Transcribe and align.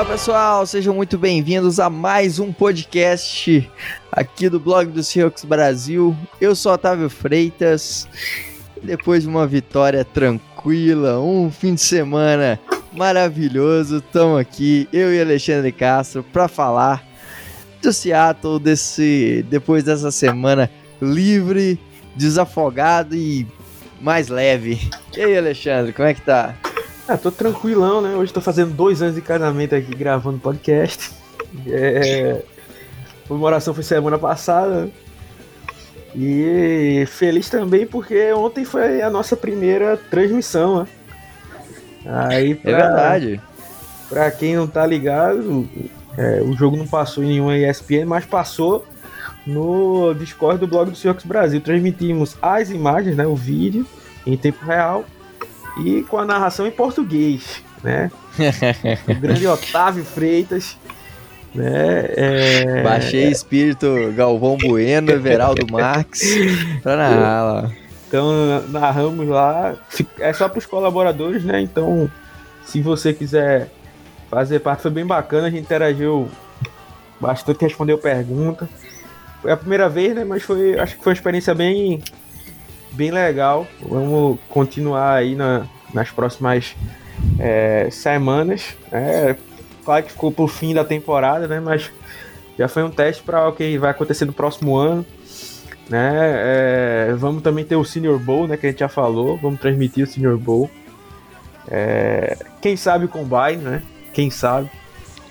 Fala 0.00 0.12
pessoal, 0.12 0.66
sejam 0.66 0.94
muito 0.94 1.18
bem-vindos 1.18 1.78
a 1.78 1.90
mais 1.90 2.38
um 2.38 2.54
podcast 2.54 3.70
aqui 4.10 4.48
do 4.48 4.58
blog 4.58 4.90
do 4.90 5.04
Seahawks 5.04 5.44
Brasil. 5.44 6.16
Eu 6.40 6.56
sou 6.56 6.72
Otávio 6.72 7.10
Freitas. 7.10 8.08
Depois 8.82 9.24
de 9.24 9.28
uma 9.28 9.46
vitória 9.46 10.02
tranquila, 10.02 11.20
um 11.20 11.50
fim 11.50 11.74
de 11.74 11.82
semana 11.82 12.58
maravilhoso, 12.94 13.98
estamos 13.98 14.40
aqui, 14.40 14.88
eu 14.90 15.12
e 15.14 15.20
Alexandre 15.20 15.70
Castro, 15.70 16.22
para 16.22 16.48
falar 16.48 17.06
do 17.82 17.92
Seattle 17.92 18.58
desse, 18.58 19.44
depois 19.50 19.84
dessa 19.84 20.10
semana 20.10 20.70
livre, 20.98 21.78
desafogado 22.16 23.14
e 23.14 23.46
mais 24.00 24.28
leve. 24.28 24.80
E 25.14 25.20
aí, 25.20 25.36
Alexandre, 25.36 25.92
como 25.92 26.08
é 26.08 26.14
que 26.14 26.22
tá? 26.22 26.54
Ah, 27.10 27.18
tô 27.18 27.32
tranquilão, 27.32 28.00
né? 28.00 28.14
Hoje 28.14 28.32
tô 28.32 28.40
fazendo 28.40 28.72
dois 28.72 29.02
anos 29.02 29.16
de 29.16 29.20
casamento 29.20 29.74
aqui 29.74 29.92
gravando 29.96 30.38
podcast. 30.38 31.10
É... 31.66 32.40
A 33.24 33.26
comemoração 33.26 33.74
foi 33.74 33.82
semana 33.82 34.16
passada. 34.16 34.88
E 36.14 37.04
feliz 37.08 37.50
também 37.50 37.84
porque 37.84 38.32
ontem 38.32 38.64
foi 38.64 39.02
a 39.02 39.10
nossa 39.10 39.36
primeira 39.36 39.96
transmissão, 39.96 40.82
né? 40.82 40.88
Aí 42.06 42.52
é 42.52 42.54
pra, 42.54 42.70
é 42.70 42.74
verdade. 42.76 43.40
Pra 44.08 44.30
quem 44.30 44.54
não 44.54 44.68
tá 44.68 44.86
ligado, 44.86 45.68
é, 46.16 46.40
o 46.42 46.52
jogo 46.52 46.76
não 46.76 46.86
passou 46.86 47.24
em 47.24 47.30
nenhuma 47.30 47.58
ESPN, 47.58 48.06
mas 48.06 48.24
passou 48.24 48.86
no 49.44 50.14
Discord 50.14 50.60
do 50.60 50.68
blog 50.68 50.92
do 50.92 50.96
Seahawks 50.96 51.26
Brasil. 51.26 51.60
Transmitimos 51.60 52.36
as 52.40 52.70
imagens, 52.70 53.16
né? 53.16 53.26
O 53.26 53.34
vídeo 53.34 53.84
em 54.24 54.36
tempo 54.36 54.64
real 54.64 55.04
e 55.78 56.02
com 56.02 56.18
a 56.18 56.24
narração 56.24 56.66
em 56.66 56.70
português, 56.70 57.62
né? 57.82 58.10
o 59.08 59.14
grande 59.14 59.46
Otávio 59.48 60.04
Freitas. 60.04 60.76
Né? 61.54 62.04
É... 62.16 62.82
Baixei 62.82 63.28
espírito 63.28 64.12
Galvão 64.14 64.56
Bueno, 64.56 65.10
Everaldo 65.10 65.66
Marques 65.70 66.22
pra 66.82 66.96
narrar 66.96 67.42
lá. 67.42 67.72
Então 68.06 68.62
narramos 68.68 69.26
lá. 69.28 69.76
É 70.18 70.32
só 70.32 70.48
para 70.48 70.58
os 70.58 70.66
colaboradores, 70.66 71.44
né? 71.44 71.60
Então, 71.60 72.10
se 72.64 72.80
você 72.80 73.12
quiser 73.12 73.68
fazer 74.28 74.60
parte, 74.60 74.82
foi 74.82 74.90
bem 74.90 75.06
bacana. 75.06 75.46
A 75.46 75.50
gente 75.50 75.62
interagiu 75.62 76.28
bastante, 77.20 77.62
respondeu 77.62 77.98
pergunta. 77.98 78.68
Foi 79.42 79.52
a 79.52 79.56
primeira 79.56 79.88
vez, 79.88 80.14
né? 80.14 80.24
Mas 80.24 80.42
foi, 80.42 80.78
acho 80.78 80.96
que 80.96 81.04
foi 81.04 81.12
uma 81.12 81.16
experiência 81.16 81.54
bem 81.54 82.02
bem 82.92 83.10
legal. 83.10 83.66
Vamos 83.80 84.38
continuar 84.48 85.14
aí 85.14 85.34
na, 85.34 85.66
nas 85.92 86.10
próximas 86.10 86.74
é, 87.38 87.88
semanas. 87.90 88.76
É, 88.90 89.36
claro 89.84 90.04
que 90.04 90.12
ficou 90.12 90.32
pro 90.32 90.46
fim 90.46 90.74
da 90.74 90.84
temporada, 90.84 91.46
né? 91.46 91.60
Mas 91.60 91.90
já 92.58 92.68
foi 92.68 92.82
um 92.82 92.90
teste 92.90 93.22
para 93.22 93.48
o 93.48 93.52
que 93.52 93.78
vai 93.78 93.90
acontecer 93.90 94.24
no 94.24 94.32
próximo 94.32 94.76
ano. 94.76 95.04
Né? 95.88 96.10
É, 96.14 97.14
vamos 97.16 97.42
também 97.42 97.64
ter 97.64 97.76
o 97.76 97.84
Senior 97.84 98.18
Bowl, 98.18 98.46
né? 98.46 98.56
Que 98.56 98.66
a 98.66 98.70
gente 98.70 98.80
já 98.80 98.88
falou. 98.88 99.36
Vamos 99.38 99.60
transmitir 99.60 100.04
o 100.04 100.06
Senior 100.06 100.38
Bowl. 100.38 100.70
É, 101.68 102.36
quem 102.60 102.76
sabe 102.76 103.06
o 103.06 103.08
Combine, 103.08 103.62
né? 103.62 103.82
Quem 104.12 104.30
sabe. 104.30 104.70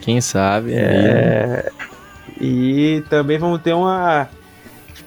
Quem 0.02 0.22
sabe. 0.22 0.74
É, 0.74 1.72
e 2.40 3.04
também 3.10 3.38
vamos 3.38 3.62
ter 3.62 3.74
uma 3.74 4.30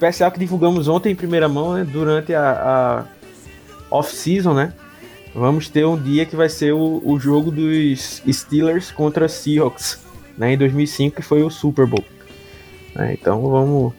especial 0.03 0.33
que 0.33 0.39
divulgamos 0.41 0.89
ontem 0.89 1.13
em 1.13 1.15
primeira 1.15 1.49
mão, 1.49 1.75
né? 1.75 1.85
Durante 1.85 2.35
a, 2.35 3.07
a 3.89 3.97
off-season, 3.97 4.53
né? 4.53 4.73
Vamos 5.33 5.69
ter 5.69 5.87
um 5.87 5.97
dia 5.97 6.27
que 6.27 6.35
vai 6.35 6.49
ser 6.49 6.73
o, 6.73 7.01
o 7.05 7.19
jogo 7.21 7.51
dos 7.51 8.21
Steelers 8.29 8.91
contra 8.91 9.29
Seahawks, 9.29 10.01
né? 10.37 10.55
Em 10.55 10.59
2005, 10.59 11.17
que 11.17 11.23
foi 11.23 11.43
o 11.43 11.51
Super 11.51 11.87
Bowl. 11.87 12.05
Né, 12.95 13.17
então 13.19 13.41
vamos. 13.49 13.95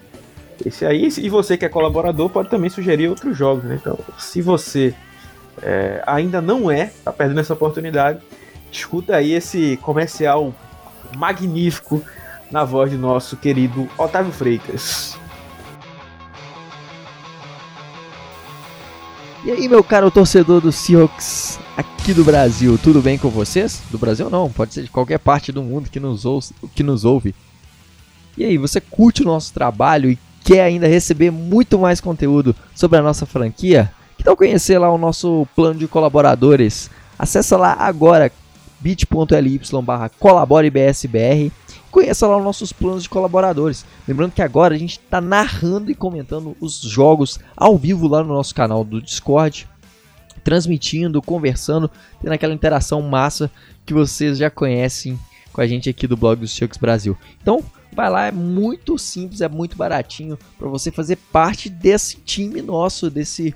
Esse 0.63 0.85
aí, 0.85 1.09
e 1.17 1.29
você 1.29 1.57
que 1.57 1.65
é 1.65 1.69
colaborador, 1.69 2.29
pode 2.29 2.49
também 2.49 2.69
sugerir 2.69 3.07
outros 3.07 3.35
jogos, 3.35 3.63
né? 3.63 3.79
Então, 3.81 3.97
se 4.19 4.41
você 4.41 4.93
é, 5.61 6.03
ainda 6.05 6.41
não 6.41 6.69
é, 6.69 6.91
tá 7.03 7.11
perdendo 7.11 7.39
essa 7.39 7.53
oportunidade, 7.53 8.19
escuta 8.71 9.15
aí 9.15 9.33
esse 9.33 9.77
comercial 9.77 10.53
magnífico 11.17 12.03
na 12.51 12.63
voz 12.63 12.91
do 12.91 12.97
nosso 12.97 13.35
querido 13.35 13.89
Otávio 13.97 14.31
Freitas. 14.31 15.17
E 19.45 19.51
aí, 19.51 19.67
meu 19.67 19.83
caro 19.83 20.09
torcedor 20.09 20.61
do 20.61 20.71
Seahawks 20.71 21.59
aqui 21.75 22.13
do 22.13 22.23
Brasil, 22.23 22.79
tudo 22.81 23.01
bem 23.01 23.17
com 23.17 23.29
vocês? 23.29 23.81
Do 23.91 23.97
Brasil 23.97 24.29
não, 24.29 24.49
pode 24.49 24.73
ser 24.73 24.83
de 24.83 24.89
qualquer 24.89 25.19
parte 25.19 25.51
do 25.51 25.61
mundo 25.61 25.89
que 25.89 25.99
nos, 25.99 26.23
ouça, 26.23 26.53
que 26.73 26.81
nos 26.81 27.03
ouve. 27.03 27.35
E 28.37 28.45
aí, 28.45 28.57
você 28.57 28.79
curte 28.79 29.21
o 29.21 29.25
nosso 29.25 29.53
trabalho 29.53 30.09
e 30.09 30.17
quer 30.45 30.61
ainda 30.61 30.87
receber 30.87 31.29
muito 31.29 31.77
mais 31.77 31.99
conteúdo 31.99 32.55
sobre 32.73 32.97
a 32.97 33.01
nossa 33.01 33.25
franquia? 33.25 33.91
Que 34.17 34.23
tal 34.23 34.37
conhecer 34.37 34.77
lá 34.77 34.89
o 34.89 34.97
nosso 34.97 35.45
plano 35.53 35.77
de 35.77 35.89
colaboradores? 35.89 36.89
Acesse 37.19 37.53
lá 37.53 37.75
agora 37.77 38.31
bit.ly 38.79 39.59
barra 39.83 40.07
colaborebsbr 40.07 41.51
conheça 41.93 42.25
lá 42.25 42.35
os 42.35 42.43
nossos 42.43 42.73
planos 42.73 43.03
de 43.03 43.09
colaboradores. 43.09 43.85
Lembrando 44.07 44.31
que 44.31 44.41
agora 44.41 44.73
a 44.73 44.77
gente 44.77 44.99
está 44.99 45.21
narrando 45.21 45.91
e 45.91 45.95
comentando 45.95 46.57
os 46.59 46.81
jogos 46.81 47.39
ao 47.55 47.77
vivo 47.77 48.07
lá 48.07 48.23
no 48.23 48.33
nosso 48.33 48.55
canal 48.55 48.83
do 48.83 48.99
Discord, 48.99 49.69
transmitindo, 50.43 51.21
conversando, 51.21 51.89
tendo 52.19 52.33
aquela 52.33 52.53
interação 52.53 52.99
massa 53.03 53.49
que 53.85 53.93
vocês 53.93 54.39
já 54.39 54.49
conhecem 54.49 55.19
com 55.53 55.61
a 55.61 55.67
gente 55.67 55.87
aqui 55.87 56.07
do 56.07 56.17
blog 56.17 56.39
do 56.39 56.47
Chucks 56.47 56.79
Brasil. 56.79 57.15
Então, 57.39 57.63
vai 57.95 58.09
lá, 58.09 58.25
é 58.25 58.31
muito 58.31 58.97
simples, 58.97 59.41
é 59.41 59.47
muito 59.47 59.77
baratinho 59.77 60.35
para 60.57 60.67
você 60.67 60.89
fazer 60.89 61.17
parte 61.31 61.69
desse 61.69 62.17
time 62.17 62.59
nosso, 62.63 63.07
desse 63.07 63.53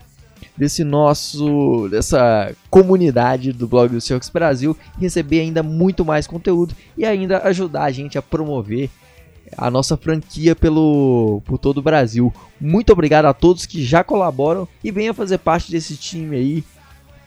desse 0.56 0.84
nosso 0.84 1.88
dessa 1.90 2.52
comunidade 2.70 3.52
do 3.52 3.68
blog 3.68 3.92
do 3.92 4.02
Seahawks 4.02 4.30
Brasil 4.30 4.76
receber 5.00 5.42
ainda 5.42 5.62
muito 5.62 6.04
mais 6.04 6.28
conteúdo 6.28 6.76
e 6.98 7.06
ainda 7.06 7.40
ajudar 7.44 7.84
a 7.84 7.92
gente 7.92 8.18
a 8.18 8.22
promover 8.22 8.90
a 9.58 9.72
nossa 9.72 9.96
franquia 9.96 10.56
pelo 10.56 11.42
por 11.46 11.58
todo 11.58 11.78
o 11.78 11.82
Brasil. 11.82 12.34
Muito 12.60 12.92
obrigado 12.92 13.26
a 13.26 13.34
todos 13.34 13.66
que 13.66 13.84
já 13.84 14.04
colaboram 14.04 14.68
e 14.84 14.92
venham 14.92 15.14
fazer 15.14 15.38
parte 15.38 15.72
desse 15.72 15.96
time 15.96 16.36
aí 16.36 16.64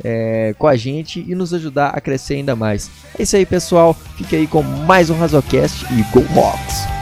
é, 0.03 0.55
com 0.59 0.67
a 0.67 0.77
gente 0.77 1.25
e 1.27 1.35
nos 1.35 1.55
ajudar 1.55 1.89
a 1.89 2.01
crescer 2.01 2.35
ainda 2.35 2.57
mais. 2.57 2.91
É 3.19 3.23
isso 3.23 3.37
aí, 3.37 3.47
pessoal. 3.47 3.95
Fique 4.17 4.37
aí 4.37 4.47
com 4.47 4.63
mais 4.63 5.11
um 5.11 5.19
Razocast 5.19 5.85
e 5.93 6.03
Go 6.13 6.25
Hawks! 6.39 7.00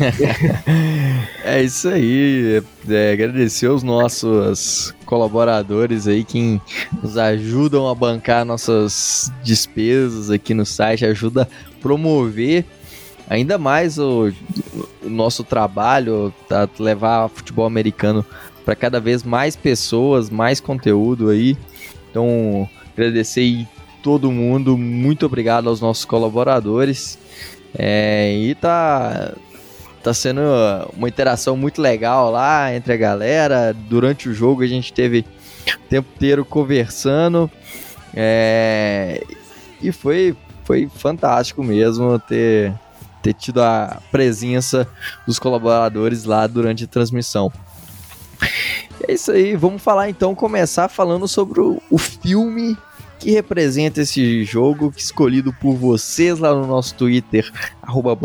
é 1.44 1.62
isso 1.62 1.88
aí. 1.88 2.62
É, 2.88 3.12
agradecer 3.12 3.66
aos 3.66 3.82
nossos 3.82 4.94
colaboradores 5.04 6.06
aí 6.06 6.24
que 6.24 6.60
nos 7.02 7.16
ajudam 7.16 7.88
a 7.88 7.94
bancar 7.94 8.44
nossas 8.44 9.32
despesas 9.42 10.30
aqui 10.30 10.54
no 10.54 10.64
site, 10.66 11.04
ajuda 11.04 11.42
a 11.42 11.80
promover 11.80 12.64
ainda 13.30 13.56
mais 13.56 13.96
o, 13.96 14.32
o 15.02 15.08
nosso 15.08 15.44
trabalho, 15.44 16.34
tá, 16.48 16.68
levar 16.80 17.28
futebol 17.28 17.64
americano 17.64 18.26
para 18.64 18.74
cada 18.74 18.98
vez 18.98 19.22
mais 19.22 19.54
pessoas, 19.54 20.28
mais 20.28 20.58
conteúdo 20.60 21.30
aí. 21.30 21.56
Então, 22.10 22.68
agradecer 22.92 23.40
aí 23.40 23.68
todo 24.02 24.32
mundo, 24.32 24.76
muito 24.76 25.24
obrigado 25.24 25.68
aos 25.68 25.80
nossos 25.80 26.04
colaboradores. 26.04 27.18
É, 27.72 28.36
e 28.36 28.54
tá 28.56 29.32
tá 30.02 30.14
sendo 30.14 30.40
uma 30.96 31.08
interação 31.08 31.56
muito 31.56 31.80
legal 31.80 32.30
lá 32.30 32.74
entre 32.74 32.92
a 32.92 32.96
galera. 32.96 33.74
Durante 33.74 34.28
o 34.28 34.34
jogo 34.34 34.62
a 34.62 34.66
gente 34.66 34.92
teve 34.92 35.24
o 35.68 35.88
tempo 35.88 36.08
inteiro 36.16 36.44
conversando. 36.44 37.50
É, 38.14 39.22
e 39.80 39.92
foi, 39.92 40.36
foi 40.64 40.88
fantástico 40.94 41.62
mesmo 41.62 42.18
ter, 42.18 42.72
ter 43.22 43.34
tido 43.34 43.62
a 43.62 44.00
presença 44.10 44.86
dos 45.26 45.38
colaboradores 45.38 46.24
lá 46.24 46.46
durante 46.46 46.84
a 46.84 46.88
transmissão. 46.88 47.52
É 49.06 49.12
isso 49.12 49.32
aí, 49.32 49.56
vamos 49.56 49.82
falar 49.82 50.08
então, 50.08 50.34
começar 50.34 50.88
falando 50.88 51.26
sobre 51.26 51.60
o, 51.60 51.80
o 51.90 51.98
filme 51.98 52.76
que 53.18 53.30
representa 53.30 54.00
esse 54.00 54.44
jogo, 54.44 54.92
escolhido 54.96 55.52
por 55.52 55.74
vocês 55.74 56.38
lá 56.38 56.54
no 56.54 56.66
nosso 56.66 56.94
Twitter, 56.94 57.50
arroba 57.82 58.16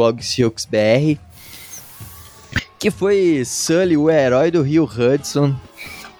que 2.86 2.92
foi 2.92 3.42
Sully, 3.44 3.98
o 3.98 4.12
herói 4.12 4.52
do 4.52 4.62
Rio 4.62 4.84
Hudson. 4.84 5.56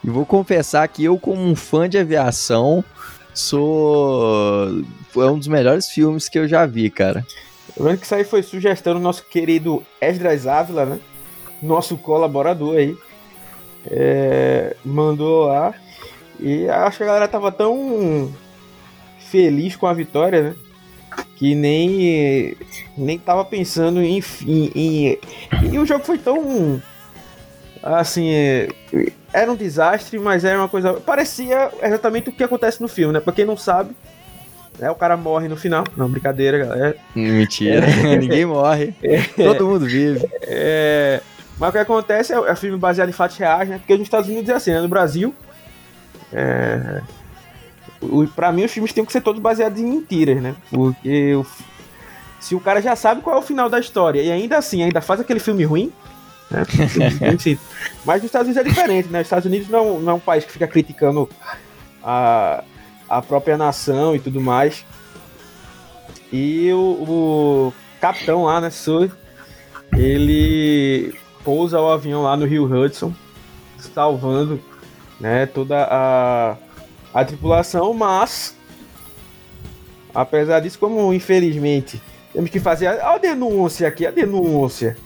E 0.03 0.09
vou 0.09 0.25
confessar 0.25 0.88
que 0.88 1.03
eu, 1.03 1.15
como 1.19 1.39
um 1.39 1.56
fã 1.56 1.88
de 1.88 1.95
aviação, 1.95 2.83
sou. 3.35 4.83
É 5.15 5.25
um 5.27 5.38
dos 5.38 5.47
melhores 5.47 5.88
filmes 5.89 6.27
que 6.27 6.39
eu 6.39 6.47
já 6.47 6.65
vi, 6.65 6.89
cara. 6.89 7.23
Lembrando 7.77 8.00
que 8.00 8.06
isso 8.06 8.15
aí 8.15 8.23
foi 8.23 8.41
sugestão 8.41 8.95
do 8.95 9.00
nosso 9.00 9.23
querido 9.25 9.85
Esdras 10.01 10.47
Ávila, 10.47 10.88
né? 10.88 11.00
Nosso 11.62 11.97
colaborador 11.97 12.77
aí. 12.77 12.97
É... 13.85 14.75
Mandou 14.83 15.45
lá. 15.45 15.71
E 16.39 16.67
acho 16.67 16.97
que 16.97 17.03
a 17.03 17.07
galera 17.07 17.27
tava 17.27 17.51
tão 17.51 18.33
feliz 19.19 19.75
com 19.75 19.85
a 19.85 19.94
vitória, 19.94 20.41
né? 20.41 20.56
Que 21.35 21.53
nem, 21.53 22.56
nem 22.97 23.19
tava 23.19 23.44
pensando 23.44 24.01
em, 24.01 24.23
em, 24.45 24.71
em. 24.75 25.19
E 25.71 25.79
o 25.79 25.85
jogo 25.85 26.03
foi 26.03 26.17
tão. 26.17 26.81
Assim. 27.83 28.29
Era 29.33 29.51
um 29.51 29.56
desastre, 29.56 30.17
mas 30.17 30.45
era 30.45 30.57
uma 30.57 30.69
coisa. 30.69 30.94
Parecia 30.94 31.71
exatamente 31.81 32.29
o 32.29 32.31
que 32.31 32.44
acontece 32.44 32.81
no 32.81 32.88
filme, 32.88 33.13
né? 33.13 33.19
Pra 33.19 33.33
quem 33.33 33.45
não 33.45 33.57
sabe, 33.57 33.94
né, 34.79 34.89
o 34.89 34.95
cara 34.95 35.17
morre 35.17 35.47
no 35.47 35.57
final. 35.57 35.83
Não, 35.95 36.09
brincadeira, 36.09 36.57
galera. 36.57 36.95
Mentira, 37.13 37.85
é. 37.85 38.15
ninguém 38.17 38.45
morre. 38.45 38.94
É. 39.03 39.21
Todo 39.35 39.67
mundo 39.67 39.85
vive. 39.85 40.25
É. 40.41 41.21
Mas 41.57 41.69
o 41.69 41.71
que 41.71 41.77
acontece 41.77 42.33
é, 42.33 42.38
é 42.38 42.56
filme 42.56 42.77
baseado 42.77 43.09
em 43.09 43.13
fatos 43.13 43.38
reais, 43.38 43.69
né? 43.69 43.77
Porque 43.77 43.94
nos 43.94 44.03
Estados 44.03 44.29
Unidos 44.29 44.50
é 44.50 44.53
assim, 44.53 44.71
né? 44.71 44.81
No 44.81 44.88
Brasil. 44.89 45.33
É, 46.33 47.01
o, 48.11 48.27
pra 48.27 48.51
mim, 48.51 48.65
os 48.65 48.71
filmes 48.71 48.93
têm 48.93 49.05
que 49.05 49.11
ser 49.11 49.21
todos 49.21 49.41
baseados 49.41 49.79
em 49.79 49.85
mentiras, 49.85 50.41
né? 50.41 50.55
Porque 50.69 51.35
o, 51.35 51.45
se 52.39 52.55
o 52.55 52.59
cara 52.59 52.81
já 52.81 52.95
sabe 52.95 53.21
qual 53.21 53.37
é 53.37 53.39
o 53.39 53.41
final 53.41 53.69
da 53.69 53.79
história 53.79 54.21
e 54.21 54.31
ainda 54.31 54.57
assim 54.57 54.83
ainda 54.83 55.01
faz 55.01 55.19
aquele 55.19 55.39
filme 55.39 55.63
ruim, 55.63 55.91
né? 56.49 56.63
Mas 58.05 58.21
nos 58.21 58.25
Estados 58.25 58.47
Unidos 58.47 58.57
é 58.57 58.63
diferente, 58.63 59.09
né? 59.09 59.21
Os 59.21 59.25
Estados 59.25 59.45
Unidos 59.45 59.69
não, 59.69 59.99
não 59.99 60.13
é 60.13 60.15
um 60.15 60.19
país 60.19 60.45
que 60.45 60.51
fica 60.51 60.67
criticando 60.67 61.29
a, 62.03 62.63
a 63.09 63.21
própria 63.21 63.57
nação 63.57 64.15
e 64.15 64.19
tudo 64.19 64.39
mais. 64.39 64.85
E 66.31 66.71
o, 66.73 66.77
o 66.77 67.73
capitão 67.99 68.43
lá, 68.43 68.59
né, 68.61 68.69
Sul, 68.69 69.11
ele 69.97 71.13
pousa 71.43 71.79
o 71.79 71.89
avião 71.91 72.23
lá 72.23 72.35
no 72.35 72.45
Rio 72.45 72.65
Hudson, 72.65 73.13
salvando 73.77 74.59
né, 75.19 75.45
toda 75.45 75.87
a, 75.89 76.57
a 77.15 77.23
tripulação, 77.23 77.94
mas 77.94 78.53
apesar 80.13 80.59
disso, 80.59 80.77
como 80.77 81.13
infelizmente 81.13 82.01
temos 82.33 82.50
que 82.50 82.59
fazer 82.59 82.88
a, 82.88 83.13
a 83.13 83.17
denúncia 83.17 83.88
aqui, 83.88 84.06
a 84.06 84.12
denúncia, 84.12 84.97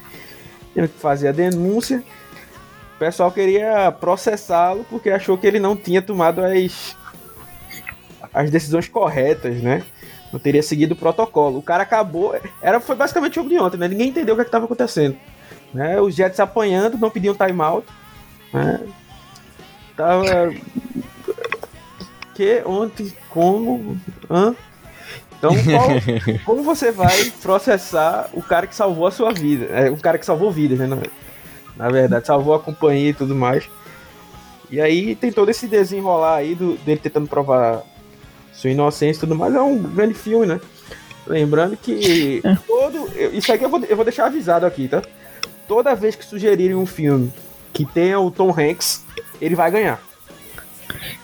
temos 0.73 0.89
que 0.89 0.97
fazer 0.97 1.27
a 1.27 1.31
denúncia. 1.31 2.03
O 2.95 2.99
pessoal 2.99 3.31
queria 3.31 3.91
processá-lo 3.91 4.83
porque 4.89 5.11
achou 5.11 5.37
que 5.37 5.45
ele 5.45 5.59
não 5.59 5.75
tinha 5.75 6.01
tomado 6.01 6.43
as, 6.43 6.97
as 8.33 8.49
decisões 8.49 8.87
corretas, 8.87 9.61
né? 9.61 9.83
Não 10.33 10.39
teria 10.39 10.63
seguido 10.63 10.95
o 10.95 10.97
protocolo. 10.97 11.59
O 11.59 11.63
cara 11.63 11.83
acabou. 11.83 12.35
Era, 12.59 12.79
foi 12.79 12.95
basicamente 12.95 13.39
o 13.39 13.47
de 13.47 13.59
ontem, 13.59 13.77
né? 13.77 13.87
Ninguém 13.87 14.09
entendeu 14.09 14.33
o 14.33 14.37
que 14.37 14.41
é 14.41 14.45
estava 14.45 14.65
acontecendo. 14.65 15.15
Né? 15.73 16.01
Os 16.01 16.15
Jets 16.15 16.39
apanhando, 16.39 16.97
não 16.97 17.09
pediam 17.09 17.35
timeout. 17.35 17.87
Né? 18.51 18.81
Tava. 19.95 20.25
Que, 22.39 22.63
ontem, 22.65 23.13
como. 23.29 23.99
Hã? 24.31 24.55
Então, 25.37 25.51
qual, 25.51 25.89
como 26.45 26.63
você 26.63 26.89
vai 26.89 27.29
processar 27.41 28.29
o 28.31 28.41
cara 28.41 28.65
que 28.65 28.73
salvou 28.73 29.07
a 29.07 29.11
sua 29.11 29.33
vida? 29.33 29.65
É, 29.65 29.91
o 29.91 29.97
cara 29.97 30.17
que 30.17 30.25
salvou 30.25 30.49
vidas, 30.49 30.79
né? 30.79 30.87
Na, 30.87 30.95
na 31.75 31.91
verdade, 31.91 32.25
salvou 32.25 32.53
a 32.53 32.59
companhia 32.61 33.09
e 33.09 33.13
tudo 33.13 33.35
mais. 33.35 33.69
E 34.71 34.79
aí 34.79 35.15
tem 35.15 35.33
todo 35.33 35.51
esse 35.51 35.67
desenrolar 35.67 36.35
aí 36.35 36.55
do, 36.55 36.77
dele 36.77 37.01
tentando 37.03 37.27
provar 37.27 37.83
sua 38.53 38.69
inocência 38.69 39.19
e 39.19 39.19
tudo 39.19 39.35
mais. 39.35 39.53
É 39.53 39.59
um 39.59 39.77
grande 39.77 40.13
filme, 40.13 40.45
né? 40.45 40.61
Lembrando 41.27 41.75
que 41.75 42.41
é. 42.41 42.55
todo. 42.65 43.09
Isso 43.33 43.51
aqui 43.51 43.65
eu 43.65 43.69
vou, 43.69 43.83
eu 43.83 43.97
vou 43.97 44.05
deixar 44.05 44.27
avisado 44.27 44.65
aqui, 44.65 44.87
tá? 44.87 45.01
Toda 45.67 45.93
vez 45.93 46.15
que 46.15 46.23
sugerirem 46.23 46.77
um 46.77 46.85
filme 46.85 47.33
que 47.73 47.83
tenha 47.85 48.17
o 48.17 48.31
Tom 48.31 48.55
Hanks 48.57 49.03
ele 49.41 49.55
vai 49.55 49.69
ganhar. 49.69 50.08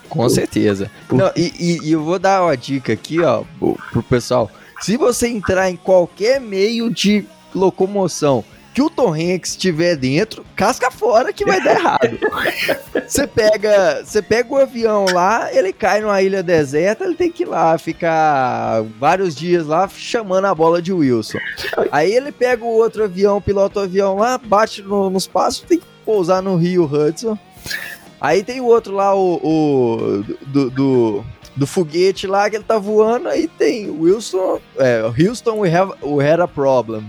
Com 0.10 0.28
certeza. 0.30 0.90
Não, 1.12 1.32
e, 1.36 1.54
e, 1.60 1.88
e, 1.88 1.92
eu 1.92 2.04
vou 2.04 2.20
dar 2.20 2.44
uma 2.44 2.56
dica 2.56 2.94
aqui, 2.94 3.22
ó, 3.22 3.44
pro 3.92 4.04
pessoal. 4.04 4.50
Se 4.82 4.98
você 4.98 5.28
entrar 5.28 5.70
em 5.70 5.76
qualquer 5.76 6.40
meio 6.40 6.94
de 6.94 7.26
locomoção 7.54 8.44
que 8.76 8.82
o 8.82 8.90
Tom 8.90 9.14
Hanks 9.14 9.52
estiver 9.52 9.96
dentro, 9.96 10.46
casca 10.54 10.92
fora 10.92 11.32
que 11.32 11.46
vai 11.46 11.64
dar 11.64 11.76
errado. 11.80 12.20
Você 13.08 13.28
pega, 13.28 14.04
você 14.04 14.20
pega 14.22 14.52
o 14.52 14.58
avião 14.58 15.06
lá, 15.14 15.54
ele 15.54 15.72
cai 15.72 16.02
numa 16.02 16.22
ilha 16.24 16.42
deserta, 16.42 17.04
ele 17.04 17.14
tem 17.14 17.32
que 17.32 17.44
ir 17.44 17.46
lá 17.46 17.78
ficar 17.78 18.82
vários 19.00 19.36
dias 19.36 19.68
lá 19.68 19.88
chamando 19.88 20.46
a 20.46 20.56
bola 20.56 20.82
de 20.82 20.92
Wilson. 20.92 21.38
Aí 21.92 22.12
ele 22.12 22.32
pega 22.32 22.66
o 22.66 22.68
outro 22.68 23.04
avião, 23.04 23.40
pilota 23.40 23.80
o 23.80 23.84
avião 23.84 24.16
lá, 24.16 24.40
bate 24.40 24.82
no, 24.82 25.10
nos 25.12 25.28
passos, 25.28 25.62
tem 25.62 25.78
que 25.78 25.86
pousar 26.04 26.42
no 26.42 26.56
Rio 26.56 26.84
Hudson. 26.86 27.38
Aí 28.20 28.44
tem 28.44 28.62
o 28.62 28.66
outro 28.66 28.94
lá, 28.94 29.14
o, 29.16 29.36
o 29.44 30.24
do, 30.48 30.70
do, 30.70 31.26
do, 31.56 31.68
foguete 31.68 32.28
lá 32.28 32.50
que 32.50 32.56
ele 32.56 32.64
tá 32.64 32.78
voando, 32.78 33.28
aí 33.28 33.48
tem 33.48 33.90
Wilson, 33.90 34.60
é, 34.78 35.02
Houston, 35.02 35.60
we, 35.60 35.74
have, 35.74 35.94
we 36.02 36.26
had 36.26 36.40
a 36.40 36.48
problem. 36.48 37.06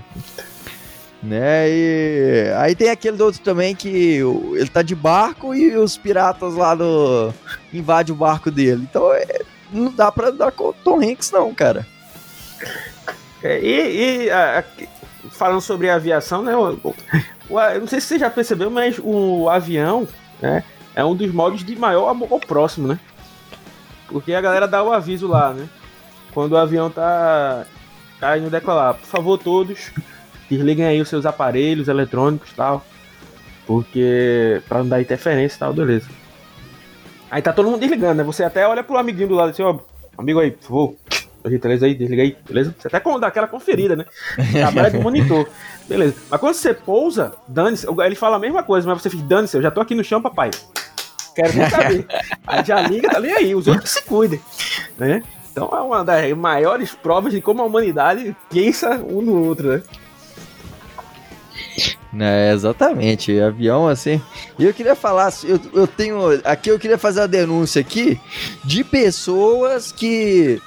Né? 1.23 1.69
E 1.69 2.53
aí 2.56 2.75
tem 2.75 2.91
aquele 2.91 3.20
outro 3.23 3.41
também 3.41 3.75
que 3.75 4.20
ele 4.55 4.69
tá 4.69 4.82
de 4.82 4.94
barco 4.94 5.55
e 5.55 5.76
os 5.76 5.97
piratas 5.97 6.55
lá 6.55 6.75
do 6.75 7.32
invadem 7.73 8.14
o 8.14 8.19
barco 8.19 8.50
dele. 8.50 8.87
Então 8.88 9.12
é, 9.12 9.41
não 9.73 9.91
dá 9.91 10.12
pra 10.12 10.31
dar 10.31 10.52
com 10.52 10.69
o 10.69 10.73
Tom 10.73 11.00
Hanks 11.00 11.31
não, 11.31 11.55
cara. 11.55 11.87
É, 13.43 13.61
e, 13.61 14.25
e 14.25 14.31
a, 14.31 14.61
a, 14.61 15.31
falando 15.31 15.61
sobre 15.61 15.91
aviação, 15.91 16.43
né? 16.43 16.56
O, 16.56 16.94
o, 17.49 17.61
eu 17.61 17.81
não 17.81 17.87
sei 17.87 18.00
se 18.00 18.09
você 18.09 18.19
já 18.19 18.31
percebeu, 18.31 18.70
mas 18.70 19.00
o 19.02 19.49
avião, 19.49 20.06
né? 20.41 20.62
É 20.96 21.04
um 21.04 21.14
dos 21.14 21.31
modos 21.31 21.62
de 21.62 21.76
maior 21.76 22.08
amor 22.08 22.28
ao 22.32 22.40
próximo, 22.40 22.88
né? 22.88 22.98
Porque 24.08 24.32
a 24.32 24.40
galera 24.40 24.66
dá 24.66 24.82
o 24.82 24.90
aviso 24.90 25.28
lá, 25.28 25.52
né? 25.52 25.69
Quando 26.32 26.52
o 26.52 26.56
avião 26.56 26.90
tá, 26.90 27.66
tá 28.19 28.38
indo 28.38 28.48
decolar. 28.48 28.94
Por 28.94 29.06
favor, 29.06 29.38
todos, 29.38 29.90
desliguem 30.48 30.87
aí 30.87 31.00
os 31.00 31.08
seus 31.08 31.26
aparelhos 31.26 31.88
eletrônicos 31.88 32.50
e 32.50 32.54
tal. 32.54 32.84
Porque. 33.66 34.62
pra 34.66 34.78
não 34.78 34.88
dar 34.88 35.02
interferência 35.02 35.56
e 35.56 35.58
tal, 35.58 35.75
beleza. 35.75 36.08
Aí 37.31 37.42
tá 37.42 37.52
todo 37.52 37.70
mundo 37.70 37.81
desligando, 37.81 38.14
né? 38.14 38.25
Você 38.25 38.42
até 38.42 38.66
olha 38.66 38.82
pro 38.82 38.96
amiguinho 38.96 39.28
do 39.28 39.34
lado 39.34 39.50
assim, 39.50 39.62
ó, 39.62 39.78
amigo 40.16 40.40
aí, 40.40 40.52
por 40.52 40.62
favor, 40.62 40.94
beleza 41.42 41.84
aí, 41.84 41.94
desliga 41.94 42.22
aí, 42.22 42.37
beleza? 42.49 42.75
Você 42.78 42.88
até 42.88 43.00
dá 43.19 43.26
aquela 43.26 43.49
conferida, 43.49 43.96
né? 43.96 44.06
Trabalha 44.52 44.90
do 44.90 45.02
monitor. 45.02 45.46
Beleza. 45.87 46.14
Mas 46.30 46.40
quando 46.40 46.54
você 46.54 46.73
pousa, 46.73 47.35
dane-se, 47.49 47.87
ele 48.04 48.14
fala 48.14 48.37
a 48.37 48.38
mesma 48.38 48.62
coisa, 48.62 48.88
mas 48.88 49.02
você 49.02 49.11
fica, 49.11 49.25
dane-se, 49.25 49.56
eu 49.56 49.62
já 49.62 49.71
tô 49.71 49.80
aqui 49.80 49.94
no 49.94 50.04
chão, 50.04 50.23
papai 50.23 50.50
quero 51.37 51.57
nem 51.57 51.69
saber. 51.71 52.07
Aí 52.47 52.64
já 52.64 52.81
liga, 52.81 53.11
tá 53.11 53.21
nem 53.21 53.33
aí, 53.33 53.55
os 53.55 53.69
outros 53.69 53.90
se 53.90 54.02
cuidem, 54.02 54.40
né? 54.99 55.23
Então 55.52 55.71
é 55.73 55.81
uma 55.81 56.05
das 56.05 56.33
maiores 56.33 56.93
provas 56.93 57.33
de 57.33 57.40
como 57.40 57.62
a 57.62 57.66
humanidade 57.66 58.35
pensa 58.50 59.00
um 59.09 59.23
no 59.23 59.45
outro, 59.45 59.69
né? 59.69 59.83
É, 62.19 62.52
exatamente, 62.52 63.38
avião 63.38 63.87
assim. 63.87 64.21
E 64.59 64.64
eu 64.64 64.73
queria 64.73 64.95
falar, 64.95 65.33
eu, 65.45 65.61
eu 65.75 65.87
tenho. 65.87 66.19
Aqui 66.45 66.71
eu 66.71 66.78
queria 66.78 66.97
fazer 66.97 67.21
a 67.21 67.26
denúncia 67.26 67.81
aqui 67.81 68.19
de 68.64 68.83
pessoas 68.83 69.93
que. 69.93 70.61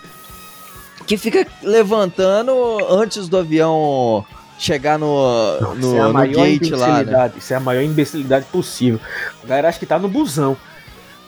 que 1.08 1.18
fica 1.18 1.48
levantando 1.64 2.54
antes 2.88 3.28
do 3.28 3.38
avião 3.38 4.26
chegar 4.60 5.00
no, 5.00 5.76
no, 5.76 5.98
é 5.98 6.02
a 6.02 6.10
maior 6.10 6.46
gate 6.46 6.72
lá. 6.72 7.02
Né? 7.02 7.32
Isso 7.38 7.54
é 7.54 7.56
a 7.56 7.60
maior 7.60 7.82
imbecilidade 7.82 8.46
possível. 8.48 9.00
A 9.44 9.48
galera 9.48 9.70
acha 9.70 9.80
que 9.80 9.86
tá 9.86 9.98
no 9.98 10.10
busão. 10.10 10.56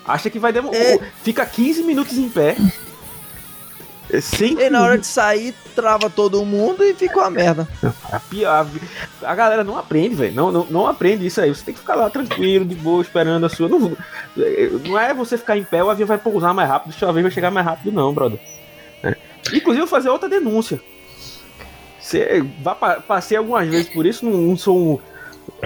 Acha 0.05 0.29
que 0.29 0.37
vai 0.37 0.51
demorar. 0.51 0.77
É... 0.77 0.99
Fica 1.23 1.45
15 1.45 1.83
minutos 1.83 2.17
em 2.17 2.29
pé. 2.29 2.57
Sim. 4.19 4.57
E 4.59 4.69
na 4.69 4.81
hora 4.81 4.97
de 4.97 5.07
sair, 5.07 5.55
trava 5.73 6.09
todo 6.09 6.43
mundo 6.43 6.83
e 6.83 6.93
fica 6.93 7.17
uma 7.17 7.29
merda. 7.29 7.65
A, 8.11 8.19
pior, 8.19 8.67
a, 9.23 9.35
galera 9.35 9.63
não 9.63 9.77
aprende, 9.77 10.15
velho. 10.15 10.35
Não, 10.35 10.51
não, 10.51 10.67
não 10.69 10.87
aprende 10.87 11.25
isso 11.25 11.39
aí. 11.39 11.49
Você 11.49 11.63
tem 11.63 11.73
que 11.73 11.79
ficar 11.79 11.95
lá 11.95 12.09
tranquilo, 12.09 12.65
de 12.65 12.75
boa, 12.75 13.01
esperando 13.01 13.45
a 13.45 13.49
sua. 13.49 13.69
Não, 13.69 13.95
não 14.85 14.99
é 14.99 15.13
você 15.13 15.37
ficar 15.37 15.57
em 15.57 15.63
pé, 15.63 15.81
o 15.81 15.89
avião 15.89 16.07
vai 16.07 16.17
pousar 16.17 16.53
mais 16.53 16.67
rápido, 16.67 16.93
o 17.01 17.05
avião 17.05 17.23
vai 17.23 17.31
chegar 17.31 17.51
mais 17.51 17.65
rápido, 17.65 17.93
não, 17.93 18.13
brother. 18.13 18.39
É. 19.01 19.15
Inclusive, 19.53 19.83
eu 19.83 19.87
vou 19.87 19.87
fazer 19.87 20.09
outra 20.09 20.27
denúncia. 20.27 20.81
Você, 22.11 22.45
passei 23.07 23.37
algumas 23.37 23.65
vezes 23.69 23.87
por 23.87 24.05
isso, 24.05 24.25
não, 24.25 24.37
não 24.37 24.57
sou 24.57 24.77
um, 24.77 24.93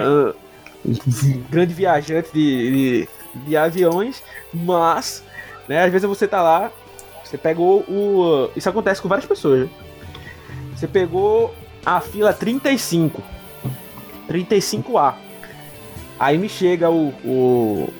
uh, 0.00 0.34
um, 0.86 1.42
grande 1.50 1.74
viajante 1.74 2.30
de, 2.32 2.70
de, 2.70 3.08
de, 3.46 3.56
aviões, 3.56 4.22
mas 4.54 5.24
né, 5.66 5.82
às 5.84 5.90
vezes 5.90 6.08
você 6.08 6.28
tá 6.28 6.40
lá, 6.40 6.70
você 7.24 7.36
pegou 7.36 7.80
o. 7.88 8.48
Isso 8.54 8.68
acontece 8.68 9.02
com 9.02 9.08
várias 9.08 9.26
pessoas. 9.26 9.62
Né? 9.62 9.68
Você 10.76 10.86
pegou 10.86 11.52
a 11.84 12.00
fila 12.00 12.32
35. 12.32 13.20
35A. 14.28 15.14
Aí 16.20 16.38
me 16.38 16.48
chega 16.48 16.88
o, 16.88 17.08
o, 17.24 17.92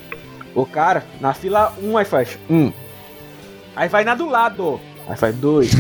o 0.55 0.65
cara 0.65 1.05
na 1.21 1.35
fila 1.35 1.75
1, 1.83 1.99
aí 1.99 2.05
faz 2.05 2.39
1. 2.49 2.73
Aí 3.75 3.89
vai 3.89 4.05
na 4.05 4.15
do 4.15 4.29
lado. 4.29 4.81
Aí 5.09 5.17
faz 5.17 5.35
dois. 5.37 5.71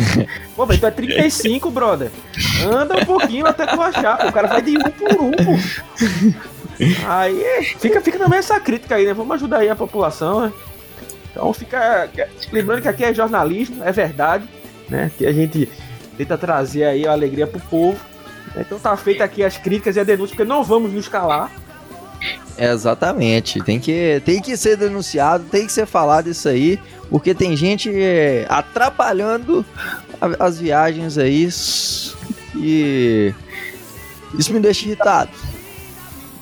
pô, 0.54 0.64
velho, 0.66 0.80
tu 0.80 0.86
é 0.86 0.90
35, 0.90 1.70
brother. 1.70 2.10
Anda 2.64 2.96
um 2.96 3.04
pouquinho 3.04 3.46
até 3.46 3.66
tu 3.66 3.80
achar. 3.80 4.26
O 4.26 4.32
cara 4.32 4.48
vai 4.48 4.62
de 4.62 4.78
um 4.78 4.82
por 4.82 5.20
um, 5.20 5.30
pô. 5.32 5.52
Aí 7.06 7.64
fica, 7.78 8.00
fica 8.00 8.18
também 8.18 8.38
essa 8.38 8.60
crítica 8.60 8.96
aí, 8.96 9.06
né? 9.06 9.14
Vamos 9.14 9.34
ajudar 9.36 9.58
aí 9.58 9.68
a 9.68 9.76
população, 9.76 10.42
né? 10.42 10.52
Então 11.30 11.52
fica. 11.52 12.08
Lembrando 12.52 12.82
que 12.82 12.88
aqui 12.88 13.04
é 13.04 13.12
jornalismo, 13.12 13.82
é 13.82 13.92
verdade, 13.92 14.48
né? 14.88 15.10
Que 15.16 15.26
a 15.26 15.32
gente 15.32 15.68
tenta 16.16 16.38
trazer 16.38 16.84
aí 16.84 17.06
a 17.06 17.12
alegria 17.12 17.46
pro 17.46 17.60
povo. 17.60 17.98
Então 18.56 18.78
tá 18.78 18.96
feita 18.96 19.24
aqui 19.24 19.42
as 19.42 19.58
críticas 19.58 19.96
e 19.96 20.00
a 20.00 20.04
denúncia, 20.04 20.36
porque 20.36 20.48
não 20.48 20.62
vamos 20.62 20.92
nos 20.92 21.08
calar. 21.08 21.50
Exatamente, 22.58 23.62
tem 23.62 23.78
que, 23.78 24.22
tem 24.24 24.40
que 24.40 24.56
ser 24.56 24.76
denunciado, 24.76 25.44
tem 25.44 25.66
que 25.66 25.72
ser 25.72 25.86
falado 25.86 26.28
isso 26.28 26.48
aí, 26.48 26.80
porque 27.10 27.34
tem 27.34 27.54
gente 27.54 27.90
é, 27.94 28.46
atrapalhando 28.48 29.64
a, 30.20 30.46
as 30.46 30.58
viagens 30.58 31.18
aí 31.18 31.48
e 32.54 33.34
isso 34.38 34.52
me 34.52 34.60
deixa 34.60 34.86
irritado. 34.86 35.30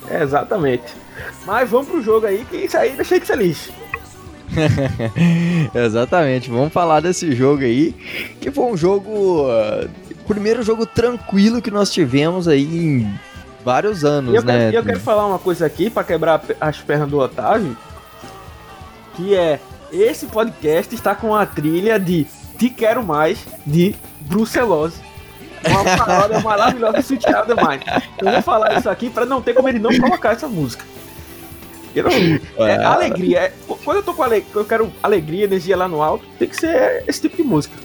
É, 0.09 0.23
exatamente. 0.23 0.85
Mas 1.45 1.69
vamos 1.69 1.87
pro 1.87 2.01
jogo 2.01 2.25
aí, 2.25 2.45
que 2.49 2.57
isso 2.57 2.77
aí 2.77 2.91
deixa 2.91 3.19
de 3.19 3.25
feliz. 3.25 3.69
exatamente, 5.73 6.49
vamos 6.49 6.71
falar 6.71 6.99
desse 7.01 7.33
jogo 7.35 7.63
aí, 7.63 7.93
que 8.39 8.51
foi 8.51 8.65
um 8.65 8.77
jogo. 8.77 9.47
Uh, 9.47 9.89
primeiro 10.27 10.63
jogo 10.63 10.85
tranquilo 10.87 11.61
que 11.61 11.69
nós 11.69 11.91
tivemos 11.91 12.47
aí 12.47 12.63
em 12.63 13.19
vários 13.65 14.05
anos, 14.05 14.35
eu 14.35 14.43
né? 14.43 14.71
Quero, 14.71 14.75
eu 14.75 14.83
quero 14.83 14.99
falar 14.99 15.25
uma 15.25 15.39
coisa 15.39 15.65
aqui 15.65 15.89
para 15.89 16.03
quebrar 16.03 16.39
as 16.61 16.77
pernas 16.77 17.09
do 17.09 17.17
Otávio, 17.17 17.75
que 19.15 19.33
é 19.33 19.59
esse 19.91 20.27
podcast 20.27 20.93
está 20.93 21.15
com 21.15 21.33
a 21.33 21.47
trilha 21.47 21.99
de 21.99 22.27
Te 22.59 22.69
Quero 22.69 23.03
Mais 23.03 23.39
de 23.65 23.95
Brucelose. 24.21 25.01
Uma 25.67 25.83
paródia 25.97 26.39
maravilhosa 26.41 26.99
Sweet 26.99 27.23
Child 27.23 27.55
Mine. 27.55 28.03
Eu 28.21 28.33
vou 28.33 28.41
falar 28.43 28.77
isso 28.77 28.89
aqui 28.89 29.09
para 29.09 29.25
não 29.25 29.41
ter 29.41 29.55
como 29.55 29.67
ele 29.67 29.79
não 29.79 29.97
colocar 29.99 30.33
essa 30.33 30.47
música. 30.47 30.85
Não, 31.95 32.65
é, 32.67 32.71
é 32.71 32.83
alegria. 32.83 33.39
É, 33.39 33.53
quando 33.83 33.97
eu 33.97 34.03
tô 34.03 34.13
com 34.13 34.21
alegria, 34.21 34.51
eu 34.53 34.65
quero 34.65 34.91
alegria, 35.01 35.45
energia 35.45 35.77
lá 35.77 35.87
no 35.87 36.03
alto, 36.03 36.25
tem 36.37 36.47
que 36.47 36.57
ser 36.57 37.03
esse 37.07 37.21
tipo 37.21 37.37
de 37.37 37.43
música. 37.43 37.75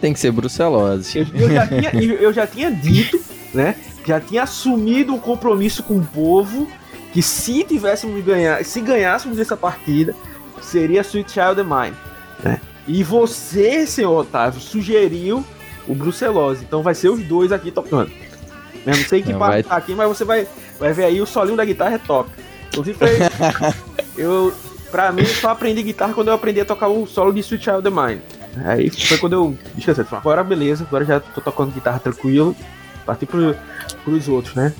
Tem 0.00 0.12
que 0.12 0.18
ser 0.18 0.32
brucelose. 0.32 1.18
Eu, 1.18 1.26
eu, 1.34 1.50
já, 1.50 1.66
tinha, 1.66 1.90
eu 1.94 2.32
já 2.32 2.46
tinha 2.46 2.70
dito, 2.70 3.18
né? 3.54 3.74
Já 4.08 4.18
tinha 4.18 4.44
assumido 4.44 5.14
um 5.14 5.18
compromisso 5.18 5.82
com 5.82 5.98
o 5.98 6.02
povo 6.02 6.66
que 7.12 7.20
se 7.20 7.62
tivéssemos 7.62 8.24
ganhar, 8.24 8.64
se 8.64 8.80
ganhássemos 8.80 9.38
essa 9.38 9.54
partida, 9.54 10.14
seria 10.62 11.02
Sweet 11.02 11.30
Child 11.30 11.60
of 11.60 11.64
Mine. 11.64 11.94
Né? 12.42 12.58
E 12.86 13.04
você, 13.04 13.86
senhor 13.86 14.18
Otávio, 14.18 14.62
sugeriu 14.62 15.44
o 15.86 15.94
Brucelose. 15.94 16.64
Então 16.64 16.82
vai 16.82 16.94
ser 16.94 17.10
os 17.10 17.22
dois 17.22 17.52
aqui 17.52 17.70
tocando. 17.70 18.10
Eu 18.86 18.96
não 18.96 19.04
sei 19.04 19.20
que 19.20 19.30
não, 19.30 19.38
parte 19.38 19.52
vai... 19.52 19.62
tá 19.62 19.76
aqui, 19.76 19.94
mas 19.94 20.08
você 20.08 20.24
vai, 20.24 20.48
vai 20.80 20.94
ver 20.94 21.04
aí 21.04 21.20
o 21.20 21.26
solinho 21.26 21.58
da 21.58 21.66
guitarra 21.66 21.96
é 21.96 21.98
toca. 21.98 22.30
Inclusive 22.68 22.96
foi. 22.96 23.10
eu, 24.16 24.54
pra 24.90 25.12
mim, 25.12 25.26
só 25.26 25.50
aprendi 25.50 25.82
guitarra 25.82 26.14
quando 26.14 26.28
eu 26.28 26.34
aprendi 26.34 26.62
a 26.62 26.64
tocar 26.64 26.88
o 26.88 27.06
solo 27.06 27.30
de 27.30 27.40
Sweet 27.40 27.62
Child 27.62 27.86
of 27.86 27.90
Mine. 27.94 28.22
Aí 28.64 28.88
foi 28.88 29.18
quando 29.18 29.34
eu 29.34 29.58
descansei. 29.74 30.06
Agora 30.10 30.42
beleza, 30.42 30.84
agora 30.88 31.04
já 31.04 31.20
tô 31.20 31.42
tocando 31.42 31.72
guitarra 31.72 31.98
tranquilo. 31.98 32.56
Parti 33.08 33.24
pro, 33.24 33.56
pros 34.04 34.28
outros, 34.28 34.54
né? 34.54 34.74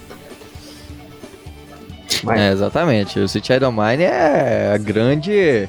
Mas... 2.23 2.39
É, 2.39 2.53
exatamente. 2.53 3.19
O 3.19 3.27
Child 3.27 3.65
of 3.65 3.79
Mine 3.79 4.03
é 4.03 4.73
a 4.75 4.77
grande 4.77 5.67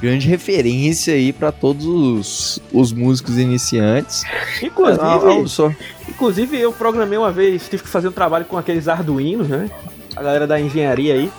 grande 0.00 0.28
referência 0.28 1.14
aí 1.14 1.32
para 1.32 1.52
todos 1.52 1.86
os, 1.86 2.60
os, 2.72 2.92
músicos 2.92 3.38
iniciantes. 3.38 4.24
Inclusive, 4.60 5.02
é, 5.02 6.10
inclusive, 6.10 6.60
eu 6.60 6.72
programei 6.72 7.16
uma 7.16 7.30
vez, 7.30 7.68
tive 7.68 7.84
que 7.84 7.88
fazer 7.88 8.08
um 8.08 8.12
trabalho 8.12 8.44
com 8.44 8.58
aqueles 8.58 8.88
arduinos, 8.88 9.48
né? 9.48 9.70
A 10.16 10.22
galera 10.22 10.46
da 10.48 10.60
engenharia 10.60 11.14
aí. 11.14 11.32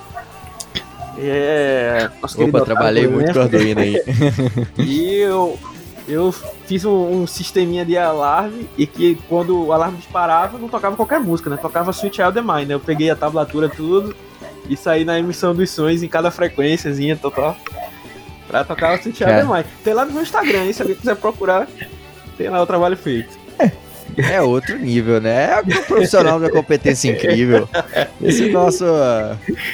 É. 1.18 2.10
Opa, 2.38 2.62
trabalhei 2.62 3.08
muito 3.08 3.34
com 3.34 3.40
Arduino 3.42 3.82
aí. 3.82 4.02
e 4.80 5.16
eu, 5.18 5.60
eu 6.08 6.32
fiz 6.32 6.86
um, 6.86 7.22
um, 7.22 7.28
sisteminha 7.28 7.86
de 7.86 7.98
alarme 7.98 8.70
e 8.78 8.86
que 8.86 9.16
quando 9.28 9.66
o 9.66 9.72
alarme 9.72 9.98
disparava, 9.98 10.58
não 10.58 10.68
tocava 10.68 10.96
qualquer 10.96 11.20
música, 11.20 11.50
né? 11.50 11.58
Tocava 11.58 11.92
Switch 11.92 12.20
Out 12.20 12.34
the 12.34 12.42
Mind, 12.42 12.68
né? 12.68 12.76
Eu 12.76 12.80
peguei 12.80 13.10
a 13.10 13.16
tablatura 13.16 13.70
tudo 13.70 14.16
e 14.70 14.78
saí 14.78 15.04
na 15.04 15.18
emissão 15.20 15.56
dos 15.56 15.70
sons 15.70 16.04
em 16.04 16.08
cada 16.08 16.30
frequênciazinha, 16.30 17.16
total. 17.16 17.58
Pra 18.48 18.64
tocar 18.64 19.00
o 19.00 19.02
Switch 19.02 19.22
Out 19.22 19.34
the 19.34 19.44
Mind. 19.44 19.66
Tem 19.84 19.94
lá 19.94 20.06
no 20.06 20.14
meu 20.14 20.22
Instagram, 20.22 20.66
hein? 20.66 20.74
Se 20.74 20.82
alguém 20.82 20.98
quiser 20.98 21.16
procurar, 21.16 21.68
tem 22.38 22.50
lá 22.50 22.62
o 22.62 22.68
trabalho 22.68 22.96
feito. 22.96 23.38
É 23.58 23.72
outro 24.42 24.78
nível, 24.78 25.20
né? 25.20 25.52
É 25.52 25.60
um 25.60 25.84
profissional 25.84 26.40
de 26.40 26.50
competência 26.50 27.12
incrível. 27.12 27.68
Esse 28.22 28.50
nosso. 28.50 28.86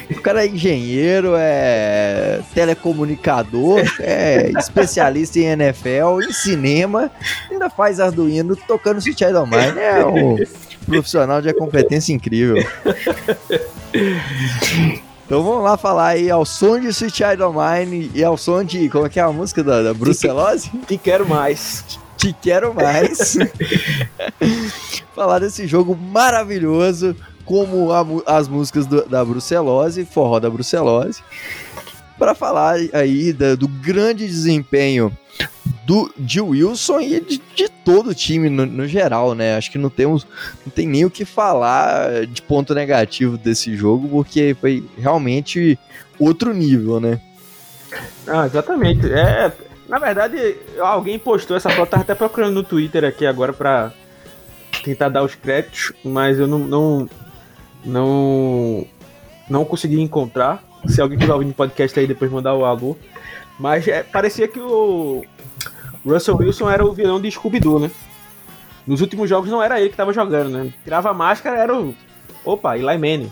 O 0.10 0.22
cara 0.22 0.46
é 0.46 0.48
engenheiro, 0.48 1.34
é 1.36 2.42
telecomunicador, 2.54 3.82
é 4.00 4.52
especialista 4.58 5.40
em 5.40 5.46
NFL, 5.46 6.22
em 6.28 6.32
cinema, 6.32 7.12
ainda 7.50 7.70
faz 7.70 8.00
Arduino 8.00 8.56
tocando 8.56 9.02
Switch 9.02 9.22
Idol 9.22 9.46
Mine. 9.46 9.80
É 9.80 10.06
um 10.06 10.38
profissional 10.86 11.42
de 11.42 11.54
competência 11.54 12.14
incrível. 12.14 12.64
Então 15.26 15.44
vamos 15.44 15.64
lá 15.64 15.78
falar 15.78 16.08
aí 16.08 16.30
ao 16.30 16.44
som 16.44 16.78
de 16.78 16.92
Switch 16.92 17.22
Idol 17.22 17.54
Mine 17.54 18.12
e 18.14 18.22
ao 18.22 18.36
som 18.36 18.64
de. 18.66 18.90
Como 18.90 19.06
é 19.06 19.10
que 19.10 19.18
é 19.18 19.24
a 19.24 19.32
música 19.32 19.64
da, 19.64 19.82
da 19.82 19.94
Brucelose? 19.94 20.70
Te, 20.70 20.78
te 20.88 20.98
quero 20.98 21.26
mais 21.26 22.01
te 22.18 22.34
quero 22.34 22.74
mais. 22.74 23.38
Falar 25.16 25.40
desse 25.40 25.68
jogo 25.68 25.96
maravilhoso, 25.96 27.16
como 27.46 27.92
a, 27.92 28.06
as 28.26 28.48
músicas 28.48 28.86
do, 28.86 29.06
da 29.06 29.24
Brucelose, 29.24 30.06
forró 30.06 30.40
da 30.40 30.50
Brucelose, 30.50 31.22
para 32.18 32.34
falar 32.34 32.78
aí 32.94 33.34
da, 33.34 33.56
do 33.56 33.68
grande 33.68 34.26
desempenho 34.26 35.16
do 35.86 36.12
de 36.18 36.40
Wilson 36.40 37.00
e 37.02 37.20
de, 37.20 37.42
de 37.56 37.70
todo 37.84 38.12
o 38.12 38.16
time 38.16 38.50
no, 38.50 38.66
no, 38.66 38.88
geral, 38.88 39.34
né? 39.34 39.58
Acho 39.58 39.72
que 39.72 39.78
não 39.78 39.90
temos 39.90 40.26
não 40.66 40.72
tem 40.72 40.88
nem 40.88 41.06
o 41.06 41.10
que 41.10 41.26
falar 41.26 42.26
de 42.28 42.42
ponto 42.42 42.74
negativo 42.74 43.38
desse 43.38 43.76
jogo, 43.76 44.08
porque 44.08 44.56
foi 44.60 44.84
realmente 44.98 45.78
outro 46.20 46.54
nível, 46.54 47.00
né? 47.00 47.20
Ah, 48.28 48.46
exatamente. 48.46 49.12
É, 49.12 49.52
na 49.92 50.00
verdade, 50.00 50.56
alguém 50.80 51.20
postou 51.20 51.58
essa 51.58 51.70
foto, 51.70 51.90
tava 51.90 52.04
até 52.04 52.16
procurando 52.16 52.54
no 52.54 52.64
Twitter 52.64 53.04
aqui 53.04 53.26
agora 53.26 53.52
pra 53.52 53.92
tentar 54.86 55.10
dar 55.10 55.22
os 55.22 55.36
créditos, 55.36 55.92
mas 56.02 56.40
eu 56.40 56.48
não 56.48 56.60
não 56.60 57.10
não, 57.84 58.88
não 59.50 59.66
consegui 59.66 60.00
encontrar. 60.00 60.64
Se 60.88 61.02
alguém 61.02 61.18
estiver 61.18 61.34
ouvindo 61.34 61.54
podcast 61.54 62.00
aí, 62.00 62.08
depois 62.08 62.32
mandar 62.32 62.54
o 62.54 62.64
alô. 62.64 62.96
Mas 63.60 63.86
é, 63.86 64.02
parecia 64.02 64.48
que 64.48 64.62
o 64.62 65.26
Russell 66.06 66.38
Wilson 66.38 66.70
era 66.70 66.86
o 66.86 66.94
vilão 66.94 67.20
de 67.20 67.30
Scooby-Doo, 67.30 67.80
né? 67.80 67.92
Nos 68.88 69.02
últimos 69.02 69.30
jogos 69.30 69.50
não 69.50 69.62
era 69.62 69.82
ele 69.82 69.90
que 69.90 69.98
tava 69.98 70.14
jogando, 70.14 70.52
né? 70.52 70.74
Tirava 70.86 71.10
a 71.10 71.14
máscara, 71.14 71.60
era 71.60 71.78
o. 71.78 71.94
Opa, 72.46 72.78
Eli 72.78 72.98
Manning. 72.98 73.32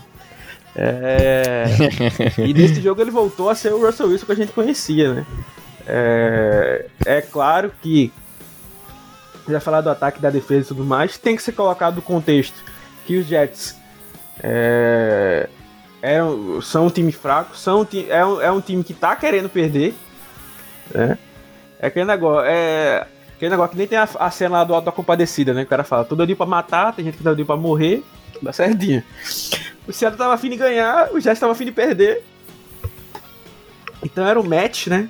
É... 0.76 1.64
e 2.46 2.52
nesse 2.52 2.82
jogo 2.82 3.00
ele 3.00 3.10
voltou 3.10 3.48
a 3.48 3.54
ser 3.54 3.72
o 3.72 3.84
Russell 3.84 4.08
Wilson 4.08 4.26
que 4.26 4.32
a 4.32 4.36
gente 4.36 4.52
conhecia, 4.52 5.14
né? 5.14 5.26
É, 5.86 6.86
é 7.06 7.20
claro 7.20 7.72
que 7.82 8.12
já 9.48 9.60
falar 9.60 9.80
do 9.80 9.90
ataque, 9.90 10.20
da 10.20 10.30
defesa 10.30 10.66
e 10.66 10.68
tudo 10.68 10.84
mais, 10.84 11.18
tem 11.18 11.34
que 11.34 11.42
ser 11.42 11.52
colocado 11.52 11.96
no 11.96 12.02
contexto 12.02 12.62
que 13.06 13.16
os 13.16 13.26
Jets 13.26 13.76
é, 14.42 15.48
é, 16.02 16.20
são 16.62 16.86
um 16.86 16.90
time 16.90 17.12
fraco, 17.12 17.56
são, 17.56 17.86
é, 18.08 18.24
um, 18.24 18.40
é 18.40 18.52
um 18.52 18.60
time 18.60 18.84
que 18.84 18.94
tá 18.94 19.16
querendo 19.16 19.48
perder. 19.48 19.94
Né? 20.94 21.18
É 21.78 21.86
aquele 21.86 22.04
negócio, 22.04 22.48
é 22.48 23.06
aquele 23.34 23.50
negócio 23.50 23.72
que 23.72 23.78
nem 23.78 23.86
tem 23.86 23.98
a, 23.98 24.08
a 24.18 24.30
cena 24.30 24.58
lá 24.58 24.64
do 24.64 24.74
Alto 24.74 24.84
da 24.84 24.92
Compadecida, 24.92 25.52
né? 25.54 25.62
O 25.62 25.66
cara 25.66 25.82
fala, 25.82 26.04
tudo 26.04 26.22
ali 26.22 26.34
pra 26.34 26.46
matar, 26.46 26.94
tem 26.94 27.04
gente 27.04 27.16
que 27.16 27.24
tá 27.24 27.30
ali 27.30 27.44
pra 27.44 27.56
morrer, 27.56 28.04
dá 28.42 28.52
certinho. 28.52 29.02
O 29.88 29.92
Seattle 29.92 30.18
tava 30.18 30.34
afim 30.34 30.50
de 30.50 30.56
ganhar, 30.56 31.12
o 31.12 31.20
Jets 31.20 31.40
tava 31.40 31.52
afim 31.52 31.64
de 31.64 31.72
perder. 31.72 32.22
Então 34.02 34.26
era 34.26 34.38
um 34.38 34.44
match, 34.44 34.86
né? 34.86 35.08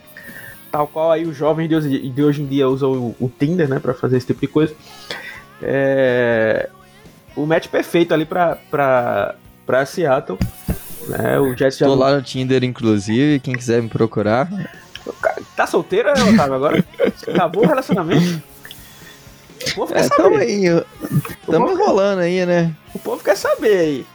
Tal 0.70 0.86
qual 0.86 1.10
aí 1.10 1.26
os 1.26 1.36
jovens 1.36 1.68
de 1.68 1.74
hoje, 1.74 2.10
de 2.10 2.22
hoje 2.22 2.42
em 2.42 2.46
dia 2.46 2.68
usam 2.68 2.92
o, 2.92 3.16
o 3.20 3.28
Tinder, 3.28 3.68
né, 3.68 3.78
para 3.78 3.94
fazer 3.94 4.16
esse 4.16 4.26
tipo 4.26 4.40
de 4.40 4.48
coisa. 4.48 4.74
É, 5.62 6.68
o 7.36 7.46
match 7.46 7.68
perfeito 7.68 8.14
ali 8.14 8.24
pra, 8.24 8.56
pra, 8.70 9.34
pra 9.66 9.86
Seattle. 9.86 10.38
Né, 11.08 11.38
o 11.40 11.56
Jets 11.56 11.78
já 11.78 11.86
Tô 11.86 11.94
lá 11.94 12.14
no 12.14 12.22
Tinder, 12.22 12.62
inclusive, 12.62 13.40
quem 13.40 13.54
quiser 13.54 13.82
me 13.82 13.88
procurar. 13.88 14.48
Tá 15.56 15.66
solteiro, 15.66 16.12
né, 16.12 16.22
Otávio, 16.32 16.54
agora? 16.54 16.84
Acabou 17.26 17.64
o 17.64 17.66
relacionamento? 17.66 18.42
O 19.68 19.74
povo 19.74 19.92
quer 19.92 20.00
é, 20.00 20.02
saber. 20.04 20.22
Tamo 20.22 20.36
aí, 20.36 20.84
tamo 21.46 21.70
enrolando 21.70 22.20
aí, 22.20 22.46
né? 22.46 22.74
O 22.94 22.98
povo 22.98 23.22
quer 23.22 23.36
saber 23.36 23.78
aí. 23.78 24.06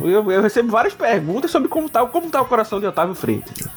Eu, 0.00 0.30
eu, 0.30 0.42
recebo 0.42 0.70
várias 0.70 0.94
perguntas 0.94 1.50
sobre 1.50 1.68
como 1.68 1.88
tá, 1.88 2.04
como 2.06 2.30
tá 2.30 2.40
o 2.40 2.46
coração 2.46 2.78
de 2.78 2.86
Otávio 2.86 3.14
Freitas. 3.14 3.68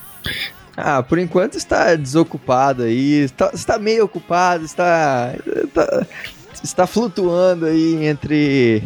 Ah, 0.75 1.04
por 1.04 1.20
enquanto 1.20 1.58
está 1.58 1.96
desocupado 1.96 2.84
aí, 2.84 3.24
está, 3.24 3.51
está 3.54 3.78
meio 3.78 4.06
ocupado, 4.06 4.63
está, 4.63 5.34
está, 5.66 6.08
está 6.63 6.88
flutuando 6.88 7.66
aí 7.66 8.06
entre 8.06 8.84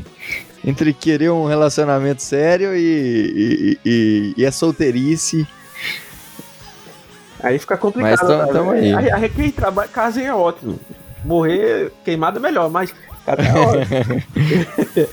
entre 0.63 0.93
querer 0.93 1.29
um 1.29 1.45
relacionamento 1.45 2.23
sério 2.23 2.75
e, 2.75 2.79
e, 2.81 3.79
e, 3.85 4.33
e 4.37 4.45
a 4.45 4.51
solteirice. 4.51 5.47
Aí 7.39 7.59
fica 7.59 7.77
complicado. 7.77 8.27
Mas 8.27 8.49
tamo, 8.49 8.71
aí. 8.71 8.91
A, 8.91 9.17
a, 9.17 9.25
a 9.25 9.29
quem 9.29 9.51
trabalha, 9.51 9.87
casa 9.87 10.19
é 10.19 10.33
ótimo. 10.33 10.79
Morrer 11.23 11.91
queimado 12.03 12.39
é 12.39 12.41
melhor, 12.41 12.69
mas 12.69 12.91
Cara, 13.25 13.41
é 13.41 13.49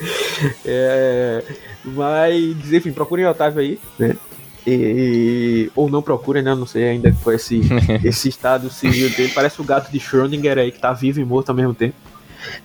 é, 0.67 1.43
mas, 1.85 2.73
enfim, 2.73 2.93
procurem 2.93 3.25
o 3.25 3.31
Otávio 3.31 3.61
aí, 3.61 3.81
né? 3.99 4.17
E, 4.67 5.71
ou 5.75 5.91
não 5.91 6.03
procurem, 6.03 6.43
né? 6.43 6.55
Não 6.55 6.67
sei 6.67 6.89
ainda 6.89 7.15
com 7.23 7.33
esse, 7.33 7.61
esse 8.05 8.29
estado 8.29 8.71
civil 8.71 9.11
dele. 9.11 9.33
Parece 9.35 9.61
o 9.61 9.65
gato 9.65 9.91
de 9.91 9.99
Schrödinger 9.99 10.59
aí, 10.59 10.71
que 10.71 10.79
tá 10.79 10.93
vivo 10.93 11.21
e 11.21 11.25
morto 11.25 11.51
ao 11.51 11.57
mesmo 11.57 11.75
tempo. 11.75 11.95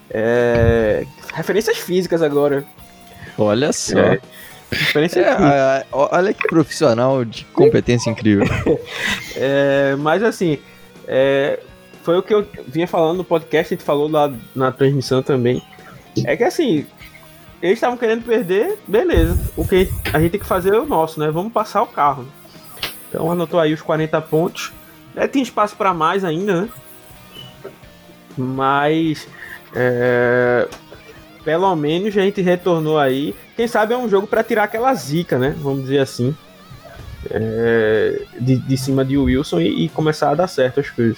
É, 0.09 1.05
referências 1.33 1.77
físicas 1.77 2.21
agora. 2.21 2.65
Olha 3.37 3.71
só. 3.71 3.99
É, 3.99 4.19
é, 5.15 5.85
olha 5.91 6.33
que 6.33 6.47
profissional 6.47 7.23
de 7.23 7.45
competência 7.45 8.09
incrível. 8.09 8.45
é, 9.35 9.95
mas 9.97 10.21
assim, 10.23 10.59
é, 11.07 11.59
foi 12.03 12.17
o 12.17 12.23
que 12.23 12.33
eu 12.33 12.45
vinha 12.67 12.87
falando 12.87 13.17
no 13.17 13.23
podcast, 13.23 13.73
a 13.73 13.77
gente 13.77 13.85
falou 13.85 14.09
lá 14.09 14.33
na 14.55 14.71
transmissão 14.71 15.23
também. 15.23 15.61
É 16.25 16.35
que 16.35 16.43
assim, 16.43 16.85
eles 17.61 17.77
estavam 17.77 17.97
querendo 17.97 18.23
perder, 18.23 18.77
beleza. 18.87 19.37
O 19.55 19.67
que 19.67 19.89
a 20.13 20.19
gente 20.19 20.31
tem 20.31 20.39
que 20.39 20.45
fazer 20.45 20.73
é 20.73 20.79
o 20.79 20.85
nosso, 20.85 21.19
né? 21.19 21.31
Vamos 21.31 21.51
passar 21.51 21.81
o 21.81 21.87
carro. 21.87 22.25
Então 23.09 23.31
anotou 23.31 23.59
aí 23.59 23.73
os 23.73 23.81
40 23.81 24.21
pontos. 24.21 24.71
É, 25.15 25.27
tem 25.27 25.41
espaço 25.41 25.75
para 25.75 25.93
mais 25.93 26.23
ainda, 26.23 26.61
né? 26.61 26.69
Mas 28.37 29.27
é, 29.73 30.67
pelo 31.43 31.75
menos 31.75 32.15
a 32.15 32.21
gente 32.21 32.41
retornou 32.41 32.99
aí. 32.99 33.35
Quem 33.55 33.67
sabe 33.67 33.93
é 33.93 33.97
um 33.97 34.07
jogo 34.07 34.27
para 34.27 34.43
tirar 34.43 34.65
aquela 34.65 34.93
zica, 34.93 35.39
né? 35.39 35.55
Vamos 35.57 35.81
dizer 35.81 35.99
assim. 35.99 36.35
É, 37.31 38.21
de, 38.39 38.57
de 38.57 38.77
cima 38.77 39.03
de 39.03 39.17
Wilson 39.17 39.59
e, 39.59 39.85
e 39.85 39.89
começar 39.89 40.29
a 40.29 40.35
dar 40.35 40.47
certo 40.47 40.79
as 40.79 40.89
coisas. 40.89 41.17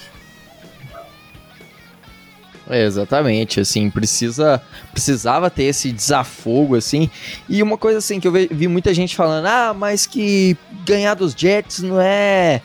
Exatamente, 2.70 3.60
assim, 3.60 3.90
precisa 3.90 4.62
precisava 4.92 5.50
ter 5.50 5.64
esse 5.64 5.90
desafogo, 5.90 6.76
assim. 6.76 7.10
E 7.48 7.62
uma 7.62 7.76
coisa 7.76 7.98
assim 7.98 8.20
que 8.20 8.28
eu 8.28 8.32
vi, 8.32 8.48
vi, 8.50 8.68
muita 8.68 8.94
gente 8.94 9.16
falando, 9.16 9.46
ah, 9.46 9.74
mas 9.74 10.06
que 10.06 10.56
ganhar 10.84 11.14
dos 11.14 11.32
Jets 11.32 11.80
não 11.80 12.00
é 12.00 12.62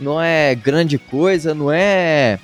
não 0.00 0.20
é 0.20 0.54
grande 0.54 0.98
coisa, 0.98 1.54
não 1.54 1.70
é 1.70 2.38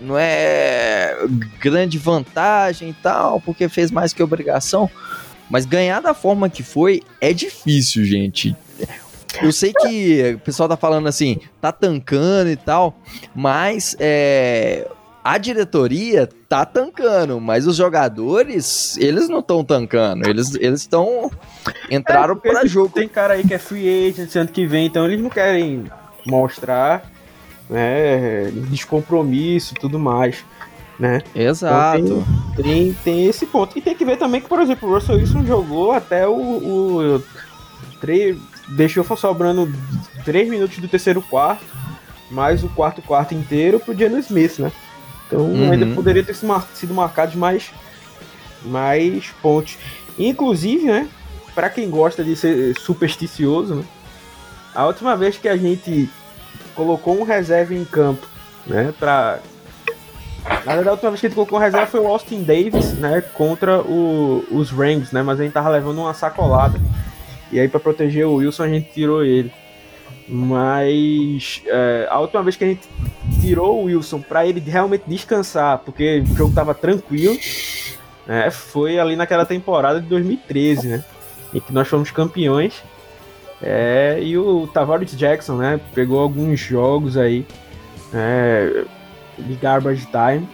não 0.00 0.16
é 0.18 1.16
grande 1.58 1.98
vantagem 1.98 2.90
e 2.90 2.94
tal, 2.94 3.40
porque 3.40 3.68
fez 3.68 3.90
mais 3.90 4.12
que 4.12 4.22
obrigação. 4.22 4.88
Mas 5.50 5.66
ganhar 5.66 6.00
da 6.00 6.14
forma 6.14 6.48
que 6.48 6.62
foi 6.62 7.02
é 7.20 7.32
difícil, 7.32 8.04
gente. 8.04 8.56
Eu 9.42 9.52
sei 9.52 9.72
que 9.72 10.34
o 10.36 10.38
pessoal 10.38 10.68
tá 10.68 10.76
falando 10.76 11.08
assim, 11.08 11.38
tá 11.60 11.72
tancando 11.72 12.50
e 12.50 12.56
tal, 12.56 12.96
mas 13.34 13.96
é, 13.98 14.88
a 15.24 15.38
diretoria 15.38 16.28
tá 16.46 16.66
tancando, 16.66 17.40
mas 17.40 17.66
os 17.66 17.76
jogadores, 17.76 18.98
eles 18.98 19.26
não 19.26 19.38
estão 19.38 19.64
tancando. 19.64 20.28
Eles 20.28 20.54
eles 20.56 20.82
estão 20.82 21.30
entraram 21.90 22.38
é, 22.44 22.50
para 22.50 22.66
jogo. 22.66 22.90
Tem 22.90 23.08
cara 23.08 23.32
aí 23.32 23.42
que 23.42 23.54
é 23.54 23.58
free 23.58 24.10
agent 24.10 24.36
ano 24.36 24.48
que 24.48 24.66
vem, 24.66 24.84
então 24.84 25.06
eles 25.06 25.18
não 25.18 25.30
querem 25.30 25.90
mostrar 26.26 27.10
né, 27.70 28.50
descompromisso 28.68 29.72
e 29.74 29.80
tudo 29.80 29.98
mais, 29.98 30.44
né? 31.00 31.22
Exato. 31.34 32.00
Então 32.00 32.24
tem, 32.54 32.64
tem, 32.64 32.96
tem, 33.02 33.26
esse 33.26 33.46
ponto. 33.46 33.78
E 33.78 33.80
tem 33.80 33.96
que 33.96 34.04
ver 34.04 34.18
também 34.18 34.42
que, 34.42 34.48
por 34.48 34.60
exemplo, 34.60 34.90
o 34.90 34.92
Russell 34.92 35.16
Wilson 35.16 35.46
jogou 35.46 35.92
até 35.92 36.28
o, 36.28 36.34
o, 36.34 37.16
o 37.16 37.24
três, 37.98 38.36
deixou 38.68 39.04
sobrando 39.16 39.72
3 40.22 40.50
minutos 40.50 40.76
do 40.76 40.88
terceiro 40.88 41.22
quarto, 41.22 41.64
mais 42.30 42.62
o 42.62 42.68
quarto 42.68 43.00
quarto 43.00 43.34
inteiro 43.34 43.80
pro 43.80 43.96
Jalen 43.96 44.20
Smith, 44.20 44.58
né? 44.58 44.70
Então 45.26 45.40
uhum. 45.40 45.70
ainda 45.70 45.86
poderia 45.94 46.22
ter 46.22 46.34
sido 46.34 46.94
marcado 46.94 47.36
mais, 47.36 47.70
mais 48.64 49.26
pontos. 49.42 49.78
Inclusive, 50.18 50.84
né? 50.84 51.08
Para 51.54 51.70
quem 51.70 51.88
gosta 51.88 52.22
de 52.24 52.36
ser 52.36 52.78
supersticioso, 52.78 53.76
né? 53.76 53.84
A 54.74 54.86
última 54.86 55.16
vez 55.16 55.36
que 55.36 55.48
a 55.48 55.56
gente 55.56 56.08
colocou 56.74 57.18
um 57.18 57.22
reserva 57.22 57.74
em 57.74 57.84
campo, 57.84 58.26
né? 58.66 58.92
Pra... 58.98 59.38
Na 60.44 60.74
verdade, 60.74 60.88
a 60.88 60.92
última 60.92 61.10
vez 61.10 61.20
que 61.20 61.26
a 61.26 61.28
gente 61.28 61.36
colocou 61.36 61.58
um 61.58 61.62
reserva 61.62 61.86
foi 61.86 62.00
o 62.00 62.08
Austin 62.08 62.42
Davis, 62.42 62.92
né? 62.94 63.22
Contra 63.34 63.80
o, 63.80 64.44
os 64.50 64.70
Rams, 64.70 65.12
né? 65.12 65.22
Mas 65.22 65.40
a 65.40 65.44
gente 65.44 65.52
tava 65.52 65.68
levando 65.68 65.98
uma 65.98 66.12
sacolada. 66.12 66.78
E 67.52 67.60
aí, 67.60 67.68
para 67.68 67.80
proteger 67.80 68.26
o 68.26 68.34
Wilson, 68.34 68.64
a 68.64 68.68
gente 68.68 68.90
tirou 68.92 69.24
ele. 69.24 69.52
Mas 70.28 71.62
é, 71.66 72.08
a 72.10 72.18
última 72.18 72.42
vez 72.42 72.56
que 72.56 72.64
a 72.64 72.66
gente 72.66 72.88
tirou 73.44 73.82
o 73.82 73.84
Wilson 73.84 74.20
para 74.20 74.46
ele 74.46 74.60
realmente 74.60 75.04
descansar, 75.06 75.78
porque 75.78 76.20
o 76.20 76.36
jogo 76.36 76.54
tava 76.54 76.74
tranquilo, 76.74 77.36
né, 78.26 78.50
foi 78.50 78.98
ali 78.98 79.16
naquela 79.16 79.44
temporada 79.44 80.00
de 80.00 80.06
2013, 80.08 80.88
né? 80.88 81.04
Em 81.52 81.60
que 81.60 81.72
nós 81.72 81.86
fomos 81.86 82.10
campeões. 82.10 82.82
É, 83.62 84.18
e 84.20 84.36
o 84.36 84.66
Tavares 84.66 85.16
Jackson, 85.16 85.56
né? 85.56 85.80
Pegou 85.94 86.20
alguns 86.20 86.58
jogos 86.58 87.16
aí 87.16 87.46
é, 88.12 88.84
de 89.38 89.54
garbage 89.54 90.06
time. 90.06 90.48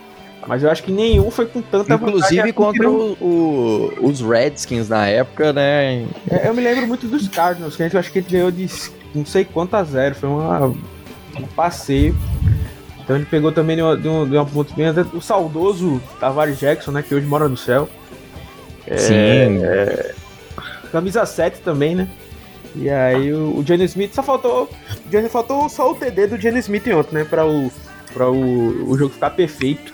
Mas 0.46 0.62
eu 0.62 0.70
acho 0.70 0.82
que 0.82 0.90
nenhum 0.90 1.30
foi 1.30 1.46
com 1.46 1.60
tanta 1.60 1.94
Inclusive 1.94 2.52
contra 2.52 2.90
o, 2.90 3.12
o, 3.20 3.92
os 4.00 4.20
Redskins 4.20 4.88
na 4.88 5.06
época, 5.06 5.52
né? 5.52 6.06
É, 6.30 6.48
eu 6.48 6.54
me 6.54 6.62
lembro 6.62 6.86
muito 6.86 7.06
dos 7.06 7.28
Cardinals, 7.28 7.76
que 7.76 7.82
a 7.82 7.86
gente 7.86 7.96
acho 7.96 8.10
que 8.10 8.18
a 8.18 8.22
gente 8.22 8.32
ganhou 8.32 8.50
de 8.50 8.66
não 9.14 9.24
sei 9.24 9.44
quanto 9.44 9.74
a 9.74 9.84
zero. 9.84 10.14
Foi 10.14 10.28
uma, 10.28 10.66
um 10.66 11.46
passeio. 11.54 12.16
Então 13.10 13.18
ele 13.18 13.26
pegou 13.26 13.50
também 13.50 13.74
de 13.74 13.82
uma, 13.82 13.96
de 13.96 14.06
uma 14.08 14.46
ponto 14.46 14.72
bem. 14.72 14.86
O 15.12 15.20
saudoso 15.20 16.00
Tavares 16.20 16.60
Jackson, 16.60 16.92
né? 16.92 17.02
Que 17.02 17.12
hoje 17.12 17.26
mora 17.26 17.48
no 17.48 17.56
céu. 17.56 17.88
É, 18.86 18.96
Sim. 18.96 19.64
É, 19.64 20.14
camisa 20.92 21.26
7 21.26 21.58
também, 21.58 21.96
né? 21.96 22.08
E 22.76 22.88
aí 22.88 23.32
o, 23.32 23.58
o 23.58 23.84
Smith 23.84 24.14
só 24.14 24.22
faltou. 24.22 24.70
Johnny 25.06 25.28
faltou 25.28 25.68
só 25.68 25.90
o 25.90 25.96
TD 25.96 26.28
do 26.28 26.38
Johnny 26.38 26.60
Smith 26.60 26.86
ontem, 26.86 27.16
né? 27.16 27.24
Pra 27.24 27.44
o, 27.44 27.72
pra 28.14 28.30
o, 28.30 28.88
o 28.88 28.96
jogo 28.96 29.12
ficar 29.12 29.30
perfeito. 29.30 29.92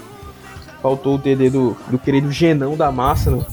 Faltou 0.83 1.15
o 1.15 1.19
TD 1.19 1.49
do, 1.49 1.75
do 1.89 1.99
querido 1.99 2.31
Genão 2.31 2.77
da 2.77 2.93
massa, 2.93 3.31
né? 3.31 3.47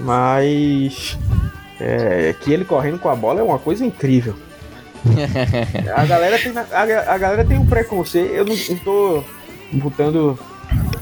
Mas. 0.00 1.18
É, 1.80 2.34
que 2.42 2.52
ele 2.52 2.66
correndo 2.66 2.98
com 2.98 3.08
a 3.08 3.16
bola 3.16 3.40
é 3.40 3.42
uma 3.42 3.58
coisa 3.58 3.86
incrível. 3.86 4.34
A, 5.96 6.04
galera 6.04 6.38
tem, 6.38 6.52
a, 6.56 7.14
a, 7.14 7.18
galera 7.18 7.44
tem 7.44 7.58
um 7.58 7.66
preconceito. 7.66 8.32
Eu 8.32 8.44
não, 8.44 8.54
não 8.54 8.76
tô 8.76 9.24
botando 9.72 10.38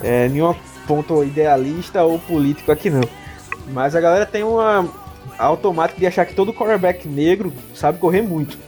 é, 0.03 0.29
nenhuma 0.29 0.57
ponto 0.87 1.23
idealista 1.23 2.03
ou 2.03 2.19
político 2.19 2.73
aqui, 2.73 2.91
não. 2.91 3.03
Mas 3.69 3.95
a 3.95 4.01
galera 4.01 4.27
tem 4.27 4.43
uma 4.43 4.89
automática 5.39 6.01
de 6.01 6.07
achar 6.07 6.25
que 6.25 6.35
todo 6.35 6.53
quarterback 6.53 7.07
negro 7.07 7.53
sabe 7.75 7.99
correr 7.99 8.23
muito. 8.23 8.59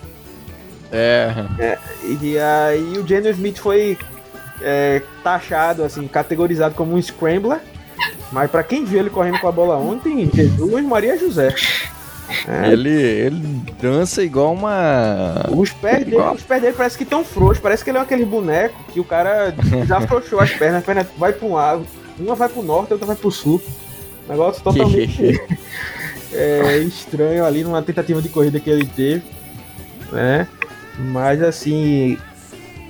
É. 0.90 1.32
é 1.58 1.78
e 2.04 2.38
aí 2.38 2.98
o 2.98 3.06
Jenner 3.06 3.32
Smith 3.32 3.58
foi 3.58 3.98
é, 4.60 5.02
taxado, 5.24 5.82
assim, 5.82 6.06
categorizado 6.06 6.74
como 6.74 6.94
um 6.94 7.02
scrambler. 7.02 7.60
Mas 8.30 8.50
para 8.50 8.62
quem 8.62 8.84
viu 8.84 9.00
ele 9.00 9.10
correndo 9.10 9.38
com 9.40 9.48
a 9.48 9.52
bola 9.52 9.76
ontem, 9.76 10.30
Jesus 10.32 10.84
Maria 10.84 11.18
José. 11.18 11.54
É. 12.48 12.72
Ele, 12.72 12.90
ele 12.90 13.62
dança 13.80 14.22
igual 14.22 14.52
uma. 14.52 15.46
Os 15.50 15.72
pés, 15.72 15.98
dele, 15.98 16.16
igual... 16.16 16.34
os 16.34 16.42
pés 16.42 16.60
dele 16.60 16.74
parece 16.76 16.96
que 16.96 17.04
estão 17.04 17.24
frouxos. 17.24 17.62
Parece 17.62 17.84
que 17.84 17.90
ele 17.90 17.98
é 17.98 18.00
aquele 18.00 18.24
boneco 18.24 18.74
que 18.92 19.00
o 19.00 19.04
cara 19.04 19.54
já 19.86 19.98
afrouxou 19.98 20.40
as 20.40 20.50
pernas. 20.50 20.78
As 20.78 20.84
pernas 20.84 21.06
vai 21.16 21.32
para 21.32 21.46
um 21.46 21.54
lado, 21.54 21.86
uma 22.18 22.34
vai 22.34 22.48
para 22.48 22.60
o 22.60 22.64
norte, 22.64 22.90
a 22.90 22.94
outra 22.94 23.06
vai 23.06 23.16
para 23.16 23.28
o 23.28 23.32
sul. 23.32 23.62
Negócio 24.28 24.62
totalmente 24.62 25.40
é, 26.32 26.78
estranho 26.78 27.44
ali 27.44 27.64
numa 27.64 27.82
tentativa 27.82 28.22
de 28.22 28.28
corrida 28.28 28.60
que 28.60 28.70
ele 28.70 28.86
teve. 28.86 29.22
Né? 30.10 30.46
Mas 30.98 31.42
assim. 31.42 32.18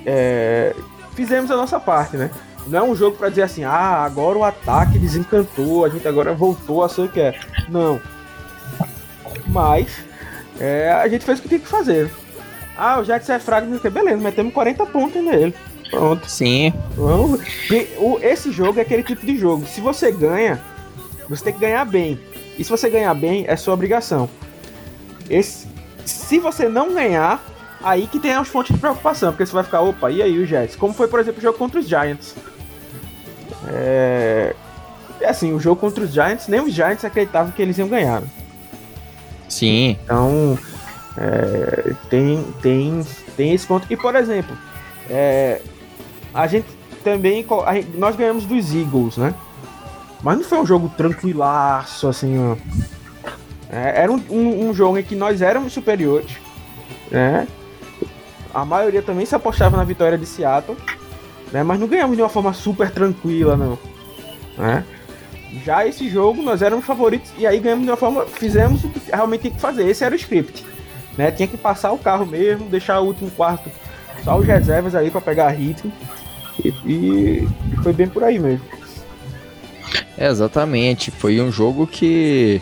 É, 0.05 0.75
fizemos 1.15 1.49
a 1.49 1.55
nossa 1.55 1.79
parte, 1.79 2.17
né? 2.17 2.29
Não 2.67 2.79
é 2.79 2.83
um 2.83 2.95
jogo 2.95 3.17
para 3.17 3.29
dizer 3.29 3.43
assim, 3.43 3.63
ah, 3.63 4.03
agora 4.03 4.37
o 4.37 4.43
ataque 4.43 4.97
desencantou, 4.97 5.83
a 5.83 5.89
gente 5.89 6.07
agora 6.07 6.33
voltou 6.33 6.83
a 6.83 6.89
ser 6.89 7.01
o 7.01 7.09
que 7.09 7.19
é. 7.19 7.37
Não 7.69 7.99
mas 9.53 9.87
é, 10.59 10.91
a 10.91 11.07
gente 11.07 11.23
fez 11.23 11.39
o 11.39 11.41
que 11.43 11.47
tinha 11.47 11.59
que 11.59 11.67
fazer. 11.67 12.11
Ah, 12.75 12.99
o 12.99 13.03
Jets 13.03 13.29
é 13.29 13.39
fraco, 13.39 13.67
beleza, 13.67 14.17
metemos 14.17 14.53
40 14.53 14.85
pontos 14.87 15.23
nele. 15.23 15.53
Pronto. 15.91 16.27
Sim. 16.27 16.73
Vamos. 16.95 17.39
Esse 18.21 18.51
jogo 18.51 18.79
é 18.79 18.81
aquele 18.81 19.03
tipo 19.03 19.23
de 19.23 19.37
jogo. 19.37 19.63
Se 19.67 19.79
você 19.79 20.11
ganha, 20.11 20.59
você 21.29 21.43
tem 21.43 21.53
que 21.53 21.59
ganhar 21.59 21.85
bem. 21.85 22.19
E 22.57 22.63
se 22.63 22.69
você 22.69 22.89
ganhar 22.89 23.13
bem, 23.13 23.45
é 23.47 23.55
sua 23.55 23.75
obrigação. 23.75 24.27
Esse, 25.29 25.67
se 26.03 26.39
você 26.39 26.67
não 26.67 26.95
ganhar, 26.95 27.43
aí 27.83 28.07
que 28.07 28.19
tem 28.19 28.33
as 28.33 28.47
fontes 28.47 28.73
de 28.73 28.81
preocupação, 28.81 29.31
porque 29.31 29.45
você 29.45 29.53
vai 29.53 29.63
ficar, 29.63 29.81
opa, 29.81 30.09
e 30.09 30.23
aí 30.23 30.39
o 30.39 30.47
Jets? 30.47 30.75
Como 30.75 30.93
foi, 30.93 31.07
por 31.07 31.19
exemplo, 31.19 31.39
o 31.39 31.43
jogo 31.43 31.59
contra 31.59 31.79
os 31.79 31.87
Giants. 31.87 32.35
É, 33.67 34.55
é 35.21 35.29
assim, 35.29 35.53
o 35.53 35.59
jogo 35.59 35.79
contra 35.79 36.03
os 36.03 36.11
Giants, 36.11 36.47
nem 36.47 36.59
os 36.59 36.73
Giants 36.73 37.05
acreditavam 37.05 37.51
que 37.51 37.61
eles 37.61 37.77
iam 37.77 37.87
ganhar. 37.87 38.23
Sim. 39.53 39.97
Então, 40.03 40.57
é, 41.15 41.93
tem, 42.09 42.43
tem 42.61 43.05
Tem 43.37 43.53
esse 43.53 43.67
ponto. 43.67 43.85
E, 43.89 43.95
por 43.95 44.15
exemplo, 44.15 44.57
é, 45.09 45.61
a 46.33 46.47
gente 46.47 46.67
também. 47.03 47.45
A 47.65 47.73
gente, 47.75 47.95
nós 47.97 48.15
ganhamos 48.15 48.45
dos 48.45 48.73
Eagles, 48.73 49.17
né? 49.17 49.33
Mas 50.23 50.37
não 50.37 50.43
foi 50.43 50.59
um 50.59 50.65
jogo 50.65 50.91
tranquilaço, 50.97 52.07
assim, 52.07 52.37
ó. 52.39 52.55
É, 53.69 54.01
era 54.03 54.11
um, 54.11 54.21
um, 54.29 54.69
um, 54.69 54.73
jogo 54.73 54.97
em 54.97 55.03
que 55.03 55.15
nós 55.15 55.41
éramos 55.41 55.73
superiores, 55.73 56.31
né? 57.11 57.47
A 58.53 58.63
maioria 58.63 59.01
também 59.01 59.25
se 59.25 59.35
apostava 59.35 59.75
na 59.75 59.83
vitória 59.83 60.17
de 60.17 60.25
Seattle, 60.25 60.77
né? 61.51 61.63
Mas 61.63 61.79
não 61.79 61.87
ganhamos 61.87 62.15
de 62.15 62.21
uma 62.21 62.29
forma 62.29 62.53
super 62.53 62.89
tranquila, 62.91 63.57
não. 63.57 63.77
Né? 64.57 64.85
Já 65.63 65.85
esse 65.85 66.09
jogo 66.09 66.41
nós 66.41 66.61
éramos 66.61 66.85
favoritos 66.85 67.31
e 67.37 67.45
aí 67.45 67.59
ganhamos 67.59 67.85
de 67.85 67.91
uma 67.91 67.97
forma, 67.97 68.25
fizemos 68.25 68.83
o 68.83 68.89
que 68.89 68.99
realmente 69.11 69.41
tinha 69.41 69.53
que 69.53 69.61
fazer. 69.61 69.87
Esse 69.87 70.03
era 70.03 70.13
o 70.13 70.17
script, 70.17 70.65
né? 71.17 71.31
Tinha 71.31 71.47
que 71.47 71.57
passar 71.57 71.91
o 71.91 71.97
carro 71.97 72.25
mesmo, 72.25 72.67
deixar 72.69 72.99
o 72.99 73.05
último 73.05 73.29
quarto 73.31 73.69
só 74.23 74.37
os 74.37 74.45
reservas 74.45 74.95
aí 74.95 75.11
para 75.11 75.21
pegar 75.21 75.49
ritmo 75.49 75.91
e, 76.63 76.69
e, 76.85 77.47
foi 77.81 77.93
bem 77.93 78.07
por 78.07 78.23
aí 78.23 78.39
mesmo. 78.39 78.65
É, 80.17 80.27
exatamente, 80.27 81.11
foi 81.11 81.41
um 81.41 81.51
jogo 81.51 81.85
que 81.85 82.61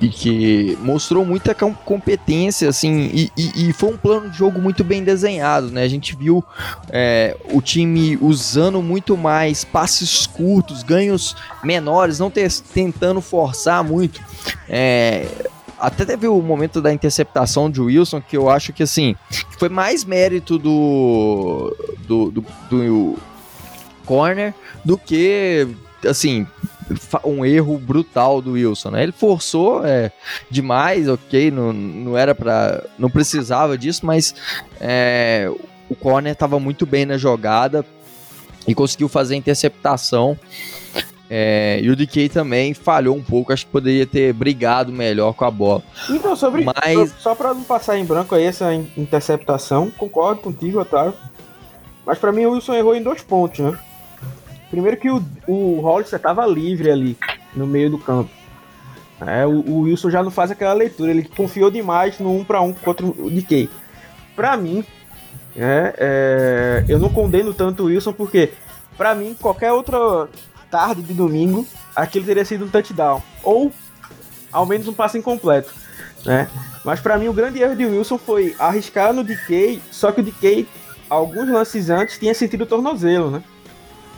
e 0.00 0.08
que 0.08 0.76
mostrou 0.82 1.24
muita 1.24 1.54
competência, 1.54 2.68
assim, 2.68 3.10
e, 3.12 3.32
e, 3.36 3.68
e, 3.68 3.72
foi 3.72 3.90
um 3.90 3.96
plano 3.96 4.28
de 4.28 4.36
jogo 4.36 4.60
muito 4.60 4.82
bem 4.82 5.04
desenhado, 5.04 5.70
né? 5.70 5.82
A 5.82 5.88
gente 5.88 6.16
viu 6.16 6.44
é, 6.90 7.36
o 7.52 7.60
time 7.62 8.18
usando 8.20 8.82
muito 8.82 9.16
mais 9.16 9.64
passes 9.64 10.26
curtos, 10.26 10.82
ganhos 10.82 11.36
menores, 11.62 12.18
não 12.18 12.30
ter, 12.30 12.50
tentando 12.74 13.20
forçar 13.20 13.84
muito. 13.84 14.20
É, 14.68 15.26
até 15.78 16.04
teve 16.04 16.26
o 16.26 16.40
momento 16.42 16.82
da 16.82 16.92
interceptação 16.92 17.70
de 17.70 17.80
Wilson, 17.80 18.20
que 18.20 18.36
eu 18.36 18.50
acho 18.50 18.72
que, 18.72 18.82
assim, 18.82 19.14
foi 19.58 19.68
mais 19.68 20.04
mérito 20.04 20.58
do, 20.58 21.76
do, 22.06 22.30
do, 22.30 22.44
do 22.68 23.18
corner 24.04 24.54
do 24.84 24.98
que, 24.98 25.68
assim, 26.04 26.46
um 27.24 27.44
erro 27.44 27.78
brutal 27.78 28.40
do 28.40 28.52
Wilson, 28.52 28.90
né? 28.90 29.02
Ele 29.02 29.12
forçou 29.12 29.84
é, 29.84 30.10
demais, 30.50 31.08
ok, 31.08 31.50
não, 31.50 31.72
não 31.72 32.16
era 32.16 32.34
para, 32.34 32.84
não 32.98 33.10
precisava 33.10 33.76
disso, 33.76 34.04
mas 34.06 34.34
é, 34.80 35.50
o 35.88 35.94
corner 35.94 36.32
estava 36.32 36.58
muito 36.58 36.86
bem 36.86 37.06
na 37.06 37.16
jogada 37.16 37.84
e 38.66 38.74
conseguiu 38.74 39.08
fazer 39.08 39.34
a 39.34 39.38
interceptação. 39.38 40.38
É, 41.30 41.78
e 41.82 41.90
o 41.90 41.96
DK 41.96 42.30
também 42.30 42.72
falhou 42.72 43.14
um 43.14 43.22
pouco, 43.22 43.52
acho 43.52 43.66
que 43.66 43.72
poderia 43.72 44.06
ter 44.06 44.32
brigado 44.32 44.90
melhor 44.90 45.34
com 45.34 45.44
a 45.44 45.50
bola. 45.50 45.82
Então, 46.08 46.34
sobre 46.34 46.64
Mas... 46.64 47.10
só, 47.10 47.18
só 47.18 47.34
para 47.34 47.52
não 47.52 47.62
passar 47.64 47.98
em 47.98 48.04
branco 48.04 48.34
aí 48.34 48.44
essa 48.44 48.72
interceptação, 48.74 49.90
concordo 49.90 50.40
contigo, 50.40 50.80
Otávio. 50.80 51.14
Mas 52.06 52.18
para 52.18 52.32
mim 52.32 52.46
o 52.46 52.52
Wilson 52.52 52.72
errou 52.74 52.94
em 52.94 53.02
dois 53.02 53.22
pontos, 53.22 53.58
né? 53.58 53.78
Primeiro 54.70 54.96
que 54.96 55.10
o, 55.10 55.22
o 55.46 55.80
Hollister 55.80 56.18
estava 56.18 56.46
livre 56.46 56.90
ali 56.90 57.16
no 57.54 57.66
meio 57.66 57.90
do 57.90 57.98
campo. 57.98 58.30
É, 59.20 59.46
o, 59.46 59.60
o, 59.60 59.80
Wilson 59.80 60.10
já 60.10 60.22
não 60.22 60.30
faz 60.30 60.50
aquela 60.50 60.72
leitura, 60.72 61.10
ele 61.10 61.24
confiou 61.24 61.70
demais 61.70 62.18
no 62.20 62.36
1 62.38 62.44
para 62.44 62.60
1 62.60 62.72
contra 62.74 63.04
o 63.04 63.30
DK. 63.30 63.68
Para 64.36 64.56
mim, 64.56 64.84
é, 65.56 65.94
é, 65.98 66.84
eu 66.88 66.98
não 66.98 67.08
condeno 67.08 67.52
tanto 67.52 67.82
o 67.82 67.86
Wilson 67.86 68.12
porque, 68.12 68.52
para 68.96 69.14
mim, 69.14 69.34
qualquer 69.34 69.72
outra 69.72 70.28
tarde 70.70 71.02
de 71.02 71.14
domingo, 71.14 71.66
aquilo 71.96 72.24
teria 72.24 72.44
sido 72.44 72.64
um 72.64 72.68
touchdown 72.68 73.20
ou 73.42 73.72
ao 74.52 74.66
menos 74.66 74.86
um 74.86 74.92
passe 74.92 75.18
incompleto, 75.18 75.72
né? 76.24 76.48
Mas 76.84 77.00
para 77.00 77.18
mim 77.18 77.28
o 77.28 77.32
grande 77.32 77.60
erro 77.60 77.74
de 77.74 77.84
Wilson 77.84 78.18
foi 78.18 78.54
arriscar 78.58 79.12
no 79.12 79.24
DK, 79.24 79.82
só 79.90 80.12
que 80.12 80.20
o 80.20 80.24
DK 80.24 80.66
alguns 81.10 81.48
lances 81.48 81.90
antes 81.90 82.18
tinha 82.18 82.34
sentido 82.34 82.62
o 82.62 82.66
tornozelo, 82.66 83.30
né? 83.30 83.42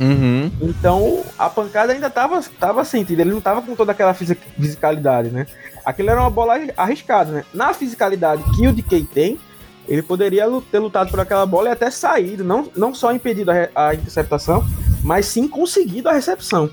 Uhum. 0.01 0.51
Então 0.63 1.23
a 1.39 1.51
pancada 1.51 1.93
ainda 1.93 2.09
tava, 2.09 2.43
tava 2.59 2.85
sentida, 2.87 3.21
ele 3.21 3.33
não 3.33 3.41
tava 3.41 3.61
com 3.61 3.77
toda 3.77 3.93
aquela 3.93 4.15
fisicalidade, 4.15 5.29
né? 5.29 5.47
Aquilo 5.85 6.09
era 6.09 6.21
uma 6.21 6.31
bola 6.31 6.55
arriscada, 6.75 7.31
né? 7.31 7.45
Na 7.53 7.75
fisicalidade 7.75 8.43
que 8.57 8.67
o 8.67 8.73
DK 8.73 9.05
tem, 9.13 9.39
ele 9.87 10.03
poderia 10.03 10.47
ter 10.71 10.79
lutado 10.79 11.11
por 11.11 11.21
aquela 11.21 11.45
bola 11.45 11.69
e 11.69 11.73
até 11.73 11.91
saído, 11.91 12.43
não, 12.43 12.71
não 12.75 12.95
só 12.95 13.13
impedido 13.13 13.51
a, 13.51 13.69
a 13.75 13.95
interceptação, 13.95 14.65
mas 15.05 15.27
sim 15.27 15.47
conseguido 15.47 16.09
a 16.09 16.13
recepção. 16.13 16.71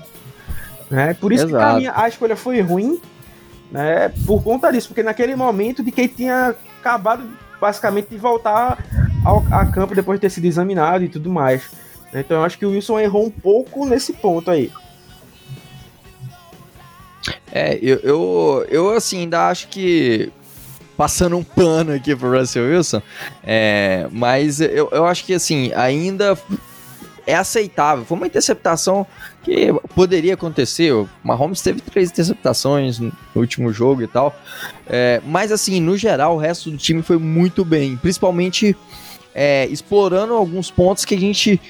Né? 0.90 1.12
Por 1.14 1.30
isso 1.30 1.46
Exato. 1.46 1.64
que 1.64 1.70
pra 1.70 1.92
mim 1.92 2.00
a 2.02 2.08
escolha 2.08 2.34
foi 2.36 2.60
ruim, 2.62 2.98
né? 3.70 4.10
Por 4.26 4.42
conta 4.42 4.72
disso, 4.72 4.88
porque 4.88 5.02
naquele 5.02 5.36
momento 5.36 5.82
de 5.82 5.92
quem 5.92 6.08
tinha 6.08 6.54
acabado 6.80 7.28
basicamente 7.60 8.08
de 8.08 8.16
voltar 8.16 8.78
ao, 9.24 9.44
a 9.50 9.66
campo 9.66 9.94
depois 9.94 10.18
de 10.18 10.22
ter 10.22 10.30
sido 10.30 10.46
examinado 10.46 11.04
e 11.04 11.08
tudo 11.08 11.30
mais. 11.30 11.68
Então 12.12 12.38
eu 12.38 12.44
acho 12.44 12.58
que 12.58 12.66
o 12.66 12.70
Wilson 12.70 12.98
errou 12.98 13.26
um 13.26 13.30
pouco 13.30 13.86
nesse 13.86 14.12
ponto 14.12 14.50
aí. 14.50 14.70
É, 17.52 17.78
eu, 17.82 17.96
eu, 17.98 18.66
eu 18.70 18.90
assim, 18.90 19.20
ainda 19.20 19.48
acho 19.48 19.68
que. 19.68 20.32
Passando 20.96 21.36
um 21.36 21.44
pano 21.44 21.92
aqui 21.92 22.16
pro 22.16 22.36
Russell 22.36 22.64
Wilson, 22.64 23.00
é, 23.44 24.08
mas 24.10 24.60
eu, 24.60 24.88
eu 24.90 25.06
acho 25.06 25.24
que 25.24 25.32
assim, 25.32 25.72
ainda 25.72 26.36
é 27.24 27.36
aceitável. 27.36 28.04
Foi 28.04 28.16
uma 28.16 28.26
interceptação 28.26 29.06
que 29.44 29.72
poderia 29.94 30.34
acontecer. 30.34 30.92
O 30.92 31.08
Mahomes 31.22 31.60
teve 31.60 31.80
três 31.82 32.10
interceptações 32.10 32.98
no 32.98 33.12
último 33.36 33.72
jogo 33.72 34.02
e 34.02 34.08
tal. 34.08 34.34
É, 34.88 35.22
mas 35.24 35.52
assim, 35.52 35.78
no 35.78 35.96
geral, 35.96 36.34
o 36.34 36.38
resto 36.38 36.68
do 36.68 36.76
time 36.76 37.00
foi 37.00 37.18
muito 37.18 37.64
bem. 37.64 37.96
Principalmente 37.96 38.74
é, 39.34 39.66
explorando 39.66 40.34
alguns 40.34 40.70
pontos 40.70 41.04
que 41.04 41.14
a 41.14 41.20
gente 41.20 41.60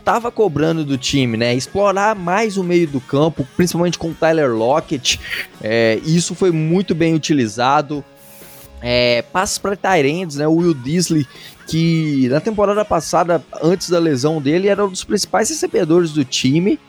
estava 0.00 0.30
cobrando 0.30 0.84
do 0.84 0.98
time, 0.98 1.36
né? 1.36 1.54
Explorar 1.54 2.16
mais 2.16 2.56
o 2.56 2.64
meio 2.64 2.88
do 2.88 3.00
campo, 3.00 3.46
principalmente 3.56 3.98
com 3.98 4.10
o 4.10 4.14
Tyler 4.14 4.52
Lockett. 4.52 5.20
É, 5.62 6.00
isso 6.04 6.34
foi 6.34 6.50
muito 6.50 6.94
bem 6.94 7.14
utilizado. 7.14 8.04
É, 8.82 9.22
passes 9.22 9.58
para 9.58 9.76
Tyrands, 9.76 10.36
né? 10.36 10.48
O 10.48 10.54
Will 10.56 10.74
Disley, 10.74 11.26
que 11.66 12.28
na 12.28 12.40
temporada 12.40 12.84
passada, 12.84 13.42
antes 13.62 13.90
da 13.90 13.98
lesão 13.98 14.40
dele, 14.40 14.68
era 14.68 14.84
um 14.84 14.90
dos 14.90 15.04
principais 15.04 15.48
recebedores 15.50 16.10
do 16.12 16.24
time. 16.24 16.80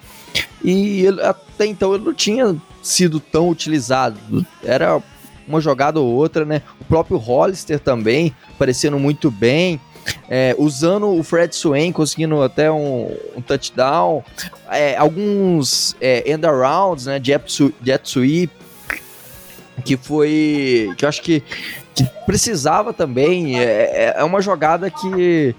E 0.63 1.05
ele, 1.05 1.21
até 1.21 1.65
então 1.65 1.93
ele 1.93 2.05
não 2.05 2.13
tinha 2.13 2.55
sido 2.81 3.19
tão 3.19 3.49
utilizado. 3.49 4.17
Era 4.63 5.01
uma 5.47 5.59
jogada 5.59 5.99
ou 5.99 6.07
outra, 6.07 6.45
né? 6.45 6.61
O 6.79 6.85
próprio 6.85 7.17
Hollister 7.17 7.79
também, 7.79 8.33
aparecendo 8.55 8.97
muito 8.97 9.29
bem 9.29 9.79
é, 10.29 10.55
usando 10.57 11.07
o 11.07 11.23
Fred 11.23 11.55
Swain, 11.55 11.91
conseguindo 11.91 12.41
até 12.41 12.71
um, 12.71 13.15
um 13.35 13.41
touchdown, 13.41 14.23
é, 14.69 14.95
alguns 14.97 15.95
é, 15.99 16.31
end 16.31 16.45
arounds, 16.45 17.05
né, 17.05 17.19
jet, 17.21 17.73
jet 17.83 18.09
sweep, 18.09 18.51
que 19.83 19.97
foi, 19.97 20.93
que 20.97 21.05
eu 21.05 21.09
acho 21.09 21.21
que, 21.21 21.43
que 21.93 22.05
precisava 22.25 22.93
também, 22.93 23.59
é, 23.59 23.63
é, 23.63 24.13
é 24.17 24.23
uma 24.23 24.41
jogada 24.41 24.89
que, 24.89 25.55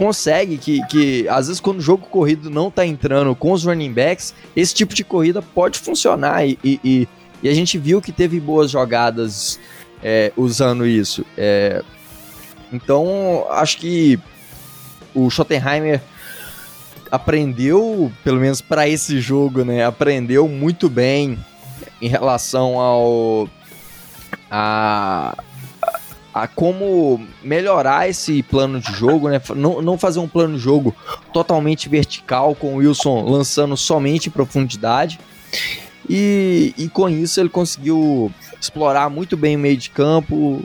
consegue, 0.00 0.56
que, 0.56 0.82
que 0.86 1.28
às 1.28 1.48
vezes 1.48 1.60
quando 1.60 1.78
o 1.78 1.82
jogo 1.82 2.06
corrido 2.06 2.48
não 2.48 2.70
tá 2.70 2.86
entrando 2.86 3.34
com 3.34 3.52
os 3.52 3.66
running 3.66 3.92
backs, 3.92 4.34
esse 4.56 4.74
tipo 4.74 4.94
de 4.94 5.04
corrida 5.04 5.42
pode 5.42 5.78
funcionar. 5.78 6.46
E, 6.46 6.58
e, 6.64 7.06
e 7.42 7.48
a 7.48 7.52
gente 7.52 7.76
viu 7.76 8.00
que 8.00 8.10
teve 8.10 8.40
boas 8.40 8.70
jogadas 8.70 9.60
é, 10.02 10.32
usando 10.38 10.86
isso. 10.86 11.22
É, 11.36 11.82
então, 12.72 13.46
acho 13.50 13.78
que 13.78 14.18
o 15.14 15.28
Schottenheimer 15.28 16.00
aprendeu, 17.10 18.12
pelo 18.22 18.40
menos 18.40 18.60
para 18.60 18.88
esse 18.88 19.20
jogo, 19.20 19.64
né? 19.64 19.84
Aprendeu 19.84 20.46
muito 20.46 20.88
bem 20.88 21.38
em 22.00 22.08
relação 22.08 22.78
ao 22.78 23.48
a, 24.50 25.36
a 26.32 26.46
como 26.46 27.20
melhorar 27.42 28.08
esse 28.08 28.42
plano 28.42 28.80
de 28.80 28.92
jogo, 28.92 29.28
né? 29.28 29.40
Não, 29.56 29.82
não 29.82 29.98
fazer 29.98 30.20
um 30.20 30.28
plano 30.28 30.56
de 30.56 30.62
jogo 30.62 30.94
totalmente 31.32 31.88
vertical 31.88 32.54
com 32.54 32.74
o 32.74 32.76
Wilson 32.76 33.24
lançando 33.28 33.76
somente 33.76 34.28
em 34.28 34.32
profundidade. 34.32 35.18
E, 36.08 36.74
e 36.76 36.88
com 36.88 37.08
isso 37.08 37.40
ele 37.40 37.48
conseguiu 37.48 38.32
explorar 38.60 39.10
muito 39.10 39.36
bem 39.36 39.56
o 39.56 39.58
meio 39.58 39.76
de 39.76 39.90
campo, 39.90 40.62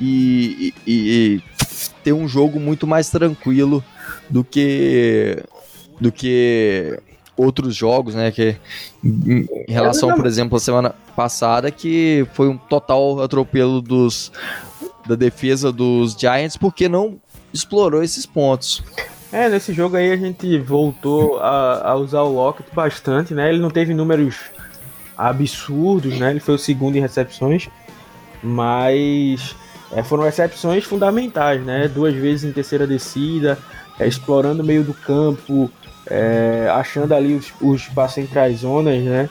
e, 0.00 0.74
e, 0.86 1.42
e 1.42 1.42
ter 2.02 2.12
um 2.12 2.28
jogo 2.28 2.58
muito 2.58 2.86
mais 2.86 3.10
tranquilo 3.10 3.82
do 4.28 4.44
que 4.44 5.42
do 6.00 6.12
que 6.12 6.98
outros 7.36 7.74
jogos, 7.74 8.14
né? 8.14 8.30
Que 8.30 8.56
em 9.04 9.46
relação, 9.68 10.14
por 10.14 10.26
exemplo, 10.26 10.56
a 10.56 10.60
semana 10.60 10.94
passada, 11.14 11.70
que 11.70 12.26
foi 12.32 12.48
um 12.48 12.56
total 12.56 13.22
atropelo 13.22 13.80
dos 13.80 14.32
da 15.06 15.14
defesa 15.14 15.72
dos 15.72 16.14
Giants, 16.18 16.56
porque 16.56 16.88
não 16.88 17.18
explorou 17.52 18.02
esses 18.02 18.26
pontos. 18.26 18.82
É, 19.32 19.48
nesse 19.48 19.72
jogo 19.72 19.96
aí 19.96 20.10
a 20.10 20.16
gente 20.16 20.58
voltou 20.58 21.38
a, 21.38 21.90
a 21.90 21.94
usar 21.94 22.22
o 22.22 22.32
Lockett 22.32 22.68
bastante, 22.74 23.34
né? 23.34 23.48
Ele 23.48 23.58
não 23.58 23.70
teve 23.70 23.94
números 23.94 24.36
absurdos, 25.16 26.18
né? 26.18 26.30
Ele 26.30 26.40
foi 26.40 26.54
o 26.54 26.58
segundo 26.58 26.96
em 26.96 27.00
recepções, 27.00 27.68
mas 28.42 29.54
é, 29.92 30.02
foram 30.02 30.24
recepções 30.24 30.84
fundamentais, 30.84 31.64
né? 31.64 31.88
Duas 31.88 32.14
vezes 32.14 32.44
em 32.44 32.52
terceira 32.52 32.86
descida, 32.86 33.58
é, 33.98 34.06
explorando 34.06 34.62
o 34.62 34.66
meio 34.66 34.84
do 34.84 34.94
campo, 34.94 35.70
é, 36.06 36.68
achando 36.72 37.14
ali 37.14 37.34
os, 37.34 37.52
os 37.60 37.82
espaços 37.82 38.18
entre 38.18 38.38
as 38.38 38.56
zonas, 38.58 39.02
né? 39.02 39.28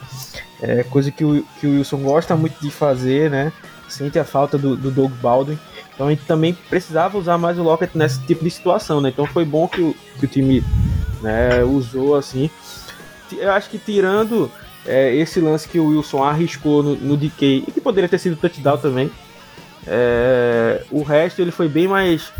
É, 0.60 0.82
coisa 0.84 1.10
que 1.10 1.24
o, 1.24 1.44
que 1.60 1.66
o 1.66 1.70
Wilson 1.78 1.98
gosta 1.98 2.36
muito 2.36 2.60
de 2.60 2.70
fazer, 2.70 3.30
né? 3.30 3.52
Sente 3.88 4.18
a 4.18 4.24
falta 4.24 4.58
do, 4.58 4.76
do 4.76 4.90
Doug 4.90 5.12
Baldwin. 5.22 5.58
Então 5.94 6.06
a 6.06 6.10
gente 6.10 6.24
também 6.24 6.56
precisava 6.68 7.18
usar 7.18 7.38
mais 7.38 7.58
o 7.58 7.62
Lockett 7.62 7.96
nesse 7.96 8.20
tipo 8.22 8.44
de 8.44 8.50
situação, 8.50 9.00
né? 9.00 9.08
Então 9.08 9.26
foi 9.26 9.44
bom 9.44 9.66
que 9.66 9.80
o, 9.80 9.94
que 10.18 10.24
o 10.24 10.28
time 10.28 10.62
né, 11.20 11.64
usou 11.64 12.16
assim. 12.16 12.50
Eu 13.32 13.52
acho 13.52 13.68
que 13.70 13.78
tirando 13.78 14.50
é, 14.86 15.14
esse 15.14 15.40
lance 15.40 15.68
que 15.68 15.78
o 15.78 15.88
Wilson 15.88 16.22
arriscou 16.22 16.82
no, 16.82 16.94
no 16.94 17.16
DK 17.16 17.64
e 17.66 17.72
que 17.72 17.80
poderia 17.80 18.08
ter 18.08 18.18
sido 18.18 18.36
touchdown 18.36 18.78
também, 18.78 19.10
é, 19.86 20.82
o 20.90 21.02
resto 21.02 21.40
ele 21.40 21.50
foi 21.50 21.68
bem 21.68 21.86
mais, 21.86 22.32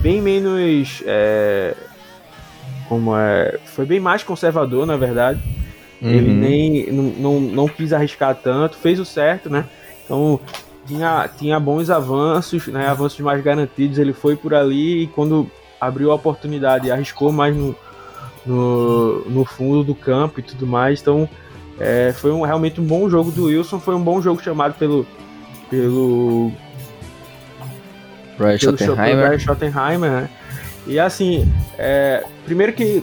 bem 0.00 0.20
menos, 0.20 1.02
é, 1.06 1.74
como 2.88 3.16
é, 3.16 3.58
foi 3.64 3.86
bem 3.86 4.00
mais 4.00 4.22
conservador 4.22 4.86
na 4.86 4.96
verdade. 4.96 5.40
Uhum. 6.00 6.10
Ele 6.10 6.32
nem 6.32 6.92
não, 6.92 7.02
não, 7.02 7.40
não 7.40 7.68
quis 7.68 7.92
arriscar 7.92 8.34
tanto, 8.34 8.76
fez 8.76 8.98
o 8.98 9.04
certo, 9.04 9.48
né? 9.48 9.64
Então 10.04 10.40
tinha, 10.86 11.28
tinha 11.38 11.60
bons 11.60 11.90
avanços, 11.90 12.66
né? 12.66 12.88
Avanços 12.88 13.20
mais 13.20 13.42
garantidos. 13.42 13.98
Ele 13.98 14.12
foi 14.12 14.36
por 14.36 14.52
ali 14.52 15.04
e 15.04 15.06
quando 15.06 15.48
abriu 15.80 16.10
a 16.10 16.16
oportunidade, 16.16 16.90
arriscou 16.90 17.30
mais 17.32 17.56
no, 17.56 17.74
no, 18.44 19.30
no 19.30 19.44
fundo 19.44 19.84
do 19.84 19.94
campo 19.94 20.40
e 20.40 20.42
tudo 20.42 20.66
mais. 20.66 21.00
Então 21.00 21.28
é, 21.78 22.12
foi 22.12 22.32
um, 22.32 22.42
realmente 22.42 22.80
um 22.80 22.84
bom 22.84 23.08
jogo 23.08 23.30
do 23.30 23.44
Wilson. 23.44 23.78
Foi 23.78 23.94
um 23.94 24.02
bom 24.02 24.20
jogo 24.20 24.42
chamado 24.42 24.74
pelo 24.74 25.06
pelo 25.72 26.52
Brian 28.38 28.58
Schottenheimer. 28.58 29.38
Schottenheimer 29.38 30.10
né? 30.10 30.28
E 30.86 30.98
assim, 30.98 31.50
é, 31.78 32.24
primeiro 32.44 32.72
que 32.72 33.02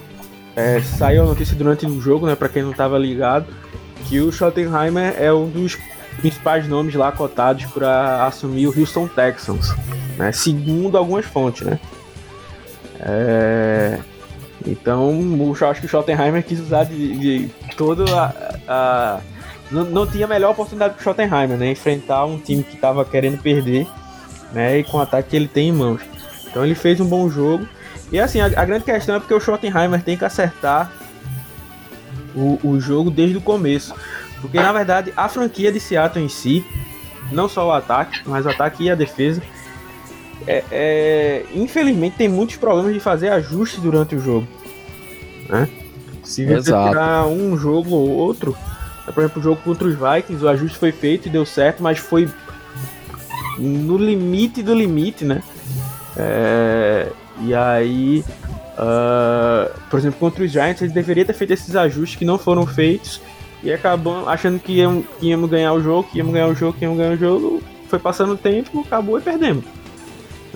é, 0.56 0.82
saiu 0.82 1.24
a 1.24 1.26
notícia 1.26 1.56
durante 1.56 1.86
o 1.86 2.02
jogo, 2.02 2.28
né, 2.28 2.36
para 2.36 2.50
quem 2.50 2.62
não 2.62 2.72
estava 2.72 2.98
ligado, 2.98 3.48
que 4.08 4.20
o 4.20 4.32
Schottenheimer 4.32 5.16
é 5.18 5.32
um 5.32 5.50
dos 5.50 5.78
principais 6.18 6.68
nomes 6.68 6.94
lá 6.96 7.12
cotados 7.12 7.66
para 7.66 8.26
assumir 8.26 8.68
o 8.68 8.78
Houston 8.78 9.08
Texans, 9.08 9.74
né, 10.18 10.32
segundo 10.32 10.98
algumas 10.98 11.26
fontes, 11.26 11.66
né. 11.66 11.80
É, 13.00 14.00
então, 14.68 15.18
eu 15.40 15.70
acho 15.70 15.80
que 15.80 15.86
o 15.86 15.90
Schottenheimer 15.90 16.44
quis 16.44 16.60
usar 16.60 16.84
de, 16.84 17.18
de 17.18 17.50
toda 17.78 18.04
a, 18.14 18.34
a 18.68 19.20
não, 19.72 19.86
não, 19.86 20.06
tinha 20.08 20.28
melhor 20.28 20.52
oportunidade 20.52 20.96
para 20.96 21.00
o 21.00 21.04
Schottenheimer, 21.04 21.58
né, 21.58 21.72
enfrentar 21.72 22.26
um 22.26 22.38
time 22.38 22.64
que 22.64 22.76
estava 22.76 23.06
querendo 23.06 23.42
perder, 23.42 23.88
né, 24.52 24.80
e 24.80 24.84
com 24.84 24.98
o 24.98 25.02
ataque 25.02 25.30
que 25.30 25.36
ele 25.36 25.48
tem 25.48 25.70
em 25.70 25.74
mãos. 25.74 26.02
Então 26.50 26.64
ele 26.64 26.76
fez 26.76 27.00
um 27.00 27.06
bom 27.06 27.30
jogo. 27.30 27.68
E 28.12 28.20
assim, 28.20 28.40
a, 28.42 28.46
a 28.46 28.66
grande 28.66 28.84
questão 28.84 29.16
é 29.16 29.20
porque 29.20 29.34
o 29.34 29.40
Schottenheimer 29.40 30.02
tem 30.02 30.18
que 30.18 30.26
acertar 30.26 30.92
o, 32.36 32.60
o 32.64 32.80
jogo 32.80 33.12
desde 33.12 33.38
o 33.38 33.42
começo. 33.42 33.94
Porque 34.42 34.60
na 34.60 34.72
verdade 34.72 35.14
a 35.16 35.28
franquia 35.28 35.72
de 35.72 35.80
Seattle 35.80 36.24
em 36.24 36.30
si, 36.30 36.66
não 37.32 37.48
só 37.48 37.68
o 37.68 37.72
ataque, 37.72 38.22
mas 38.26 38.46
o 38.46 38.50
ataque 38.50 38.84
e 38.84 38.90
a 38.90 38.96
defesa, 38.96 39.42
é, 40.48 40.64
é, 40.72 41.46
infelizmente 41.54 42.16
tem 42.18 42.28
muitos 42.28 42.56
problemas 42.56 42.94
de 42.94 43.00
fazer 43.00 43.30
ajustes 43.30 43.80
durante 43.80 44.16
o 44.16 44.20
jogo. 44.20 44.48
Né? 45.48 45.68
Se 46.24 46.46
você 46.46 46.72
tirar 46.72 47.26
um 47.26 47.58
jogo 47.58 47.92
ou 47.92 48.10
outro, 48.10 48.56
por 49.14 49.22
exemplo, 49.22 49.40
o 49.40 49.44
jogo 49.44 49.62
contra 49.64 49.88
os 49.88 49.96
Vikings, 49.96 50.44
o 50.44 50.48
ajuste 50.48 50.78
foi 50.78 50.92
feito 50.92 51.28
e 51.28 51.32
deu 51.32 51.46
certo, 51.46 51.82
mas 51.82 51.98
foi 51.98 52.30
no 53.60 53.98
limite 53.98 54.64
do 54.64 54.74
limite, 54.74 55.26
né? 55.26 55.44
É, 56.18 57.08
e 57.42 57.54
aí, 57.54 58.24
uh, 58.78 59.72
por 59.90 60.00
exemplo, 60.00 60.20
contra 60.20 60.44
os 60.44 60.52
Giants, 60.52 60.82
eles 60.82 60.94
deveriam 60.94 61.26
ter 61.26 61.34
feito 61.34 61.54
esses 61.54 61.76
ajustes 61.76 62.18
que 62.18 62.26
não 62.26 62.38
foram 62.38 62.66
feitos 62.66 63.22
e 63.64 63.72
acabam 63.72 64.28
achando 64.28 64.60
que, 64.60 64.74
iam, 64.74 65.04
que 65.20 65.28
íamos 65.28 65.50
ganhar 65.50 65.74
o 65.74 65.82
jogo, 65.82 66.10
que 66.10 66.18
íamos 66.18 66.34
ganhar 66.34 66.48
o 66.48 66.56
jogo, 66.56 66.78
que 66.78 66.84
íamos 66.84 66.98
ganhar 66.98 67.14
o 67.14 67.18
jogo. 67.18 67.64
Foi 67.88 68.00
passando 68.00 68.34
o 68.34 68.38
tempo, 68.38 68.82
acabou 68.82 69.18
e 69.18 69.22
perdemos. 69.22 69.66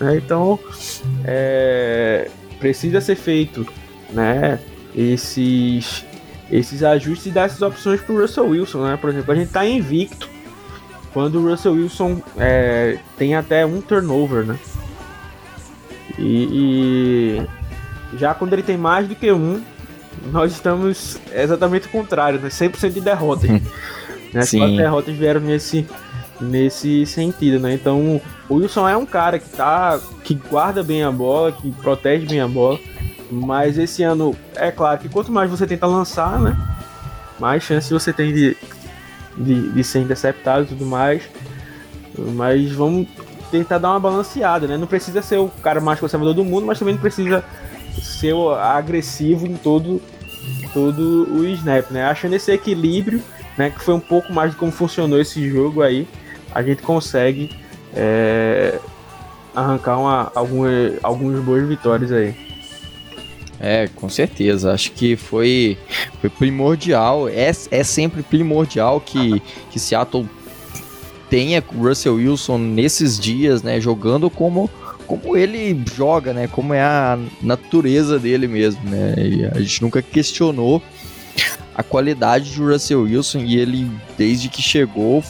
É, 0.02 0.16
então, 0.18 0.60
é, 1.26 2.30
precisa 2.60 3.02
ser 3.02 3.16
feito 3.16 3.66
né, 4.12 4.60
esses, 4.96 6.06
esses 6.52 6.84
ajustes 6.84 7.28
e 7.28 7.32
dar 7.32 7.46
essas 7.46 7.62
opções 7.62 8.02
para 8.02 8.13
o 8.13 8.20
Russell 8.20 8.48
Wilson. 8.48 8.84
Né? 8.84 8.98
Por 8.98 9.10
exemplo, 9.10 9.32
a 9.32 9.36
gente 9.36 9.48
está 9.48 9.66
invicto 9.66 10.30
quando 11.13 11.39
o 11.39 11.49
Russell 11.49 11.73
Wilson 11.73 12.21
é, 12.38 12.97
tem 13.17 13.36
até 13.36 13.65
um 13.65 13.80
turnover, 13.80 14.45
né? 14.45 14.58
E, 16.17 16.47
e, 17.41 18.17
já 18.17 18.34
quando 18.34 18.54
ele 18.54 18.63
tem 18.63 18.78
mais 18.78 19.08
do 19.08 19.15
que 19.15 19.32
um, 19.32 19.62
nós 20.32 20.52
estamos 20.52 21.19
exatamente 21.32 21.88
o 21.88 21.91
contrário, 21.91 22.39
né? 22.39 22.49
100% 22.49 22.91
de 22.91 23.02
derrotas. 23.02 23.49
né? 24.34 24.41
Sim. 24.41 24.63
As 24.63 24.71
derrotas 24.71 25.15
vieram 25.15 25.39
nesse, 25.39 25.88
nesse 26.41 27.06
sentido, 27.06 27.60
né? 27.60 27.73
Então, 27.73 28.19
o 28.49 28.56
Wilson 28.56 28.88
é 28.88 28.97
um 28.97 29.06
cara 29.06 29.39
que 29.39 29.49
tá 29.49 29.99
que 30.23 30.34
guarda 30.34 30.84
bem 30.84 31.04
a 31.04 31.12
bola, 31.12 31.52
que 31.52 31.71
protege 31.71 32.26
bem 32.26 32.39
a 32.39 32.47
bola, 32.47 32.80
mas 33.32 33.78
esse 33.78 34.04
ano 34.04 34.36
é 34.56 34.71
claro 34.71 34.99
que 34.99 35.10
quanto 35.10 35.32
mais 35.32 35.49
você 35.49 35.67
tenta 35.67 35.86
lançar, 35.86 36.39
né? 36.39 36.58
Mais 37.39 37.63
chance 37.63 37.91
você 37.91 38.13
tem 38.13 38.34
de, 38.34 38.58
de, 39.38 39.72
de 39.72 39.84
ser 39.84 40.00
interceptado 40.00 40.63
e 40.63 40.67
tudo 40.67 40.86
mais. 40.86 41.24
Mas 42.17 42.72
vamos 42.72 43.08
tentar 43.50 43.78
dar 43.78 43.91
uma 43.91 44.00
balanceada, 44.00 44.67
né? 44.67 44.78
Não 44.78 44.88
precisa 44.88 45.22
ser 45.22 45.38
o 45.38 45.48
cara 45.48 45.80
mais 45.80 46.00
conservador 46.00 46.34
do 46.34 46.43
mundo, 46.43 46.65
mas 46.65 46.80
também 46.80 46.96
não 46.96 47.02
precisa 47.02 47.43
ser 48.02 48.34
agressivo 48.60 49.46
em 49.46 49.56
todo, 49.56 50.02
todo 50.74 51.28
o 51.32 51.46
snap, 51.46 51.91
né? 51.91 52.06
Achando 52.06 52.36
esse 52.36 52.52
equilíbrio, 52.52 53.22
né? 53.58 53.69
Que 53.69 53.80
foi 53.80 53.93
um 53.93 54.00
pouco 54.00 54.34
mais 54.34 54.52
de 54.52 54.58
como 54.58 54.72
funcionou 54.72 55.19
esse 55.19 55.48
jogo 55.50 55.82
aí, 55.82 56.08
a 56.54 56.62
gente 56.62 56.82
consegue 56.82 57.50
é, 57.96 58.80
arrancar 59.56 60.00
uma, 60.00 60.32
alguma, 60.34 60.69
algumas 61.02 61.43
boas 61.43 61.67
vitórias 61.67 62.12
aí. 62.12 62.53
É, 63.60 63.88
com 63.96 64.10
certeza. 64.10 64.74
Acho 64.74 64.92
que 64.92 65.16
foi, 65.16 65.78
foi 66.20 66.30
primordial. 66.30 67.30
É, 67.30 67.52
é 67.72 67.84
sempre 67.84 68.22
primordial 68.22 69.00
que, 69.00 69.42
que 69.72 69.80
Seattle 69.80 70.28
tenha 71.30 71.63
Russell 71.76 72.16
Wilson 72.16 72.58
nesses 72.58 73.20
dias, 73.20 73.63
né, 73.63 73.82
jogando 73.82 74.30
como 74.30 74.70
como 75.08 75.36
ele 75.36 75.84
joga, 75.96 76.34
né, 76.34 76.48
como 76.48 76.74
é 76.74 76.82
a 76.82 77.20
natureza 77.42 78.18
dele 78.18 78.48
mesmo, 78.48 78.89
né? 78.89 79.13
E 79.18 79.46
a 79.46 79.60
gente 79.60 79.82
nunca 79.82 80.02
questionou 80.02 80.82
a 81.76 81.84
qualidade 81.84 82.52
de 82.52 82.62
Russell 82.62 83.02
Wilson 83.02 83.39
e 83.39 83.58
ele 83.58 83.92
desde 84.18 84.48
que 84.48 84.62
chegou 84.62 85.24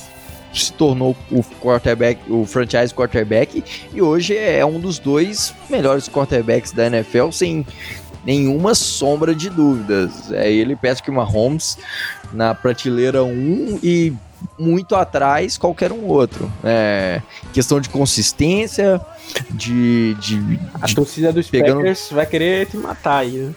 se 0.54 0.72
tornou 0.74 1.16
o 1.32 1.44
quarterback, 1.60 2.20
o 2.32 2.46
franchise 2.46 2.94
quarterback 2.94 3.64
e 3.94 4.02
hoje 4.02 4.38
é 4.38 4.64
um 4.64 4.80
dos 4.80 5.00
dois 5.00 5.54
melhores 5.70 6.08
quarterbacks 6.08 6.72
da 6.72 6.86
NFL 6.86 7.32
sem 7.32 7.66
nenhuma 8.26 8.76
sombra 8.76 9.34
de 9.36 9.50
dúvidas. 9.50 10.32
É 10.32 10.52
ele 10.52 10.76
Patrick 10.76 11.10
Mahomes 11.12 11.78
na 12.32 12.54
prateleira 12.54 13.24
1 13.24 13.80
e 13.84 14.14
muito 14.58 14.96
atrás 14.96 15.58
qualquer 15.58 15.92
um 15.92 16.06
outro. 16.06 16.52
É, 16.64 17.22
questão 17.54 17.80
de 17.80 17.90
consistência, 17.90 19.00
de. 19.52 20.16
de 20.16 20.60
a 20.82 20.86
de 20.86 20.96
torcida 20.96 21.32
dos 21.32 21.50
pegando... 21.50 21.78
Packers 21.78 22.10
vai 22.12 22.26
querer 22.26 22.68
te 22.68 22.78
matar 22.78 23.18
aí, 23.18 23.38
né? 23.38 23.54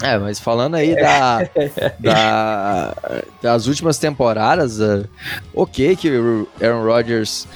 É, 0.00 0.16
mas 0.16 0.38
falando 0.38 0.76
aí 0.76 0.94
da, 0.94 1.40
da, 1.98 2.94
das 3.42 3.66
últimas 3.66 3.98
temporadas, 3.98 4.78
uh, 4.78 5.08
ok 5.52 5.96
que 5.96 6.08
o 6.10 6.46
Aaron 6.62 6.84
Rodgers 6.84 7.48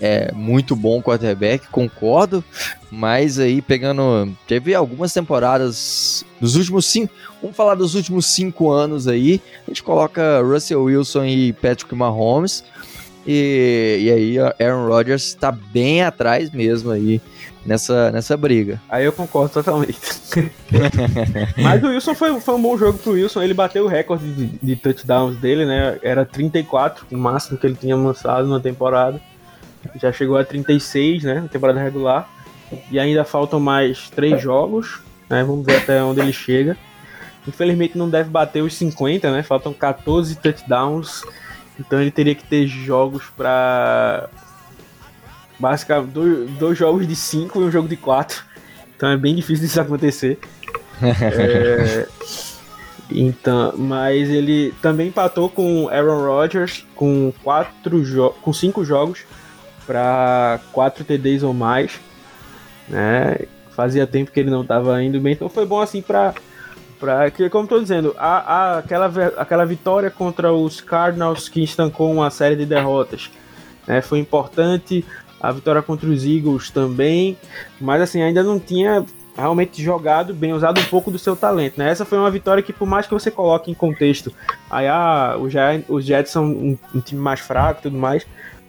é 0.00 0.32
muito 0.32 0.74
bom 0.74 1.02
quarterback, 1.02 1.68
concordo, 1.68 2.42
mas 2.90 3.38
aí 3.38 3.60
pegando. 3.60 4.34
Teve 4.46 4.74
algumas 4.74 5.12
temporadas 5.12 6.24
nos 6.40 6.56
últimos 6.56 6.86
cinco. 6.86 7.12
Vamos 7.42 7.56
falar 7.56 7.74
dos 7.74 7.94
últimos 7.94 8.26
cinco 8.26 8.70
anos 8.70 9.06
aí. 9.06 9.42
A 9.66 9.70
gente 9.70 9.82
coloca 9.82 10.40
Russell 10.40 10.82
Wilson 10.84 11.24
e 11.24 11.52
Patrick 11.52 11.94
Mahomes. 11.94 12.64
E, 13.26 13.98
e 14.00 14.10
aí 14.10 14.38
Aaron 14.38 14.88
Rodgers 14.88 15.26
está 15.26 15.52
bem 15.52 16.02
atrás 16.02 16.50
mesmo 16.50 16.90
aí 16.90 17.20
nessa, 17.64 18.10
nessa 18.10 18.34
briga. 18.38 18.80
Aí 18.88 19.04
eu 19.04 19.12
concordo 19.12 19.52
totalmente. 19.52 20.00
Mas 21.62 21.82
o 21.82 21.88
Wilson 21.88 22.14
foi, 22.14 22.40
foi 22.40 22.54
um 22.54 22.62
bom 22.62 22.78
jogo 22.78 22.98
pro 22.98 23.12
Wilson. 23.12 23.42
Ele 23.42 23.52
bateu 23.52 23.84
o 23.84 23.88
recorde 23.88 24.32
de, 24.32 24.46
de 24.46 24.76
touchdowns 24.76 25.36
dele, 25.36 25.66
né? 25.66 25.98
Era 26.02 26.24
34, 26.24 27.06
o 27.12 27.18
máximo 27.18 27.58
que 27.58 27.66
ele 27.66 27.76
tinha 27.76 27.94
lançado 27.94 28.48
na 28.48 28.58
temporada 28.58 29.20
já 29.96 30.12
chegou 30.12 30.36
a 30.36 30.44
36, 30.44 31.24
né, 31.24 31.40
na 31.40 31.48
temporada 31.48 31.80
regular. 31.80 32.28
E 32.90 32.98
ainda 32.98 33.24
faltam 33.24 33.58
mais 33.58 34.08
três 34.10 34.40
jogos, 34.40 35.00
né? 35.28 35.42
Vamos 35.42 35.66
ver 35.66 35.78
até 35.78 36.02
onde 36.02 36.20
ele 36.20 36.32
chega. 36.32 36.76
Infelizmente 37.46 37.98
não 37.98 38.08
deve 38.08 38.30
bater 38.30 38.62
os 38.62 38.74
50, 38.74 39.30
né? 39.32 39.42
Faltam 39.42 39.72
14 39.72 40.36
touchdowns. 40.36 41.22
Então 41.78 42.00
ele 42.00 42.10
teria 42.10 42.34
que 42.34 42.44
ter 42.44 42.66
jogos 42.66 43.24
para 43.36 44.28
basicamente 45.58 46.12
dois, 46.12 46.50
dois 46.50 46.78
jogos 46.78 47.08
de 47.08 47.16
cinco 47.16 47.60
e 47.60 47.64
um 47.64 47.70
jogo 47.70 47.88
de 47.88 47.96
quatro. 47.96 48.44
Então 48.96 49.08
é 49.08 49.16
bem 49.16 49.34
difícil 49.34 49.66
disso 49.66 49.80
acontecer. 49.80 50.38
é, 51.02 52.06
então, 53.10 53.74
mas 53.76 54.28
ele 54.28 54.72
também 54.80 55.08
empatou 55.08 55.48
com 55.48 55.88
Aaron 55.88 56.24
Rodgers 56.24 56.86
com 56.94 57.32
quatro 57.42 58.34
com 58.42 58.52
cinco 58.52 58.84
jogos 58.84 59.24
para 59.90 60.60
quatro 60.70 61.02
TDs 61.02 61.42
ou 61.42 61.52
mais, 61.52 61.98
né? 62.88 63.38
Fazia 63.72 64.06
tempo 64.06 64.30
que 64.30 64.38
ele 64.38 64.48
não 64.48 64.62
estava 64.62 65.02
indo 65.02 65.18
bem, 65.18 65.32
então 65.32 65.48
foi 65.48 65.66
bom 65.66 65.80
assim 65.80 66.00
para 66.00 66.32
para 67.00 67.28
que 67.30 67.50
como 67.50 67.64
estou 67.64 67.80
dizendo, 67.80 68.14
a, 68.16 68.36
a, 68.38 68.78
aquela 68.78 69.06
aquela 69.36 69.64
vitória 69.64 70.08
contra 70.08 70.52
os 70.52 70.80
Cardinals 70.80 71.48
que 71.48 71.60
estancou 71.64 72.12
uma 72.12 72.30
série 72.30 72.54
de 72.54 72.64
derrotas, 72.64 73.32
né? 73.84 74.00
Foi 74.00 74.20
importante 74.20 75.04
a 75.40 75.50
vitória 75.50 75.82
contra 75.82 76.08
os 76.08 76.24
Eagles 76.24 76.70
também, 76.70 77.36
mas 77.80 78.00
assim 78.00 78.22
ainda 78.22 78.44
não 78.44 78.60
tinha 78.60 79.04
realmente 79.36 79.82
jogado 79.82 80.32
bem, 80.32 80.52
usado 80.52 80.80
um 80.80 80.84
pouco 80.84 81.10
do 81.10 81.18
seu 81.18 81.34
talento, 81.34 81.78
né? 81.78 81.90
Essa 81.90 82.04
foi 82.04 82.16
uma 82.16 82.30
vitória 82.30 82.62
que, 82.62 82.72
por 82.72 82.86
mais 82.86 83.08
que 83.08 83.12
você 83.12 83.30
coloque 83.30 83.72
em 83.72 83.74
contexto, 83.74 84.32
aí 84.70 84.86
ah, 84.86 85.36
os 85.88 86.04
Jets 86.04 86.30
são 86.30 86.44
um, 86.44 86.78
um, 86.94 87.00
time 87.00 87.20
mais 87.20 87.40
fraco 87.40 87.80
e 87.80 87.82
tudo 87.84 87.96
mais, 87.96 88.24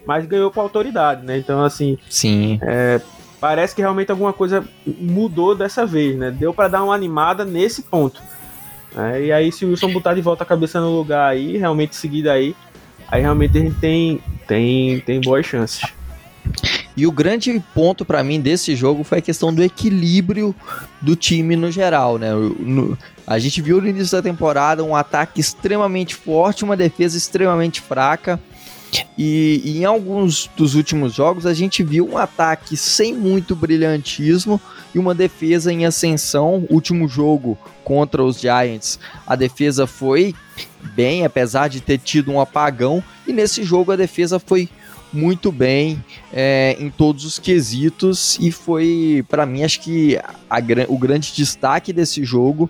mas 0.06 0.26
ganhou 0.26 0.52
com 0.52 0.62
autoridade, 0.62 1.26
né? 1.26 1.38
Então, 1.38 1.64
assim. 1.64 1.98
Sim. 2.10 2.60
É, 2.62 3.02
parece 3.40 3.76
que 3.76 3.82
realmente 3.82 4.12
alguma 4.12 4.34
coisa 4.34 4.64
mudou 4.86 5.56
dessa 5.56 5.86
vez, 5.86 6.16
né? 6.18 6.32
Deu 6.32 6.54
para 6.54 6.68
dar 6.68 6.84
uma 6.84 6.96
animada 6.96 7.46
nesse 7.46 7.82
ponto. 7.84 8.22
É, 8.96 9.24
e 9.26 9.32
aí, 9.32 9.52
se 9.52 9.66
o 9.66 9.70
Wilson 9.70 9.92
botar 9.92 10.14
de 10.14 10.22
volta 10.22 10.44
a 10.44 10.46
cabeça 10.46 10.80
no 10.82 10.96
lugar 10.96 11.30
aí, 11.30 11.58
realmente 11.58 11.96
seguida 11.96 12.34
aí, 12.34 12.56
aí 13.08 13.22
realmente 13.22 13.58
a 13.58 13.62
gente 13.62 13.80
tem, 13.80 14.20
tem, 14.48 15.00
tem 15.00 15.22
boas 15.22 15.46
chances. 15.46 15.82
E 16.96 17.08
o 17.08 17.12
grande 17.12 17.62
ponto 17.74 18.04
para 18.04 18.24
mim 18.24 18.42
desse 18.42 18.76
jogo 18.76 19.04
foi 19.04 19.20
a 19.20 19.22
questão 19.22 19.54
do 19.54 19.64
equilíbrio 19.64 20.54
do 21.00 21.16
time 21.16 21.56
no 21.56 21.72
geral, 21.72 22.18
né? 22.18 22.32
No, 22.34 22.98
a 23.26 23.40
gente 23.40 23.62
viu 23.62 23.82
no 23.82 23.88
início 23.88 24.18
da 24.18 24.22
temporada 24.22 24.84
um 24.84 24.96
ataque 24.96 25.40
extremamente 25.40 26.16
forte, 26.16 26.66
uma 26.66 26.76
defesa 26.76 27.18
extremamente 27.18 27.80
fraca. 27.80 28.40
E, 29.17 29.62
e, 29.63 29.80
em 29.80 29.86
alguns 29.86 30.49
dos 30.56 30.75
últimos 30.75 31.13
jogos 31.13 31.45
a 31.45 31.54
gente 31.54 31.84
viu 31.84 32.10
um 32.10 32.17
ataque 32.17 32.75
sem 32.75 33.13
muito 33.13 33.56
brilhantismo 33.56 34.60
e 34.93 34.99
uma 34.99 35.15
defesa 35.15 35.71
em 35.71 35.86
ascensão. 35.86 36.65
Último 36.69 37.08
jogo 37.08 37.58
contra 37.84 38.23
os 38.23 38.39
Giants, 38.39 38.99
a 39.25 39.36
defesa 39.36 39.88
foi 39.88 40.36
bem, 40.95 41.25
apesar 41.25 41.67
de 41.67 41.82
ter 41.82 41.97
tido 41.97 42.32
um 42.32 42.39
apagão, 42.39 43.04
e 43.27 43.34
nesse 43.34 43.63
jogo 43.63 43.91
a 43.91 43.95
defesa 43.95 44.39
foi 44.39 44.69
muito 45.13 45.51
bem 45.51 46.04
é, 46.32 46.77
em 46.80 46.89
todos 46.89 47.25
os 47.25 47.38
quesitos 47.38 48.38
e 48.39 48.51
foi, 48.51 49.25
para 49.27 49.45
mim, 49.45 49.63
acho 49.63 49.82
que 49.82 50.17
a, 50.49 50.58
o 50.88 50.97
grande 50.97 51.34
destaque 51.36 51.91
desse 51.91 52.23
jogo, 52.23 52.69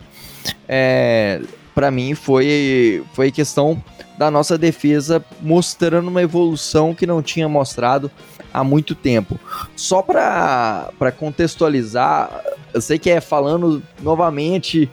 é, 0.68 1.42
para 1.76 1.92
mim, 1.92 2.16
foi, 2.16 3.04
foi 3.14 3.28
a 3.28 3.32
questão 3.32 3.82
da 4.22 4.30
nossa 4.30 4.56
defesa 4.56 5.26
mostrando 5.42 6.08
uma 6.08 6.22
evolução 6.22 6.94
que 6.94 7.08
não 7.08 7.24
tinha 7.24 7.50
mostrado 7.50 8.12
há 8.54 8.64
muito 8.64 8.94
tempo. 8.94 9.40
Só 9.76 10.04
para 10.04 11.12
contextualizar, 11.18 12.30
eu 12.72 12.80
sei 12.80 13.00
que 13.00 13.10
é 13.10 13.20
falando 13.20 13.82
novamente 14.00 14.88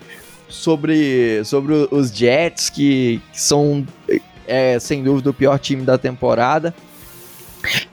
sobre, 0.48 1.44
sobre 1.44 1.74
os 1.90 2.08
Jets, 2.08 2.70
que, 2.70 3.20
que 3.30 3.38
são 3.38 3.86
é, 4.46 4.78
sem 4.78 5.04
dúvida 5.04 5.28
o 5.28 5.34
pior 5.34 5.58
time 5.58 5.82
da 5.82 5.98
temporada. 5.98 6.74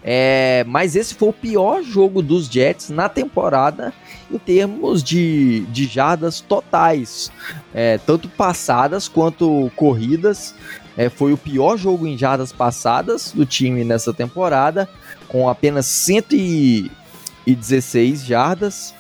É, 0.02 0.64
mas 0.66 0.96
esse 0.96 1.16
foi 1.16 1.28
o 1.28 1.34
pior 1.34 1.84
jogo 1.84 2.22
dos 2.22 2.48
Jets 2.48 2.90
na 2.90 3.10
temporada 3.10 3.94
em 4.32 4.38
termos 4.38 5.04
de, 5.04 5.66
de 5.66 5.86
jardas 5.86 6.40
totais, 6.40 7.30
é, 7.74 7.98
tanto 7.98 8.30
passadas 8.30 9.10
quanto 9.10 9.70
corridas. 9.76 10.56
É, 10.98 11.10
foi 11.10 11.34
o 11.34 11.38
pior 11.38 11.76
jogo 11.78 12.08
em 12.08 12.18
jardas 12.18 12.54
passadas 12.54 13.34
do 13.34 13.46
time 13.46 13.84
nessa 13.84 14.14
temporada, 14.14 14.88
com 15.28 15.50
apenas 15.50 15.86
116 15.88 18.26
jardas 18.26 18.96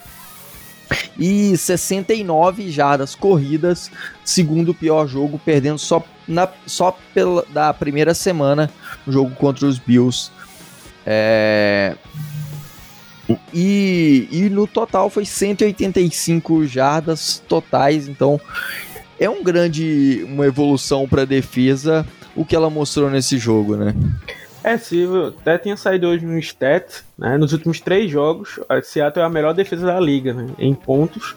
e 1.17 1.55
69 1.57 2.69
jardas 2.69 3.15
corridas, 3.15 3.89
segundo 4.23 4.73
pior 4.73 5.07
jogo, 5.07 5.39
perdendo 5.43 5.79
só, 5.79 6.03
na, 6.27 6.47
só 6.65 6.97
pela 7.13 7.45
da 7.49 7.73
primeira 7.73 8.13
semana, 8.13 8.69
no 9.05 9.13
jogo 9.13 9.33
contra 9.35 9.65
os 9.65 9.79
Bills. 9.79 10.31
É... 11.05 11.95
E, 13.51 14.27
e 14.31 14.49
no 14.51 14.67
total 14.67 15.09
foi 15.09 15.25
185 15.25 16.67
jardas 16.67 17.41
totais, 17.47 18.07
então 18.07 18.39
é 19.19 19.29
um 19.29 19.43
grande 19.43 20.25
uma 20.29 20.45
evolução 20.45 21.07
para 21.07 21.25
defesa 21.25 22.05
o 22.35 22.43
que 22.43 22.55
ela 22.55 22.69
mostrou 22.69 23.09
nesse 23.09 23.37
jogo, 23.37 23.75
né? 23.75 23.93
É, 24.63 24.77
se 24.77 25.07
até 25.39 25.57
tinha 25.57 25.77
saído 25.77 26.07
hoje 26.07 26.25
no 26.25 26.37
stat, 26.39 27.03
né? 27.17 27.37
Nos 27.37 27.53
últimos 27.53 27.79
três 27.79 28.09
jogos, 28.09 28.59
a 28.67 28.81
Seattle 28.81 29.23
é 29.23 29.25
a 29.27 29.29
melhor 29.29 29.53
defesa 29.53 29.85
da 29.85 29.99
liga, 29.99 30.33
né? 30.33 30.47
Em 30.57 30.73
pontos 30.73 31.35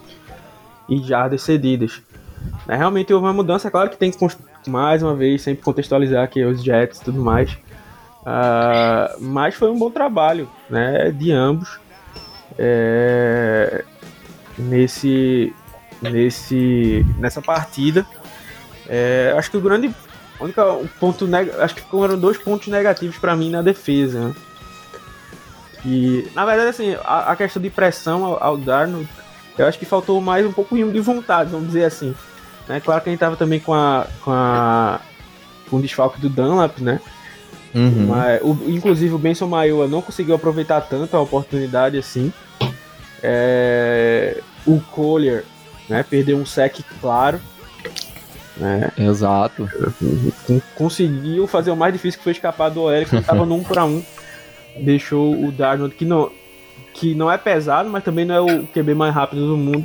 e 0.89 0.99
jardas 1.03 1.43
cedidas. 1.43 2.03
É, 2.67 2.77
realmente 2.77 3.13
houve 3.13 3.27
uma 3.27 3.33
mudança, 3.33 3.69
é 3.69 3.71
claro 3.71 3.91
que 3.91 3.97
tem 3.97 4.11
que 4.11 4.19
mais 4.67 5.03
uma 5.03 5.15
vez 5.15 5.43
sempre 5.43 5.63
contextualizar 5.63 6.25
aqui 6.25 6.45
os 6.45 6.63
Jets 6.63 7.01
e 7.01 7.05
tudo 7.05 7.23
mais. 7.23 7.53
Uh, 8.23 9.21
mas 9.21 9.55
foi 9.55 9.71
um 9.71 9.79
bom 9.79 9.91
trabalho 9.91 10.49
né, 10.69 11.11
de 11.11 11.33
ambos 11.33 11.79
é, 12.59 13.85
nesse, 14.59 15.55
nesse, 16.01 17.05
nessa 17.19 17.43
partida. 17.43 18.07
É, 18.89 19.35
acho 19.37 19.51
que 19.51 19.57
o 19.57 19.61
grande 19.61 19.95
única, 20.41 20.65
o 20.73 20.89
ponto 21.01 21.29
acho 21.61 21.75
que 21.75 21.83
foram 21.83 22.19
dois 22.19 22.39
pontos 22.39 22.69
negativos 22.69 23.17
para 23.19 23.37
mim 23.37 23.51
na 23.51 23.63
defesa. 23.63 24.29
Né? 24.29 24.35
E, 25.85 26.29
na 26.35 26.45
verdade, 26.45 26.71
assim, 26.71 26.97
a, 27.05 27.33
a 27.33 27.37
questão 27.37 27.63
de 27.63 27.71
pressão 27.71 28.25
ao, 28.25 28.43
ao 28.43 28.57
Darnold, 28.57 29.09
eu 29.57 29.67
acho 29.67 29.79
que 29.79 29.85
faltou 29.85 30.21
mais 30.21 30.47
um 30.47 30.53
pouco 30.53 30.77
de 30.77 31.01
vontade, 31.01 31.51
vamos 31.51 31.69
dizer 31.69 31.85
assim. 31.85 32.15
Né? 32.69 32.81
Claro 32.81 33.03
que 33.03 33.09
a 33.09 33.13
gente 33.13 33.21
tava 33.21 33.37
também 33.37 33.61
com 33.61 33.75
a, 33.75 34.07
com 34.23 34.31
a 34.31 35.01
com 35.69 35.77
o 35.77 35.83
desfalque 35.83 36.21
do 36.21 36.29
Dunlap, 36.29 36.79
né? 36.81 37.01
Uhum. 37.75 38.07
Mas, 38.09 38.41
o, 38.43 38.57
inclusive 38.67 39.15
o 39.15 39.19
Benson 39.19 39.47
Maioa 39.47 39.87
não 39.87 40.01
conseguiu 40.01 40.35
aproveitar 40.35 40.81
tanto 40.81 41.17
a 41.17 41.21
oportunidade 41.21 41.99
assim. 41.99 42.33
É, 43.23 44.41
o 44.67 44.81
Collier 44.81 45.45
né, 45.89 46.03
perdeu 46.03 46.37
um 46.37 46.47
sec 46.47 46.81
claro. 47.01 47.41
Né? 48.57 48.91
Exato. 48.99 49.69
Conseguiu 50.75 51.47
fazer 51.47 51.71
o 51.71 51.77
mais 51.77 51.93
difícil 51.93 52.19
que 52.19 52.25
foi 52.25 52.33
escapar 52.33 52.71
do 52.71 52.83
OL, 52.83 53.05
que 53.05 53.17
estava 53.17 53.45
no 53.47 53.55
1 53.57 53.65
para 53.65 53.85
1. 53.85 54.03
Deixou 54.81 55.35
o 55.45 55.53
Darnold, 55.53 55.95
que 55.95 56.05
não, 56.05 56.31
que 56.93 57.15
não 57.15 57.31
é 57.31 57.39
pesado, 57.39 57.89
mas 57.89 58.05
também 58.05 58.25
não 58.25 58.35
é 58.35 58.41
o 58.41 58.67
QB 58.67 58.95
mais 58.95 59.15
rápido 59.15 59.47
do 59.47 59.57
mundo, 59.57 59.85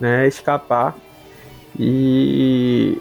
né, 0.00 0.26
escapar. 0.26 0.94
E 1.78 2.98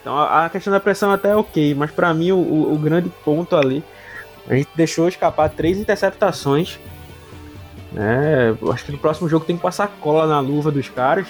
então 0.00 0.16
a, 0.16 0.48
questão 0.48 0.72
da 0.72 0.78
pressão 0.78 1.10
até 1.10 1.30
é 1.30 1.36
ok, 1.36 1.74
mas 1.74 1.90
para 1.90 2.14
mim 2.14 2.30
o, 2.30 2.36
o, 2.36 2.74
o, 2.74 2.78
grande 2.78 3.08
ponto 3.24 3.56
ali, 3.56 3.82
a 4.48 4.54
gente 4.54 4.68
deixou 4.76 5.08
escapar 5.08 5.50
três 5.50 5.78
interceptações. 5.78 6.78
Né? 7.92 8.56
Acho 8.72 8.84
que 8.84 8.92
no 8.92 8.98
próximo 8.98 9.28
jogo 9.28 9.44
tem 9.44 9.56
que 9.56 9.62
passar 9.62 9.88
cola 10.00 10.26
na 10.26 10.38
luva 10.38 10.70
dos 10.70 10.88
caras. 10.88 11.26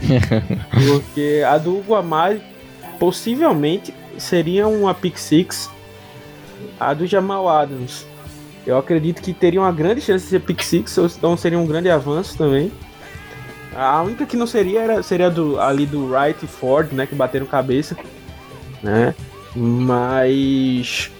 porque 0.70 1.42
a 1.46 1.58
do 1.58 1.80
Guamari 1.80 2.42
possivelmente 2.98 3.92
seria 4.16 4.66
uma 4.66 4.94
pick 4.94 5.18
six. 5.18 5.70
A 6.78 6.94
do 6.94 7.06
Jamal 7.06 7.48
Adams. 7.48 8.06
Eu 8.66 8.76
acredito 8.76 9.22
que 9.22 9.32
teria 9.32 9.60
uma 9.60 9.72
grande 9.72 10.00
chance 10.00 10.24
de 10.24 10.30
ser 10.30 10.40
pick 10.40 10.62
six, 10.62 10.96
então 10.98 11.36
seria 11.36 11.58
um 11.58 11.66
grande 11.66 11.88
avanço 11.88 12.36
também. 12.36 12.70
A 13.74 14.02
única 14.02 14.26
que 14.26 14.36
não 14.36 14.46
seria 14.46 14.80
era, 14.80 15.02
seria 15.02 15.30
do, 15.30 15.60
ali 15.60 15.86
do 15.86 16.10
Wright 16.10 16.44
e 16.44 16.48
Ford, 16.48 16.92
né? 16.92 17.06
Que 17.06 17.14
bateram 17.14 17.46
cabeça 17.46 17.96
né? 18.82 19.14
Mas 19.54 21.10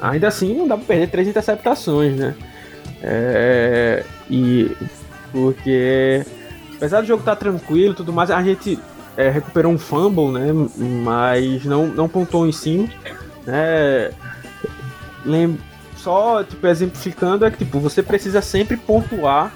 ainda 0.00 0.28
assim 0.28 0.54
não 0.54 0.66
dá 0.66 0.76
para 0.76 0.86
perder 0.86 1.08
três 1.08 1.28
interceptações, 1.28 2.16
né? 2.16 2.34
É, 3.02 4.04
e 4.28 4.70
porque 5.32 6.24
apesar 6.80 7.02
do 7.02 7.06
jogo 7.06 7.20
estar 7.20 7.36
tá 7.36 7.40
tranquilo, 7.40 7.92
tudo 7.92 8.10
mais, 8.10 8.30
a 8.30 8.42
gente 8.42 8.78
é, 9.14 9.28
recuperou 9.28 9.70
um 9.70 9.78
fumble, 9.78 10.32
né? 10.32 10.50
Mas 11.04 11.62
não 11.66 11.86
não 11.88 12.08
pontuou 12.08 12.46
em 12.46 12.52
cima, 12.52 12.88
né? 13.46 14.10
Lem 15.22 15.58
só 15.94 16.42
tipo 16.42 16.66
exemplificando 16.66 17.44
é 17.44 17.50
que 17.50 17.58
tipo 17.58 17.78
você 17.78 18.02
precisa 18.02 18.40
sempre 18.40 18.78
pontuar, 18.78 19.52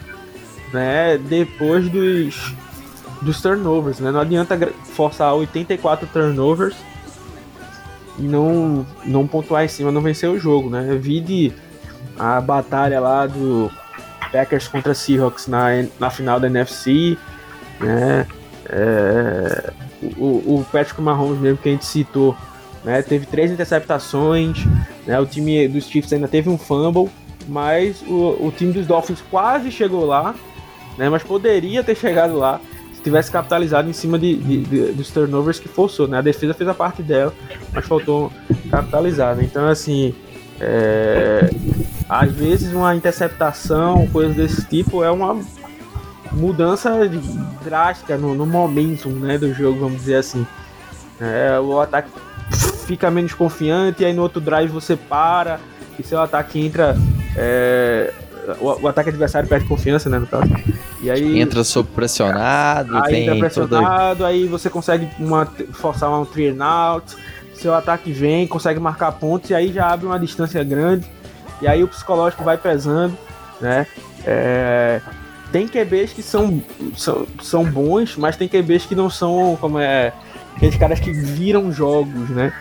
né? 0.71 1.17
Depois 1.17 1.89
dos 1.89 2.53
dos 3.23 3.41
turnovers, 3.41 4.01
né? 4.01 4.11
Não 4.11 4.21
adianta 4.21 4.55
forçar 4.85 5.35
84 5.35 6.07
turnovers 6.09 6.77
e 8.19 8.23
não, 8.23 8.87
não 9.03 9.27
pontuar 9.27 9.65
em 9.65 9.69
cima, 9.69 9.91
não 9.91 10.03
vencer 10.03 10.29
o 10.29 10.39
jogo, 10.39 10.69
né? 10.69 10.95
Vide 11.01 11.55
a 12.19 12.39
batalha 12.39 13.01
lá 13.01 13.27
do 13.27 13.71
Packers 14.35 14.67
contra 14.67 14.93
Seahawks 14.93 15.47
na, 15.47 15.69
na 16.01 16.11
final 16.11 16.41
da 16.41 16.49
NFC, 16.49 17.17
né? 17.79 18.27
É, 18.69 19.73
o, 20.17 20.57
o 20.57 20.67
Patrick 20.73 21.01
Mahomes 21.01 21.39
mesmo 21.39 21.59
que 21.59 21.69
a 21.69 21.73
gente 21.73 21.85
citou, 21.85 22.37
né? 22.83 23.01
Teve 23.01 23.27
três 23.27 23.53
interceptações, 23.53 24.65
né? 25.07 25.21
O 25.21 25.27
time 25.27 25.69
dos 25.69 25.87
Chiefs 25.87 26.13
ainda 26.13 26.27
teve 26.27 26.49
um 26.51 26.59
fumble, 26.59 27.09
mas 27.47 28.03
o, 28.03 28.47
o 28.47 28.53
time 28.57 28.73
dos 28.73 28.89
Dolphins 28.89 29.23
quase 29.31 29.71
chegou 29.71 30.05
lá, 30.05 30.35
né? 30.99 31.09
Mas 31.09 31.23
poderia 31.23 31.85
ter 31.85 31.95
chegado 31.97 32.37
lá 32.37 32.61
se 32.93 33.03
tivesse 33.03 33.31
capitalizado 33.31 33.89
em 33.89 33.93
cima 33.93 34.19
de, 34.19 34.35
de, 34.37 34.63
de, 34.63 34.93
dos 34.93 35.11
turnovers 35.11 35.61
que 35.61 35.69
forçou, 35.69 36.09
né? 36.09 36.19
A 36.19 36.23
defesa 36.23 36.55
fez 36.55 36.69
a 36.69 36.75
parte 36.75 37.05
dela, 37.05 37.33
mas 37.73 37.87
faltou 37.87 38.33
capitalizar, 38.69 39.37
né? 39.37 39.45
Então, 39.45 39.69
assim, 39.69 40.13
é, 40.61 41.51
às 42.09 42.33
vezes 42.33 42.73
uma 42.73 42.95
interceptação, 42.95 44.07
coisa 44.09 44.35
desse 44.35 44.65
tipo, 44.67 45.03
é 45.03 45.11
uma 45.11 45.41
mudança 46.33 46.91
drástica 47.65 48.17
no, 48.17 48.35
no 48.35 48.47
momentum 48.47 49.11
né, 49.11 49.39
do 49.39 49.53
jogo, 49.53 49.81
vamos 49.81 49.99
dizer 49.99 50.17
assim. 50.17 50.47
É, 51.21 51.59
o 51.61 51.81
ataque 51.81 52.11
fica 52.87 53.11
menos 53.11 53.35
confiante, 53.35 54.03
e 54.03 54.07
aí 54.07 54.13
no 54.13 54.23
outro 54.23 54.41
drive 54.41 54.71
você 54.71 54.97
para, 54.97 55.61
e 55.99 56.03
seu 56.03 56.21
ataque 56.21 56.61
entra. 56.61 56.97
É, 57.37 58.13
o, 58.61 58.83
o, 58.83 58.89
ataque 58.89 59.09
adversário 59.09 59.49
perde 59.49 59.67
confiança, 59.67 60.11
né, 60.11 60.19
no 60.19 60.27
caso. 60.27 60.51
E 61.01 61.11
aí, 61.11 61.41
entra 61.41 61.65
sob 61.65 61.89
pressionado, 61.95 62.97
aí 62.97 63.23
entra 63.23 63.37
pressionado, 63.37 64.25
aí 64.25 64.47
você 64.47 64.69
consegue 64.69 65.09
uma, 65.19 65.47
forçar 65.73 66.11
um 66.11 66.25
three 66.25 66.55
out, 66.61 67.17
seu 67.55 67.75
ataque 67.75 68.13
vem, 68.13 68.47
consegue 68.47 68.81
marcar 68.81 69.13
pontos, 69.13 69.51
e 69.51 69.55
aí 69.55 69.73
já 69.73 69.89
abre 69.89 70.07
uma 70.07 70.19
distância 70.19 70.63
grande, 70.63 71.07
e 71.61 71.69
aí 71.69 71.83
o 71.83 71.89
psicológico 71.89 72.45
vai 72.45 72.57
pesando, 72.57 73.17
né? 73.61 73.87
É, 74.27 75.01
tem 75.53 75.69
QBs 75.69 76.13
que 76.13 76.23
são, 76.23 76.63
são, 76.97 77.27
são 77.43 77.65
bons, 77.65 78.17
mas 78.17 78.37
tem 78.37 78.49
QBs 78.49 78.87
que 78.87 78.95
não 78.95 79.09
são 79.09 79.57
como 79.61 79.79
é 79.79 80.13
aqueles 80.57 80.77
caras 80.77 81.01
que 81.01 81.13
viram 81.13 81.73
jogos, 81.73 82.31
né? 82.31 82.53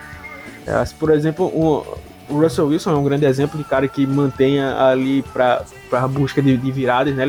É, 0.66 0.84
por 0.98 1.10
exemplo, 1.10 1.46
o, 1.46 1.84
o 2.28 2.40
Russell 2.40 2.66
Wilson 2.66 2.92
é 2.92 2.96
um 2.96 3.04
grande 3.04 3.26
exemplo 3.26 3.58
de 3.58 3.64
cara 3.64 3.86
que 3.88 4.06
mantenha 4.06 4.76
ali 4.76 5.22
para 5.32 5.64
a 5.92 6.08
busca 6.08 6.40
de, 6.40 6.56
de, 6.56 6.72
viradas, 6.72 7.14
né? 7.14 7.26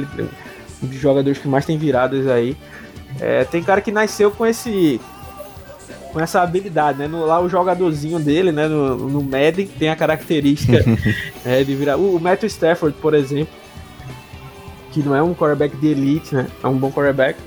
Um 0.84 0.88
dos 0.88 0.98
jogadores 0.98 1.38
que 1.38 1.48
mais 1.48 1.66
tem 1.66 1.78
viradas 1.78 2.28
aí. 2.28 2.56
É, 3.20 3.44
tem 3.46 3.64
cara 3.64 3.82
que 3.82 3.92
nasceu 3.92 4.32
com 4.32 4.46
esse 4.46 5.00
com 6.16 6.22
essa 6.22 6.42
habilidade, 6.42 6.98
né? 6.98 7.10
No, 7.10 7.26
lá 7.26 7.42
o 7.42 7.50
jogadorzinho 7.50 8.18
dele, 8.22 8.50
né? 8.50 8.70
No, 8.70 8.96
no 8.96 9.22
Madden 9.22 9.68
tem 9.68 9.90
a 9.90 9.98
característica 9.98 10.82
é, 11.44 11.62
de 11.62 11.76
virar. 11.76 11.98
O, 11.98 12.16
o 12.16 12.22
Matthew 12.22 12.48
Stafford, 12.48 12.96
por 13.02 13.14
exemplo, 13.14 13.54
que 14.94 15.04
não 15.04 15.14
é 15.14 15.22
um 15.22 15.36
quarterback 15.36 15.76
de 15.76 15.88
elite, 15.88 16.34
né? 16.34 16.48
É 16.64 16.68
um 16.68 16.78
bom 16.78 16.90
quarterback. 16.90 17.38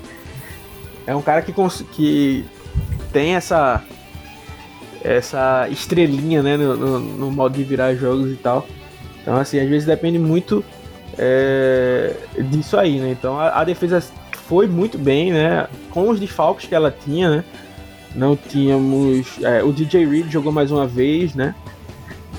É 1.07 1.15
um 1.15 1.21
cara 1.23 1.41
que, 1.41 1.51
que 1.91 2.45
tem 3.11 3.33
essa 3.33 3.83
essa 5.03 5.67
estrelinha, 5.71 6.43
né, 6.43 6.57
no, 6.57 6.75
no, 6.77 6.99
no, 6.99 7.31
modo 7.31 7.55
de 7.55 7.63
virar 7.63 7.95
jogos 7.95 8.31
e 8.31 8.35
tal. 8.35 8.67
Então, 9.21 9.35
assim, 9.37 9.57
às 9.57 9.67
vezes 9.67 9.87
depende 9.87 10.19
muito 10.19 10.63
é, 11.17 12.13
disso 12.37 12.77
aí, 12.77 12.99
né? 12.99 13.09
Então, 13.09 13.39
a, 13.39 13.61
a, 13.61 13.63
defesa 13.63 14.03
foi 14.45 14.67
muito 14.67 14.97
bem, 14.97 15.31
né? 15.31 15.67
Com 15.89 16.09
os 16.09 16.19
desfalques 16.19 16.67
que 16.67 16.75
ela 16.75 16.91
tinha, 16.91 17.37
né? 17.37 17.43
Não 18.15 18.35
tínhamos... 18.35 19.37
É, 19.41 19.63
o 19.63 19.71
DJ 19.71 20.05
Reed 20.05 20.31
jogou 20.31 20.51
mais 20.51 20.71
uma 20.71 20.87
vez, 20.87 21.35
né? 21.35 21.55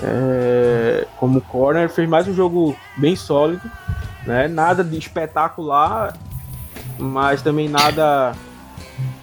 É, 0.02 1.06
como 1.18 1.40
corner, 1.40 1.88
fez 1.88 2.08
mais 2.08 2.26
um 2.26 2.34
jogo 2.34 2.76
bem 2.96 3.14
sólido. 3.14 3.70
Né? 4.26 4.48
Nada 4.48 4.82
de 4.82 4.96
espetacular, 4.98 6.16
mas 6.98 7.42
também 7.42 7.68
nada 7.68 8.34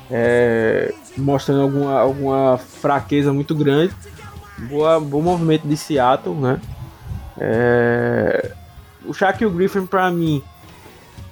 é, 0.09 0.93
mostrando 1.17 1.61
alguma, 1.61 1.99
alguma 1.99 2.57
fraqueza 2.57 3.33
muito 3.33 3.55
grande. 3.55 3.93
Boa, 4.69 4.99
bom 4.99 5.21
movimento 5.21 5.67
de 5.67 5.77
Seattle, 5.77 6.35
né? 6.35 6.59
É, 7.37 8.53
o 9.05 9.13
Shaq 9.13 9.43
e 9.43 9.45
o 9.45 9.51
Griffin, 9.51 9.85
para 9.85 10.09
mim, 10.09 10.41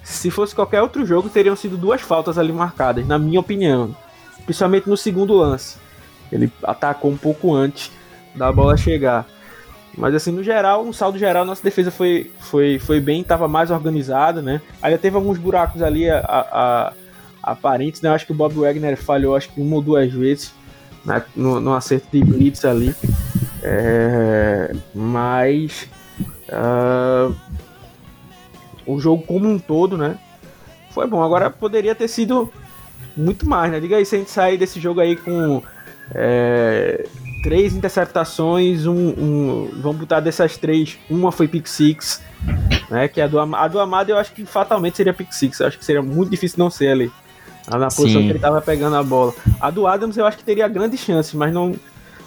se 0.02 0.30
fosse 0.30 0.54
qualquer 0.54 0.80
outro 0.80 1.04
jogo, 1.04 1.28
teriam 1.28 1.56
sido 1.56 1.76
duas 1.76 2.00
faltas 2.00 2.38
ali 2.38 2.52
marcadas, 2.52 3.06
na 3.06 3.18
minha 3.18 3.40
opinião. 3.40 3.94
Principalmente 4.46 4.88
no 4.88 4.96
segundo 4.96 5.34
lance. 5.34 5.76
Ele 6.32 6.50
atacou 6.62 7.10
um 7.10 7.16
pouco 7.16 7.54
antes 7.54 7.92
da 8.34 8.50
bola 8.50 8.76
chegar. 8.76 9.26
Mas 9.96 10.14
assim, 10.14 10.30
no 10.30 10.42
geral, 10.42 10.84
no 10.84 10.92
saldo 10.92 11.18
geral, 11.18 11.44
nossa 11.44 11.62
defesa 11.62 11.90
foi, 11.90 12.30
foi, 12.40 12.78
foi 12.78 13.00
bem, 13.00 13.22
estava 13.22 13.48
mais 13.48 13.70
organizada, 13.70 14.42
né? 14.42 14.60
Ainda 14.82 14.98
teve 14.98 15.16
alguns 15.16 15.38
buracos 15.38 15.82
ali 15.82 16.08
a, 16.10 16.18
a, 16.20 16.92
aparentes, 17.42 18.02
né? 18.02 18.10
Acho 18.10 18.26
que 18.26 18.32
o 18.32 18.34
Bob 18.34 18.54
Wagner 18.54 18.96
falhou 18.96 19.34
acho 19.34 19.48
que 19.50 19.60
uma 19.60 19.76
ou 19.76 19.82
duas 19.82 20.12
vezes 20.12 20.52
né? 21.04 21.22
no, 21.34 21.60
no 21.60 21.74
acerto 21.74 22.08
de 22.12 22.22
blitz 22.22 22.64
ali. 22.64 22.94
É, 23.62 24.74
mas 24.94 25.88
uh, 26.50 27.34
o 28.86 29.00
jogo 29.00 29.22
como 29.22 29.48
um 29.48 29.58
todo, 29.58 29.96
né? 29.96 30.18
Foi 30.90 31.06
bom. 31.06 31.22
Agora 31.22 31.48
poderia 31.50 31.94
ter 31.94 32.08
sido 32.08 32.52
muito 33.16 33.48
mais, 33.48 33.72
né? 33.72 33.80
Diga 33.80 33.96
aí 33.96 34.04
se 34.04 34.14
a 34.14 34.18
gente 34.18 34.30
sair 34.30 34.58
desse 34.58 34.80
jogo 34.80 35.00
aí 35.00 35.16
com 35.16 35.62
é, 36.14 37.06
três 37.42 37.74
interceptações, 37.74 38.86
um, 38.86 38.92
um, 38.92 39.70
vamos 39.80 39.98
botar 39.98 40.20
dessas 40.20 40.56
três, 40.56 40.98
uma 41.08 41.32
foi 41.32 41.48
pick 41.48 41.66
six, 41.66 42.20
né? 42.90 43.08
Que 43.08 43.20
a 43.20 43.26
do, 43.26 43.38
a 43.38 43.68
do 43.68 43.80
Amado 43.80 44.10
eu 44.10 44.18
acho 44.18 44.32
que 44.32 44.44
fatalmente 44.44 44.96
seria 44.96 45.14
pick 45.14 45.32
six, 45.32 45.60
eu 45.60 45.66
acho 45.66 45.78
que 45.78 45.84
seria 45.84 46.02
muito 46.02 46.30
difícil 46.30 46.58
não 46.58 46.70
ser 46.70 46.88
ali, 46.88 47.12
na 47.68 47.86
posição 47.86 48.20
Sim. 48.20 48.26
que 48.26 48.32
ele 48.32 48.38
tava 48.38 48.60
pegando 48.60 48.96
a 48.96 49.02
bola. 49.02 49.34
A 49.60 49.70
do 49.70 49.86
Adams 49.86 50.16
eu 50.16 50.26
acho 50.26 50.38
que 50.38 50.44
teria 50.44 50.68
grande 50.68 50.96
chance, 50.96 51.36
mas 51.36 51.52
não, 51.52 51.74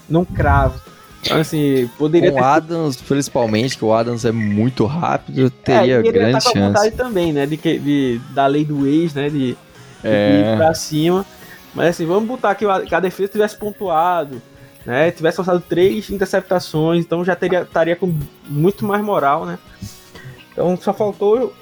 não 0.09 0.25
cravo. 0.25 0.79
Então, 1.21 1.37
assim, 1.37 1.89
poderia 1.97 2.31
Com 2.31 2.39
o 2.39 2.43
Adams, 2.43 2.95
principalmente, 3.01 3.77
que 3.77 3.83
o 3.83 3.93
Adams 3.93 4.23
é 4.23 4.31
muito 4.31 4.85
rápido, 4.85 5.49
teria 5.49 5.99
é, 5.99 6.01
grande 6.01 6.33
tá 6.33 6.51
chance. 6.51 6.91
também, 6.91 7.33
né? 7.33 7.45
De, 7.45 7.57
de, 7.57 8.21
da 8.33 8.47
lei 8.47 8.63
do 8.63 8.87
ex, 8.87 9.13
né? 9.13 9.29
De, 9.29 9.57
é. 10.03 10.53
ir 10.53 10.57
pra 10.57 10.73
cima. 10.73 11.25
Mas 11.73 11.89
assim, 11.89 12.05
vamos 12.05 12.27
botar 12.27 12.55
que 12.55 12.65
a 12.65 12.99
defesa 12.99 13.31
tivesse 13.31 13.57
pontuado, 13.57 14.41
né? 14.85 15.11
Tivesse 15.11 15.37
forçado 15.37 15.59
três 15.61 16.09
interceptações, 16.09 17.05
então 17.05 17.23
já 17.23 17.35
teria 17.35 17.61
estaria 17.61 17.95
com 17.95 18.17
muito 18.47 18.85
mais 18.85 19.03
moral, 19.03 19.45
né? 19.45 19.59
Então 20.51 20.75
só 20.77 20.93
faltou 20.93 21.53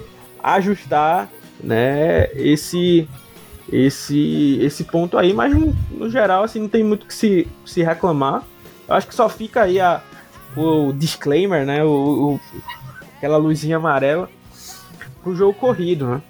ajustar, 0.41 1.29
né? 1.61 2.29
Esse 2.33 3.07
esse 3.71 4.59
esse 4.61 4.85
ponto 4.85 5.17
aí, 5.17 5.33
mas 5.33 5.53
no, 5.53 5.75
no 5.91 6.09
geral 6.09 6.43
assim 6.43 6.61
não 6.61 6.69
tem 6.69 6.83
muito 6.83 7.05
que 7.05 7.13
se, 7.13 7.47
se 7.65 7.83
reclamar. 7.83 8.43
Eu 8.87 8.95
acho 8.95 9.07
que 9.07 9.15
só 9.15 9.27
fica 9.27 9.63
aí 9.63 9.79
a, 9.79 10.01
o 10.55 10.93
disclaimer, 10.93 11.65
né? 11.65 11.83
O, 11.83 11.89
o 11.89 12.39
aquela 13.17 13.37
luzinha 13.37 13.75
amarela 13.75 14.29
pro 15.21 15.35
jogo 15.35 15.53
corrido, 15.53 16.07
né? 16.07 16.21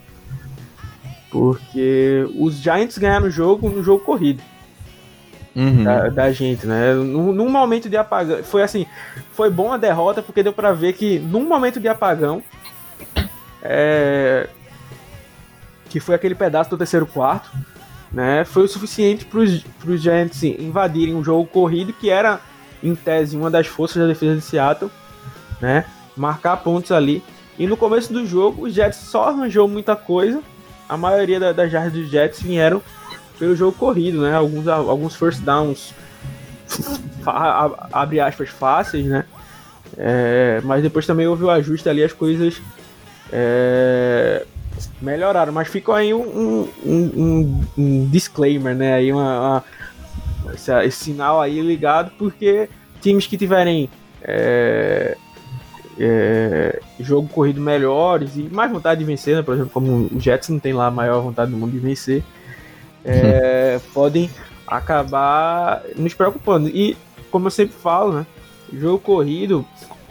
Porque 1.32 2.26
os 2.36 2.56
Giants 2.56 2.98
ganharam 2.98 3.28
o 3.28 3.32
jogo 3.32 3.70
no 3.70 3.84
jogo 3.84 4.04
corrido 4.04 4.42
uhum. 5.58 5.84
da, 5.84 6.10
da, 6.10 6.32
gente, 6.32 6.68
né? 6.68 6.94
Num, 6.94 7.34
num, 7.34 7.50
momento 7.50 7.90
de 7.90 7.98
apagão, 7.98 8.44
foi 8.44 8.62
assim, 8.62 8.86
foi 9.32 9.50
bom 9.50 9.74
a 9.74 9.78
derrota 9.78 10.22
porque 10.22 10.44
deu 10.44 10.54
para 10.54 10.72
ver 10.72 10.94
que 10.94 11.18
num 11.18 11.46
momento 11.46 11.80
de 11.80 11.88
apagão, 11.88 12.44
é, 13.64 14.48
que 15.90 16.00
foi 16.00 16.14
aquele 16.14 16.36
pedaço 16.36 16.70
do 16.70 16.78
terceiro 16.78 17.08
quarto, 17.08 17.50
né? 18.12 18.46
Foi 18.46 18.64
o 18.64 18.68
suficiente 18.68 19.26
para 19.26 19.40
os 19.40 20.02
Giants 20.02 20.44
invadirem 20.44 21.16
o 21.16 21.24
jogo 21.24 21.46
corrido 21.48 21.92
que 21.92 22.10
era 22.10 22.40
em 22.84 22.96
tese 22.96 23.36
uma 23.36 23.50
das 23.50 23.68
forças 23.68 23.98
da 23.98 24.08
defesa 24.08 24.36
de 24.36 24.42
Seattle, 24.42 24.92
né? 25.60 25.86
Marcar 26.16 26.58
pontos 26.58 26.92
ali. 26.92 27.24
E 27.58 27.66
no 27.66 27.76
começo 27.76 28.14
do 28.14 28.26
jogo, 28.26 28.68
os 28.68 28.74
Jets 28.74 28.98
só 28.98 29.30
arranjou 29.30 29.68
muita 29.68 29.96
coisa. 29.96 30.44
A 30.88 30.98
maioria 30.98 31.54
das 31.54 31.72
jardas 31.72 31.94
dos 31.94 32.10
Jets 32.10 32.42
vieram 32.42 32.82
pelo 33.38 33.56
jogo 33.56 33.78
corrido, 33.78 34.22
né? 34.22 34.34
Alguns, 34.34 34.68
alguns 34.68 35.16
first 35.16 35.42
downs, 35.42 35.94
abre 37.92 38.20
aspas, 38.20 38.50
fáceis, 38.50 39.06
né? 39.06 39.26
É, 39.98 40.62
mas 40.64 40.84
depois 40.84 41.06
também 41.06 41.28
houve 41.28 41.44
o 41.44 41.50
ajuste 41.50 41.88
ali, 41.90 42.04
as 42.04 42.14
coisas 42.14 42.62
é, 43.32 44.46
melhoraram. 45.02 45.54
Mas 45.54 45.68
ficou 45.68 45.94
aí 45.94 46.14
um, 46.14 46.22
um, 46.22 46.70
um, 46.86 47.66
um 47.78 48.10
disclaimer, 48.10 48.76
né? 48.76 48.94
Aí 48.94 49.12
uma, 49.12 49.40
uma 49.40 49.64
esse, 50.54 50.72
esse, 50.86 51.06
sinal 51.06 51.42
aí 51.42 51.62
ligado, 51.62 52.12
porque 52.18 52.70
times 53.02 53.28
que 53.28 53.38
tiverem 53.38 53.90
é, 54.22 55.18
é, 56.00 56.80
jogo 57.00 57.28
corrido 57.28 57.60
melhores 57.60 58.36
e 58.36 58.44
mais 58.44 58.72
vontade 58.72 59.00
de 59.00 59.06
vencer, 59.06 59.36
né? 59.36 59.42
Por 59.42 59.54
exemplo, 59.54 59.72
como 59.72 60.10
o 60.14 60.20
Jets 60.20 60.50
não 60.50 60.60
tem 60.60 60.74
lá 60.74 60.88
a 60.88 60.92
maior 60.92 61.22
vontade 61.22 61.52
do 61.52 61.58
mundo 61.58 61.72
de 61.72 61.80
vencer 61.80 62.24
é, 63.04 63.80
podem 63.94 64.30
acabar 64.68 65.82
nos 65.96 66.14
preocupando. 66.14 66.70
E, 66.70 66.98
como 67.32 67.48
eu 67.48 67.52
sempre 67.52 67.76
falo, 67.76 68.14
né? 68.14 68.26
Jogo 68.74 69.00
corrido 69.00 69.66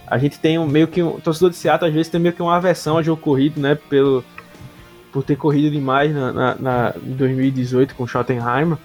a 0.07 0.19
gente 0.19 0.39
tem 0.39 0.59
um, 0.59 0.67
meio 0.67 0.87
que 0.87 1.03
um. 1.03 1.19
Torcedor 1.19 1.51
de 1.51 1.57
Seattle 1.57 1.89
às 1.89 1.95
vezes 1.95 2.11
tem 2.11 2.21
meio 2.21 2.33
que 2.33 2.41
uma 2.41 2.57
aversão 2.57 2.97
a 2.97 3.03
jogo 3.03 3.21
corrido, 3.21 3.61
né? 3.61 3.75
Pelo, 3.75 4.25
por 5.13 5.25
ter 5.25 5.37
corrido 5.37 5.71
demais 5.71 6.15
na, 6.15 6.33
na, 6.33 6.55
na 6.55 6.95
em 7.05 7.13
2018 7.13 7.95
com 7.95 8.05
o 8.05 8.07
Schottenheimer. 8.07 8.79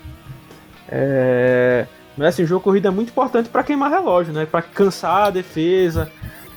É, 0.89 1.85
mas 2.17 2.29
assim, 2.29 2.43
o 2.43 2.47
jogo 2.47 2.63
corrido 2.63 2.87
é 2.87 2.91
muito 2.91 3.09
importante 3.09 3.49
para 3.49 3.63
queimar 3.63 3.91
relógio, 3.91 4.33
né? 4.33 4.45
Para 4.45 4.63
cansar 4.63 5.27
a 5.27 5.29
defesa, 5.29 6.11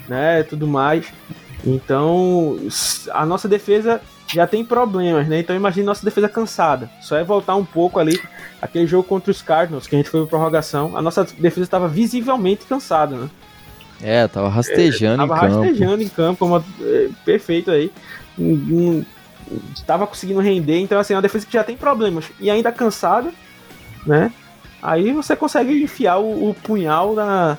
né? 0.09 0.43
Tudo 0.43 0.67
mais. 0.67 1.07
Então, 1.67 2.59
a 3.13 3.25
nossa 3.25 3.49
defesa 3.49 4.01
já 4.33 4.47
tem 4.47 4.65
problemas, 4.65 5.29
né? 5.29 5.39
Então 5.39 5.55
imagine 5.55 5.87
nossa 5.87 6.05
defesa 6.05 6.29
cansada. 6.29 6.91
Só 7.01 7.17
é 7.17 7.25
voltar 7.25 7.57
um 7.57 7.65
pouco 7.65 7.99
ali 7.99 8.21
aquele 8.61 8.87
jogo 8.87 9.05
contra 9.05 9.31
os 9.31 9.43
Cardinals 9.43 9.87
que 9.87 9.95
a 9.95 9.99
gente 9.99 10.11
foi 10.11 10.21
pra 10.21 10.31
prorrogação. 10.31 10.97
A 10.97 11.03
nossa 11.03 11.25
defesa 11.25 11.63
estava 11.63 11.89
visivelmente 11.89 12.65
cansada, 12.65 13.17
né? 13.17 13.31
É, 14.03 14.27
tava 14.29 14.49
rastejando 14.49 15.23
é, 15.23 15.27
tava 15.27 15.35
em 15.35 15.41
campo. 15.41 15.53
Tava 15.53 15.65
rastejando 15.65 16.03
em 16.03 16.09
campo, 16.09 16.39
como, 16.39 16.65
é, 16.83 17.09
perfeito 17.25 17.71
aí. 17.71 17.93
Tava 19.87 20.07
conseguindo 20.07 20.41
render, 20.41 20.81
então 20.81 20.99
assim, 20.99 21.13
é 21.13 21.17
uma 21.17 21.23
defesa 21.23 21.47
que 21.47 21.53
já 21.53 21.63
tem 21.63 21.77
problemas 21.77 22.27
e 22.41 22.51
ainda 22.51 22.73
cansada, 22.73 23.31
né? 24.07 24.33
Aí 24.83 25.13
você 25.13 25.37
consegue 25.37 25.83
enfiar 25.83 26.19
o, 26.19 26.51
o 26.51 26.55
punhal 26.55 27.15
na, 27.15 27.57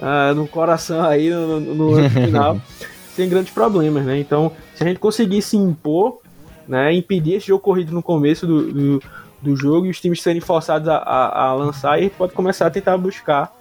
uh, 0.00 0.34
no 0.34 0.46
coração 0.46 1.02
aí 1.04 1.30
no, 1.30 1.60
no, 1.60 2.00
no 2.00 2.10
final 2.10 2.60
sem 3.14 3.28
grandes 3.28 3.52
problemas, 3.52 4.04
né? 4.04 4.18
Então, 4.18 4.52
se 4.74 4.84
a 4.84 4.86
gente 4.86 5.00
conseguir 5.00 5.40
se 5.40 5.56
impor, 5.56 6.20
né, 6.68 6.92
impedir 6.92 7.34
esse 7.34 7.46
jogo 7.46 7.62
corrido 7.62 7.92
no 7.92 8.02
começo 8.02 8.46
do, 8.46 8.72
do, 8.72 9.02
do 9.40 9.56
jogo 9.56 9.86
e 9.86 9.90
os 9.90 10.00
times 10.00 10.20
serem 10.20 10.40
forçados 10.40 10.86
a, 10.88 10.96
a, 10.96 11.46
a 11.46 11.54
lançar, 11.54 11.92
a 11.92 12.00
gente 12.00 12.14
pode 12.14 12.34
começar 12.34 12.66
a 12.66 12.70
tentar 12.70 12.98
buscar 12.98 13.54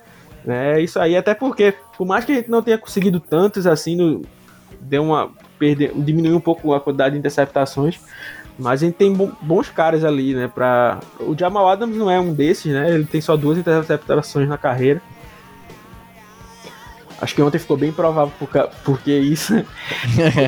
né, 0.44 0.82
isso 0.82 1.00
aí, 1.00 1.16
até 1.16 1.34
porque, 1.34 1.74
por 1.98 2.06
mais 2.06 2.26
que 2.26 2.34
a 2.34 2.36
gente 2.36 2.52
não 2.52 2.62
tenha 2.62 2.78
conseguido 2.78 3.20
tantos 3.20 3.66
assim, 3.66 3.96
no, 3.96 4.22
deu 4.80 5.04
uma 5.04 5.32
perder, 5.58 5.92
diminuiu 5.96 6.36
um 6.36 6.42
pouco 6.42 6.74
a 6.74 6.80
quantidade 6.80 7.14
de 7.14 7.20
interceptações, 7.20 8.00
mas 8.58 8.82
a 8.82 8.86
gente 8.86 8.96
tem 8.96 9.14
bons 9.42 9.70
caras 9.70 10.04
ali, 10.04 10.34
né? 10.34 10.48
Pra... 10.48 11.00
O 11.20 11.38
Jamal 11.38 11.68
Adams 11.68 11.98
não 11.98 12.10
é 12.10 12.20
um 12.20 12.34
desses, 12.34 12.72
né? 12.72 12.94
Ele 12.94 13.06
tem 13.06 13.20
só 13.20 13.36
duas 13.36 13.58
interceptações 13.58 14.48
na 14.48 14.58
carreira. 14.58 15.02
Acho 17.22 17.34
que 17.34 17.42
ontem 17.42 17.58
ficou 17.58 17.78
bem 17.78 17.92
provável 17.92 18.34
por, 18.38 18.50
porque 18.84 19.12
isso. 19.12 19.54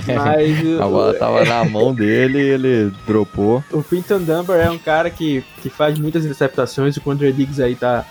Mas, 0.07 0.79
a 0.79 0.85
bola 0.85 1.13
tava 1.13 1.45
na 1.45 1.63
mão 1.63 1.93
dele 1.93 2.39
e 2.39 2.49
ele 2.49 2.93
dropou. 3.05 3.63
O 3.71 3.81
Quinton 3.81 4.19
Dunbar 4.19 4.57
é 4.57 4.69
um 4.69 4.77
cara 4.77 5.09
que, 5.09 5.43
que 5.61 5.69
faz 5.69 5.97
muitas 5.97 6.25
interceptações. 6.25 6.97
O 6.97 7.01
Quandre 7.01 7.31
Diggs 7.31 7.61
aí 7.61 7.75
tá, 7.75 8.05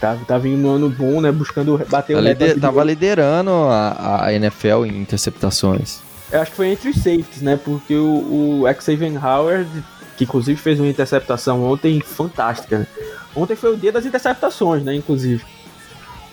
tá, 0.00 0.16
tá 0.26 0.38
vindo 0.38 0.58
no 0.58 0.70
ano 0.70 0.88
bom, 0.88 1.20
né? 1.20 1.32
Buscando 1.32 1.76
bater 1.88 2.14
tá 2.14 2.20
o 2.20 2.24
lider, 2.24 2.60
Tava 2.60 2.84
liderando 2.84 3.50
a, 3.50 4.26
a 4.26 4.32
NFL 4.32 4.84
em 4.86 5.00
interceptações. 5.00 6.00
Eu 6.30 6.40
acho 6.40 6.50
que 6.52 6.56
foi 6.56 6.68
entre 6.68 6.90
os 6.90 6.96
safeties, 6.96 7.42
né? 7.42 7.58
Porque 7.62 7.96
o, 7.96 8.62
o 8.62 8.64
Xavier 8.80 9.12
Howard, 9.24 9.68
que 10.16 10.24
inclusive 10.24 10.60
fez 10.60 10.78
uma 10.78 10.88
interceptação 10.88 11.64
ontem 11.64 12.00
fantástica, 12.00 12.78
né? 12.78 12.86
Ontem 13.34 13.56
foi 13.56 13.74
o 13.74 13.76
dia 13.76 13.90
das 13.90 14.06
interceptações, 14.06 14.84
né? 14.84 14.94
Inclusive. 14.94 15.44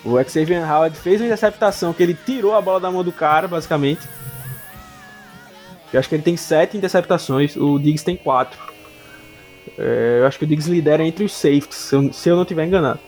O 0.06 0.24
Xavier 0.24 0.64
Howard 0.72 0.96
fez 0.96 1.20
uma 1.20 1.26
interceptação 1.26 1.92
que 1.92 2.04
ele 2.04 2.14
tirou 2.14 2.56
a 2.56 2.62
bola 2.62 2.80
da 2.80 2.92
mão 2.92 3.04
do 3.04 3.12
cara, 3.12 3.48
basicamente. 3.48 4.08
Eu 5.92 6.00
acho 6.00 6.08
que 6.08 6.16
ele 6.16 6.24
tem 6.24 6.38
sete 6.38 6.78
interceptações, 6.78 7.56
o 7.56 7.80
Diggs 7.80 8.06
tem 8.06 8.16
quatro. 8.16 8.60
É, 9.78 10.20
eu 10.22 10.28
acho 10.28 10.38
que 10.38 10.46
o 10.46 10.48
Diggs 10.48 10.70
lidera 10.70 11.04
entre 11.04 11.24
os 11.24 11.34
safeties, 11.34 11.76
se 11.76 11.96
eu, 11.96 12.14
se 12.14 12.30
eu 12.30 12.36
não 12.36 12.44
estiver 12.44 12.66
enganado. 12.66 13.00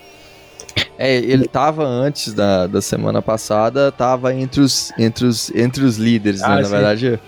É, 0.98 1.16
ele 1.16 1.48
tava 1.48 1.86
antes 1.86 2.34
da, 2.34 2.66
da 2.66 2.82
semana 2.82 3.22
passada, 3.22 3.92
tava 3.92 4.34
entre 4.34 4.62
os, 4.62 4.92
entre 4.98 5.26
os, 5.26 5.54
entre 5.54 5.84
os 5.84 5.98
líderes, 5.98 6.42
né, 6.42 6.48
ah, 6.48 6.56
né? 6.56 6.62
Na 6.64 6.68
verdade. 6.68 7.20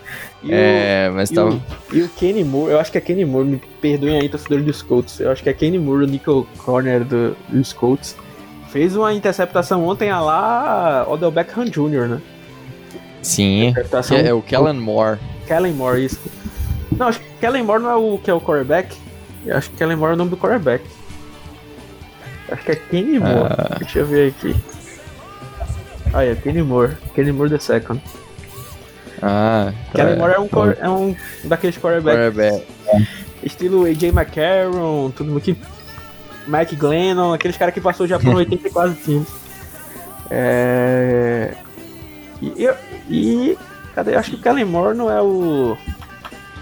E 0.41 0.51
é, 0.51 1.07
o, 1.11 1.13
mas 1.13 1.30
tava. 1.30 1.51
O, 1.51 1.61
e 1.93 2.01
o 2.01 2.09
Kenny 2.09 2.43
Moore, 2.43 2.72
eu 2.72 2.80
acho 2.80 2.91
que 2.91 2.97
é 2.97 3.01
Kenny 3.01 3.26
Moore, 3.26 3.47
me 3.47 3.61
perdoem 3.80 4.22
aí, 4.22 4.30
torcedor 4.30 4.63
dos 4.63 4.82
Colts. 4.82 5.20
Eu 5.20 5.32
acho 5.32 5.43
que 5.43 5.49
é 5.49 5.53
Kenny 5.53 5.78
Moore, 5.78 6.05
o 6.05 6.07
nickel 6.07 6.47
corner 6.57 7.03
do, 7.03 7.38
dos 7.49 7.72
Colts. 7.72 8.15
Fez 8.72 8.95
uma 8.95 9.13
interceptação 9.13 9.88
ontem 9.88 10.09
a 10.09 10.20
lá 10.20 11.05
Odell 11.07 11.32
Beckham 11.32 11.65
Jr., 11.65 12.07
né? 12.07 12.22
Sim, 13.22 13.74
é, 13.76 14.28
é, 14.28 14.34
o 14.34 14.41
Kellen 14.41 14.80
Moore. 14.80 15.20
Kellen 15.47 15.74
Moore, 15.74 16.05
isso. 16.05 16.20
Não, 16.91 17.07
acho 17.07 17.20
que 17.20 17.28
Kellen 17.41 17.63
Moore 17.63 17.84
não 17.84 17.89
é 17.89 17.95
o 17.95 18.17
que 18.17 18.30
é 18.30 18.34
o 18.34 18.39
quarterback. 18.39 18.95
Eu 19.45 19.57
acho 19.57 19.70
que 19.70 19.78
Kellen 19.78 19.97
Moore 19.97 20.11
é 20.11 20.13
o 20.13 20.17
nome 20.17 20.30
do 20.30 20.38
quarterback. 20.38 20.84
Acho 22.51 22.63
que 22.63 22.72
é 22.72 22.76
Kenny 22.76 23.20
Moore. 23.20 23.53
Ah. 23.57 23.76
Deixa 23.80 23.99
eu 23.99 24.05
ver 24.05 24.30
aqui. 24.30 24.55
Ah, 26.13 26.24
é 26.24 26.36
Kenny 26.36 26.61
Moore. 26.61 26.95
Kenny 27.13 27.32
Moore 27.32 27.49
the 27.49 27.59
second. 27.59 28.01
Ah, 29.22 29.72
tá. 29.91 29.99
Kellen 29.99 30.17
Moore 30.17 30.34
é 30.34 30.39
um, 30.39 30.47
cor, 30.47 30.78
é 30.80 30.89
um 30.89 31.15
daqueles 31.43 31.78
quarterbacks. 31.78 32.36
Quarterback. 32.36 32.67
Estilo 33.43 33.86
AJ 33.86 34.03
McCarron, 34.09 35.11
tudo 35.11 35.39
que 35.39 35.55
Mike 36.50 36.76
Glennon, 36.76 37.34
aqueles 37.34 37.58
caras 37.58 37.74
que 37.74 37.82
passou 37.82 38.08
já 38.08 38.20
por 38.20 38.34
84 38.36 38.95
times. 39.04 39.28
É... 40.32 41.54
E, 42.41 42.70
e, 43.10 43.58
cadê? 43.93 44.16
Acho 44.16 44.32
que 44.32 44.38
o 44.38 44.41
Kellen 44.41 44.66
Moore 44.66 44.97
não 44.97 45.12
é 45.12 45.22
o. 45.22 45.78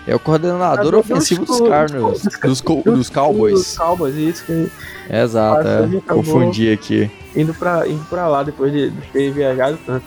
É 0.06 0.16
o 0.16 0.20
coordenador 0.20 0.96
ofensivo 0.96 1.46
dos, 1.46 1.60
dos, 1.60 1.70
Cardinals, 1.70 2.24
dos, 2.24 2.40
dos, 2.40 2.62
dos, 2.84 3.10
Cowboys. 3.10 3.54
Dos 3.54 3.78
Cowboys, 3.78 4.16
isso. 4.16 4.46
Que 4.46 4.72
é, 5.10 5.22
exato, 5.22 5.68
é. 5.68 6.02
confundi 6.08 6.72
aqui. 6.72 7.12
Indo 7.36 7.54
pra, 7.54 7.86
indo 7.88 8.04
pra 8.06 8.28
lá 8.28 8.42
depois 8.42 8.72
de, 8.72 8.90
de 8.90 9.02
ter 9.08 9.32
viajado 9.32 9.78
tanto. 9.86 10.06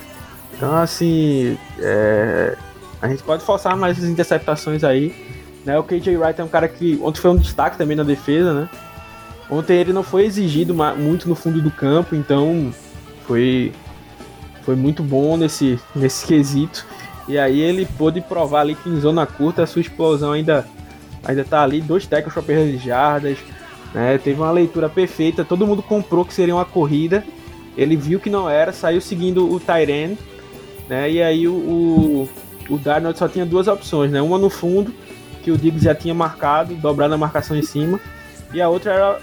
Então, 0.57 0.75
assim, 0.75 1.59
é, 1.79 2.57
a 3.01 3.09
gente 3.09 3.23
pode 3.23 3.45
forçar 3.45 3.77
mais 3.77 3.99
as 3.99 4.05
interceptações 4.05 4.83
aí. 4.83 5.15
Né? 5.67 5.79
O 5.79 5.83
KJ 5.83 6.17
Wright 6.17 6.41
é 6.41 6.45
um 6.45 6.49
cara 6.49 6.67
que 6.67 6.99
ontem 7.03 7.21
foi 7.21 7.31
um 7.31 7.37
destaque 7.37 7.77
também 7.77 7.97
na 7.97 8.03
defesa, 8.03 8.55
né? 8.55 8.69
Ontem 9.51 9.77
ele 9.79 9.93
não 9.93 10.05
foi 10.05 10.25
exigido 10.25 10.73
muito 10.97 11.29
no 11.29 11.35
fundo 11.35 11.61
do 11.61 11.73
campo, 11.73 12.15
então 12.15 12.73
foi, 13.27 13.73
foi 14.63 14.77
muito 14.77 15.03
bom 15.03 15.37
nesse, 15.37 15.79
nesse 15.95 16.25
quesito. 16.25 16.87
E 17.27 17.37
aí 17.37 17.61
ele 17.61 17.85
pôde 17.99 18.21
provar 18.21 18.61
ali 18.61 18.77
que 18.77 18.89
em 18.89 19.01
zona 19.01 19.27
curta 19.27 19.65
a 19.65 19.67
sua 19.67 19.81
explosão 19.81 20.33
ainda, 20.33 20.65
ainda 21.25 21.45
tá 21.45 21.63
ali, 21.63 21.81
dois 21.81 22.07
tackles 22.07 22.33
para 22.33 22.43
perda 22.45 22.71
de 22.71 22.79
jardas, 22.79 23.39
né? 23.93 24.19
Teve 24.19 24.41
uma 24.41 24.53
leitura 24.53 24.89
perfeita, 24.89 25.45
todo 25.45 25.67
mundo 25.67 25.83
comprou 25.83 26.25
que 26.25 26.33
seria 26.33 26.55
uma 26.55 26.65
corrida. 26.65 27.25
Ele 27.77 27.97
viu 27.97 28.21
que 28.21 28.31
não 28.31 28.49
era, 28.49 28.73
saiu 28.73 29.01
seguindo 29.01 29.53
o 29.53 29.59
Tyren, 29.59 30.17
né? 30.89 31.11
E 31.11 31.21
aí 31.21 31.49
o, 31.49 31.55
o, 31.55 32.29
o 32.69 32.79
Darnold 32.79 33.19
só 33.19 33.27
tinha 33.27 33.45
duas 33.45 33.67
opções, 33.67 34.13
né? 34.13 34.23
Uma 34.23 34.39
no 34.39 34.51
fundo, 34.51 34.95
que 35.43 35.51
o 35.51 35.59
Diggs 35.59 35.85
já 35.85 35.95
tinha 35.95 36.15
marcado, 36.15 36.75
dobrado 36.75 37.15
a 37.15 37.19
marcação 37.19 37.57
em 37.57 37.63
cima 37.63 38.01
e 38.53 38.61
a 38.61 38.69
outra 38.69 38.93
era 38.93 39.19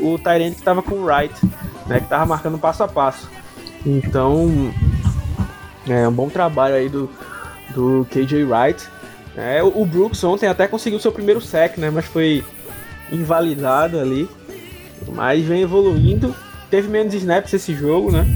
o 0.00 0.18
Tyrant 0.18 0.52
que 0.52 0.58
estava 0.58 0.82
com 0.82 0.96
o 0.96 1.04
Wright, 1.04 1.34
né, 1.86 1.98
que 1.98 2.04
estava 2.04 2.26
marcando 2.26 2.58
passo 2.58 2.82
a 2.82 2.88
passo. 2.88 3.28
Então, 3.84 4.72
é 5.88 6.06
um 6.06 6.12
bom 6.12 6.28
trabalho 6.28 6.74
aí 6.74 6.88
do, 6.88 7.10
do 7.74 8.06
KJ 8.10 8.44
Wright. 8.44 8.88
É, 9.36 9.62
o 9.62 9.84
Brooks 9.84 10.22
ontem 10.24 10.46
até 10.46 10.66
conseguiu 10.66 10.98
seu 10.98 11.12
primeiro 11.12 11.40
sec, 11.40 11.78
né, 11.78 11.90
mas 11.90 12.04
foi 12.06 12.44
invalidado 13.12 13.98
ali. 13.98 14.28
Mas 15.08 15.44
vem 15.44 15.62
evoluindo. 15.62 16.34
Teve 16.70 16.88
menos 16.88 17.14
snaps 17.14 17.52
esse 17.52 17.74
jogo, 17.74 18.12
né? 18.12 18.26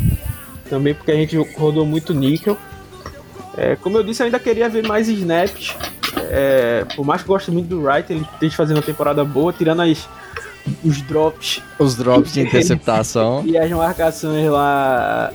Também 0.69 0.95
porque 0.95 1.13
a 1.13 1.15
gente 1.15 1.37
rodou 1.57 1.87
muito 1.87 2.13
níquel. 2.15 2.57
É, 3.57 3.77
como 3.77 3.97
eu 3.97 4.03
disse, 4.03 4.23
eu 4.23 4.27
ainda 4.27 4.39
queria 4.39 4.69
ver 4.69 4.87
mais 4.87 5.09
snaps. 5.09 5.77
É, 6.31 6.85
por 6.97 7.05
mais 7.05 7.23
que 7.23 7.29
eu 7.29 7.35
goste 7.35 7.51
muito 7.51 7.69
do 7.69 7.83
Wright, 7.83 8.13
ele 8.13 8.27
esteja 8.35 8.57
fazendo 8.57 8.79
uma 8.79 8.83
temporada 8.83 9.25
boa, 9.25 9.53
tirando 9.53 9.83
as 9.83 10.09
os 10.85 11.01
drops. 11.03 11.63
Os 11.79 11.97
drops 11.97 12.33
de 12.33 12.41
interceptação. 12.43 13.43
e 13.45 13.57
as 13.57 13.71
marcações 13.71 14.49
lá 14.49 15.33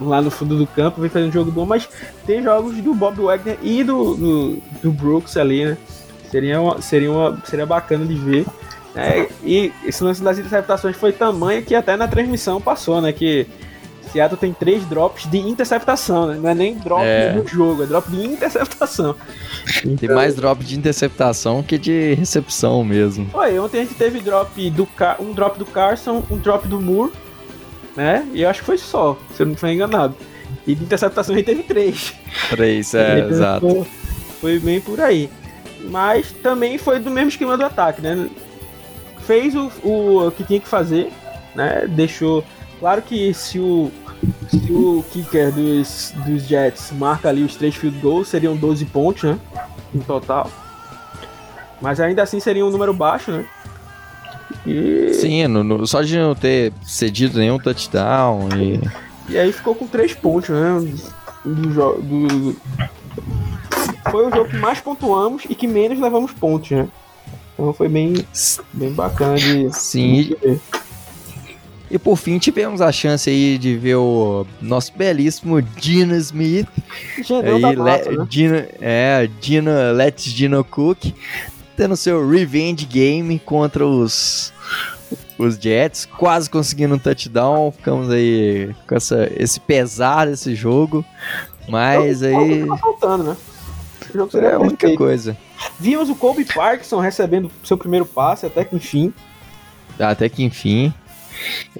lá 0.00 0.20
no 0.20 0.30
fundo 0.30 0.56
do 0.56 0.66
campo, 0.66 1.00
vem 1.00 1.08
fazendo 1.08 1.28
um 1.28 1.32
jogo 1.32 1.50
bom, 1.50 1.64
mas 1.64 1.88
tem 2.26 2.42
jogos 2.42 2.76
do 2.76 2.94
Bob 2.94 3.20
Wagner 3.20 3.58
e 3.62 3.84
do, 3.84 4.14
do, 4.14 4.62
do 4.82 4.90
Brooks 4.90 5.36
ali, 5.36 5.64
né? 5.64 5.78
Seria, 6.30 6.60
uma, 6.60 6.80
seria, 6.80 7.12
uma, 7.12 7.38
seria 7.44 7.66
bacana 7.66 8.04
de 8.04 8.14
ver. 8.14 8.46
É, 8.94 9.28
e 9.44 9.72
esse 9.84 10.02
lance 10.02 10.22
das 10.22 10.38
interceptações 10.38 10.96
foi 10.96 11.12
tamanho 11.12 11.62
que 11.62 11.74
até 11.74 11.96
na 11.96 12.08
transmissão 12.08 12.60
passou, 12.60 13.00
né? 13.00 13.12
Que 13.12 13.46
Seattle 14.12 14.38
tem 14.38 14.52
três 14.52 14.84
drops 14.84 15.28
de 15.30 15.38
interceptação, 15.38 16.26
né? 16.26 16.38
Não 16.40 16.50
é 16.50 16.54
nem 16.54 16.74
drop 16.74 17.02
é. 17.02 17.32
no 17.32 17.46
jogo, 17.46 17.82
é 17.82 17.86
drop 17.86 18.10
de 18.10 18.24
interceptação. 18.24 19.16
Então... 19.78 19.96
Tem 19.96 20.08
mais 20.10 20.34
drop 20.34 20.62
de 20.62 20.76
interceptação 20.76 21.62
que 21.62 21.78
de 21.78 22.14
recepção 22.14 22.84
mesmo. 22.84 23.28
Oi, 23.32 23.58
ontem 23.58 23.80
a 23.80 23.84
gente 23.84 23.94
teve 23.94 24.20
drop 24.20 24.70
do 24.70 24.86
um 25.18 25.32
drop 25.32 25.58
do 25.58 25.64
Carson, 25.64 26.22
um 26.30 26.36
drop 26.36 26.68
do 26.68 26.78
Moore, 26.78 27.12
né? 27.96 28.28
E 28.34 28.42
eu 28.42 28.50
acho 28.50 28.60
que 28.60 28.66
foi 28.66 28.78
só, 28.78 29.18
se 29.34 29.42
eu 29.42 29.46
não 29.46 29.54
estiver 29.54 29.72
enganado. 29.72 30.14
E 30.66 30.74
de 30.74 30.84
interceptação 30.84 31.34
a 31.34 31.38
gente 31.38 31.46
teve 31.46 31.62
três. 31.62 32.14
Três, 32.50 32.94
é, 32.94 33.18
então, 33.18 33.30
exato. 33.30 33.86
Foi 34.40 34.58
bem 34.58 34.80
por 34.80 35.00
aí. 35.00 35.30
Mas 35.90 36.30
também 36.42 36.76
foi 36.76 37.00
do 37.00 37.10
mesmo 37.10 37.30
esquema 37.30 37.56
do 37.56 37.64
ataque, 37.64 38.02
né? 38.02 38.28
Fez 39.26 39.54
o, 39.54 39.70
o, 39.82 40.26
o 40.26 40.30
que 40.30 40.44
tinha 40.44 40.60
que 40.60 40.68
fazer, 40.68 41.10
né? 41.54 41.86
Deixou. 41.88 42.44
Claro 42.78 43.00
que 43.00 43.32
se 43.32 43.58
o 43.58 43.90
se 44.52 44.70
o 44.70 45.02
kicker 45.10 45.50
dos, 45.50 46.12
dos 46.26 46.42
Jets 46.42 46.92
marca 46.92 47.30
ali 47.30 47.42
os 47.42 47.56
três 47.56 47.74
field 47.74 47.98
goals, 48.00 48.28
seriam 48.28 48.54
12 48.54 48.84
pontos, 48.84 49.22
né? 49.22 49.38
Em 49.94 50.00
total. 50.00 50.50
Mas 51.80 51.98
ainda 51.98 52.22
assim 52.22 52.38
seria 52.38 52.64
um 52.64 52.70
número 52.70 52.92
baixo, 52.92 53.30
né? 53.30 53.46
E... 54.66 55.14
Sim, 55.14 55.46
no, 55.46 55.64
no, 55.64 55.86
só 55.86 56.02
de 56.02 56.18
não 56.18 56.34
ter 56.34 56.70
cedido 56.82 57.38
nenhum 57.38 57.58
touchdown 57.58 58.48
e. 58.54 58.80
E 59.28 59.38
aí 59.38 59.50
ficou 59.52 59.74
com 59.74 59.86
três 59.86 60.12
pontos, 60.12 60.50
né? 60.50 60.98
Do, 61.44 61.72
jogo, 61.72 62.02
do... 62.02 62.56
Foi 64.10 64.26
o 64.26 64.30
jogo 64.30 64.50
que 64.50 64.58
mais 64.58 64.80
pontuamos 64.80 65.44
e 65.48 65.54
que 65.54 65.66
menos 65.66 65.98
levamos 65.98 66.30
pontos, 66.32 66.72
né? 66.72 66.88
Então 67.54 67.72
foi 67.72 67.88
bem, 67.88 68.14
bem 68.74 68.92
bacana 68.92 69.36
de. 69.36 69.72
Sim. 69.72 70.22
De 70.22 70.36
ver. 70.42 70.60
E 71.92 71.98
por 71.98 72.16
fim 72.16 72.38
tivemos 72.38 72.80
a 72.80 72.90
chance 72.90 73.28
aí 73.28 73.58
de 73.58 73.76
ver 73.76 73.96
o 73.96 74.46
nosso 74.62 74.94
belíssimo 74.96 75.60
Dino 75.60 76.14
Smith. 76.16 76.66
aí, 77.44 77.76
massa, 77.76 78.10
Le, 78.10 78.16
né? 78.16 78.26
Dino, 78.30 78.64
é, 78.80 79.28
Dino, 79.38 79.70
Let's 79.94 80.24
Dino 80.24 80.64
Cook, 80.64 81.12
tendo 81.76 81.94
seu 81.94 82.26
revenge 82.26 82.86
game 82.86 83.38
contra 83.38 83.86
os, 83.86 84.54
os 85.36 85.56
Jets, 85.56 86.06
quase 86.06 86.48
conseguindo 86.48 86.94
um 86.94 86.98
touchdown. 86.98 87.70
Ficamos 87.70 88.08
aí 88.08 88.74
com 88.88 88.94
essa, 88.94 89.30
esse 89.36 89.60
pesar 89.60 90.28
desse 90.28 90.54
jogo. 90.54 91.04
Mas 91.68 92.22
aí. 92.22 92.66
Tá 92.66 92.76
faltando, 92.78 93.24
né? 93.24 93.36
O 94.08 94.16
jogo 94.16 94.32
seria 94.32 94.48
é 94.48 94.54
a 94.54 94.58
única 94.58 94.96
coisa. 94.96 95.36
Vimos 95.78 96.08
o 96.08 96.14
Kobe 96.14 96.46
Parkinson 96.46 97.00
recebendo 97.00 97.50
seu 97.62 97.76
primeiro 97.76 98.06
passe, 98.06 98.46
até 98.46 98.64
que 98.64 98.74
enfim. 98.74 99.12
Até 99.98 100.30
que 100.30 100.42
enfim. 100.42 100.92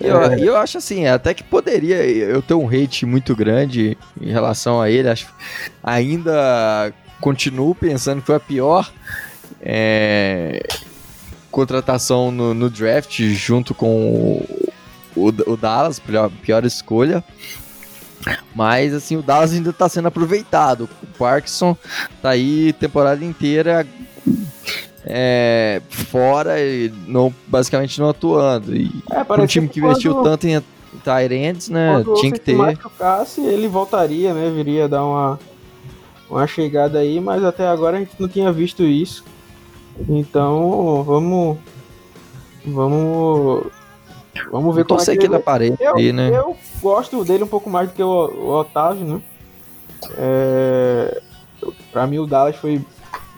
Eu, 0.00 0.22
é. 0.22 0.40
eu 0.40 0.56
acho 0.56 0.78
assim, 0.78 1.06
até 1.06 1.34
que 1.34 1.42
poderia 1.42 1.96
eu 1.96 2.42
ter 2.42 2.54
um 2.54 2.68
hate 2.68 3.06
muito 3.06 3.34
grande 3.36 3.96
em 4.20 4.30
relação 4.30 4.80
a 4.80 4.90
ele. 4.90 5.08
Acho, 5.08 5.28
ainda 5.82 6.92
continuo 7.20 7.74
pensando 7.74 8.20
que 8.20 8.26
foi 8.26 8.36
a 8.36 8.40
pior 8.40 8.90
é, 9.60 10.66
contratação 11.50 12.30
no, 12.30 12.52
no, 12.52 12.68
draft 12.68 13.20
junto 13.20 13.74
com 13.74 13.86
o, 13.86 14.72
o, 15.14 15.52
o 15.52 15.56
Dallas, 15.56 16.00
pior, 16.00 16.30
pior 16.42 16.64
escolha. 16.64 17.22
Mas 18.54 18.94
assim, 18.94 19.16
o 19.16 19.22
Dallas 19.22 19.52
ainda 19.52 19.70
está 19.70 19.88
sendo 19.88 20.08
aproveitado. 20.08 20.88
O 21.02 21.06
Parkinson 21.18 21.76
tá 22.20 22.30
aí 22.30 22.72
temporada 22.72 23.24
inteira 23.24 23.86
é, 25.04 25.82
fora 25.88 26.60
e 26.60 26.92
não, 27.06 27.34
basicamente 27.46 28.00
não 28.00 28.08
atuando. 28.08 28.74
E 28.74 28.90
é, 29.10 29.40
um 29.40 29.46
time 29.46 29.68
que 29.68 29.80
investiu 29.80 30.14
quando, 30.14 30.24
tanto 30.24 30.46
em 30.46 30.62
Tyrants, 31.02 31.68
né? 31.68 32.04
Tinha 32.20 32.32
que 32.32 32.38
ter. 32.38 32.54
machucasse, 32.54 33.40
ele 33.40 33.68
voltaria, 33.68 34.32
né? 34.32 34.50
Viria 34.54 34.88
dar 34.88 35.04
uma, 35.04 35.38
uma 36.30 36.46
chegada 36.46 36.98
aí, 36.98 37.20
mas 37.20 37.44
até 37.44 37.66
agora 37.66 37.96
a 37.96 38.00
gente 38.00 38.14
não 38.18 38.28
tinha 38.28 38.52
visto 38.52 38.82
isso. 38.82 39.24
Então 40.08 41.02
vamos. 41.02 41.58
Vamos. 42.64 43.66
Vamos 44.50 44.74
ver 44.74 44.84
como 44.84 45.00
é 45.00 45.16
que 45.16 45.26
ele... 45.26 45.38
parede 45.40 45.76
eu, 45.78 45.96
aí, 45.96 46.12
né? 46.12 46.30
Eu 46.34 46.56
gosto 46.80 47.22
dele 47.24 47.44
um 47.44 47.48
pouco 47.48 47.68
mais 47.68 47.88
do 47.88 47.94
que 47.94 48.02
o, 48.02 48.08
o 48.08 48.48
Otávio, 48.60 49.04
né? 49.04 49.22
É, 50.16 51.22
pra 51.92 52.06
mim 52.06 52.18
o 52.18 52.26
Dallas 52.26 52.56
foi 52.56 52.80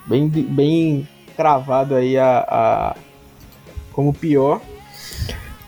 bem, 0.07 0.27
bem 0.27 1.07
cravado 1.35 1.95
aí 1.95 2.17
a, 2.17 2.45
a 2.47 2.95
como 3.93 4.13
pior. 4.13 4.61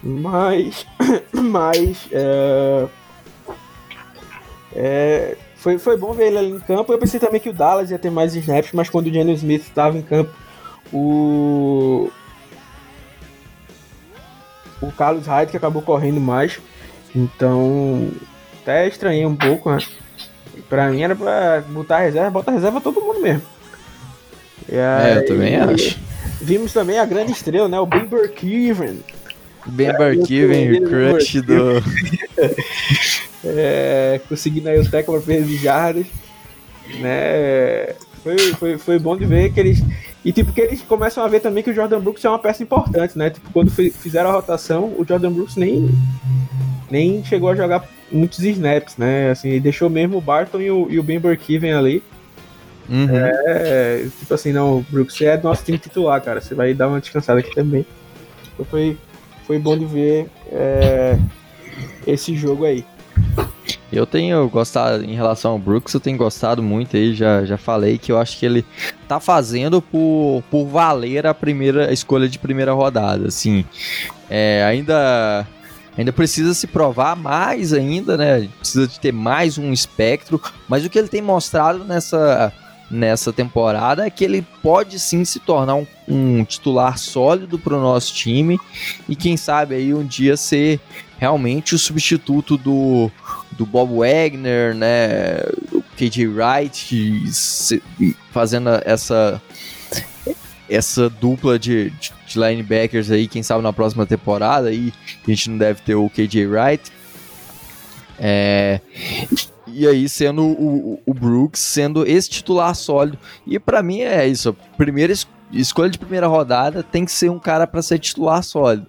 Mas, 0.03 0.86
mas 1.34 2.07
é, 2.11 2.88
é, 4.76 5.38
foi, 5.55 5.78
foi 5.78 5.97
bom 5.97 6.13
ver 6.13 6.28
ele 6.28 6.38
ali 6.38 6.51
em 6.51 6.59
campo. 6.59 6.91
Eu 6.91 6.99
pensei 6.99 7.20
também 7.20 7.41
que 7.41 7.49
o 7.49 7.53
Dallas 7.53 7.91
ia 7.91 7.99
ter 7.99 8.09
mais 8.09 8.36
snaps, 8.36 8.72
mas 8.74 8.89
quando 8.89 9.07
o 9.07 9.13
Jenny 9.13 9.34
Smith 9.34 9.63
estava 9.63 9.97
em 9.97 10.01
campo, 10.01 10.32
o 10.93 12.09
o 14.82 14.91
Carlos 14.91 15.26
Hyde 15.26 15.51
que 15.51 15.57
acabou 15.57 15.82
correndo 15.82 16.20
mais. 16.22 16.59
Então, 17.15 18.11
até 18.61 18.88
estranhei 18.88 19.26
um 19.26 19.36
pouco, 19.36 19.72
né? 19.72 19.80
Pra 20.70 20.89
mim 20.89 21.01
era 21.01 21.15
pra 21.15 21.61
botar 21.68 21.99
reserva, 21.99 22.30
bota 22.30 22.51
reserva 22.51 22.82
todo 22.82 23.01
mundo 23.01 23.22
mesmo. 23.22 23.41
Aí, 24.70 24.78
é, 24.78 25.18
eu 25.18 25.26
também 25.26 25.55
acho. 25.55 25.99
Vimos 26.41 26.74
também 26.74 26.99
a 26.99 27.05
grande 27.05 27.32
estrela, 27.32 27.68
né? 27.68 27.80
O 27.80 27.86
Ben 27.86 28.05
Burkeven. 28.05 28.99
Ben 29.66 29.91
Burkeven, 29.93 30.84
o 30.84 30.89
crush 30.89 31.41
do. 31.41 31.84
é, 33.43 34.22
conseguindo 34.30 34.70
aí 34.70 34.80
o 34.80 34.89
tackle 34.89 35.16
para 35.16 35.22
perder 35.22 35.47
de 35.47 35.58
jardas. 35.58 36.05
Né? 36.99 37.93
Foi, 38.24 38.38
foi, 38.53 38.78
foi 38.78 38.99
bom 38.99 39.18
de 39.18 39.26
ver 39.26 39.51
que 39.51 39.60
eles. 39.60 39.84
E 40.24 40.32
tipo, 40.32 40.51
que 40.51 40.62
eles 40.62 40.82
começam 40.82 41.24
a 41.24 41.28
ver 41.28 41.39
também 41.39 41.64
que 41.64 41.70
o 41.70 41.74
Jordan 41.74 41.99
Brooks 42.01 42.24
é 42.26 42.30
uma 42.30 42.39
peça 42.39 42.62
importante, 42.64 43.18
né? 43.18 43.30
Tipo, 43.30 43.49
quando 43.51 43.72
fizeram 43.72 44.30
a 44.30 44.34
rotação, 44.34 44.93
o 44.97 45.05
Jordan 45.08 45.32
Brooks 45.32 45.55
nem, 45.55 45.89
nem 46.89 47.24
chegou 47.24 47.49
a 47.49 47.55
jogar 47.55 47.88
muitos 48.12 48.39
snaps, 48.39 48.97
né? 48.97 49.32
Assim, 49.32 49.60
deixou 49.60 49.89
mesmo 49.89 50.18
o 50.18 50.22
Barton 50.22 50.60
e 50.60 50.70
o, 50.70 50.88
e 50.89 50.99
o 50.99 51.03
Ben 51.03 51.20
Burkeven 51.20 51.74
ali. 51.74 52.03
Uhum. 52.90 53.08
É, 53.12 54.08
tipo 54.20 54.34
assim, 54.34 54.54
não, 54.54 54.86
Brooks, 54.90 55.16
você 55.16 55.26
é 55.26 55.42
nosso 55.42 55.64
time 55.64 55.78
titular, 55.78 56.22
cara. 56.22 56.42
Você 56.42 56.56
vai 56.56 56.74
dar 56.74 56.88
uma 56.88 57.00
descansada 57.00 57.40
aqui 57.40 57.54
também. 57.54 57.86
Então 58.54 58.66
foi, 58.66 58.98
foi 59.46 59.60
bom 59.60 59.78
de 59.78 59.86
ver 59.86 60.30
é, 60.52 61.18
esse 62.06 62.36
jogo 62.36 62.66
aí. 62.66 62.86
Eu 63.92 64.06
tenho 64.06 64.50
gostado, 64.50 65.04
em 65.04 65.16
relação 65.16 65.52
ao 65.52 65.60
Brooks, 65.60 65.94
eu 65.94 66.00
tenho 66.00 66.18
gostado 66.18 66.62
muito 66.62 66.98
aí, 66.98 67.14
já, 67.14 67.46
já 67.46 67.58
falei 67.58 67.98
que 67.98 68.12
eu 68.12 68.20
acho 68.20 68.38
que 68.38 68.46
ele 68.46 68.66
tá 69.08 69.20
fazendo 69.20 69.82
por, 69.82 70.44
por 70.52 70.66
valer 70.66 71.26
a 71.26 71.34
primeira 71.34 71.90
a 71.90 71.94
escolha 71.94 72.28
de 72.28 72.38
primeira 72.38 72.74
rodada, 72.74 73.28
assim. 73.28 73.64
É, 74.30 74.64
ainda 74.66 75.48
ainda 75.98 76.14
precisa 76.14 76.54
se 76.54 76.68
provar 76.68 77.16
mais 77.16 77.74
ainda, 77.74 78.18
né? 78.18 78.50
Precisa 78.60 78.88
de 78.88 79.00
ter 79.00 79.14
mais 79.14 79.58
um 79.58 79.72
espectro, 79.72 80.42
mas 80.68 80.86
o 80.86 80.90
que 80.90 81.00
ele 81.00 81.08
tem 81.08 81.22
mostrado 81.22 81.86
nessa 81.86 82.52
nessa 82.90 83.34
temporada 83.34 84.06
é 84.06 84.10
que 84.10 84.24
ele 84.24 84.46
pode 84.62 85.00
sim 85.00 85.26
se 85.26 85.40
tornar 85.40 85.76
um, 85.76 85.88
um 86.08 86.46
titular 86.46 86.98
sólido 86.98 87.60
para 87.60 87.76
o 87.76 87.82
nosso 87.82 88.14
time 88.14 88.60
e 89.10 89.16
quem 89.16 89.36
sabe 89.36 89.76
aí 89.76 89.94
um 89.94 90.06
dia 90.06 90.38
ser 90.38 90.80
realmente 91.18 91.76
o 91.76 91.80
substituto 91.80 92.58
do, 92.58 93.12
do 93.52 93.66
Bob 93.66 93.98
Wagner, 93.98 94.74
né, 94.74 95.40
KJ 95.98 96.28
Wright 96.28 97.24
fazendo 98.32 98.70
essa 98.86 99.42
essa 100.70 101.10
dupla 101.10 101.58
de, 101.58 101.92
de, 101.92 102.14
de 102.28 102.40
linebackers 102.40 103.10
aí, 103.10 103.28
quem 103.28 103.42
sabe 103.42 103.64
na 103.64 103.72
próxima 103.72 104.06
temporada 104.06 104.70
aí 104.70 104.94
a 105.26 105.30
gente 105.30 105.50
não 105.50 105.58
deve 105.58 105.82
ter 105.82 105.96
o 105.96 106.10
KJ 106.10 106.46
Wright. 106.46 106.92
É, 108.20 108.82
e 109.78 109.88
aí 109.88 110.09
sendo 110.09 110.43
o, 110.43 110.99
o, 111.05 111.13
Brooks 111.13 111.61
sendo 111.61 112.03
esse 112.03 112.28
titular 112.30 112.73
sólido. 112.75 113.19
E 113.45 113.59
para 113.59 113.84
mim 113.84 113.99
é 113.99 114.28
isso. 114.28 114.55
Primeira 114.75 115.13
es 115.13 115.28
escolha 115.51 115.89
de 115.89 115.97
primeira 115.99 116.28
rodada 116.28 116.84
tem 116.84 117.05
que 117.05 117.11
ser 117.11 117.30
um 117.30 117.39
cara 117.39 117.67
para 117.67 117.82
ser 117.84 117.99
titular 117.99 118.43
sólido. 118.43 118.88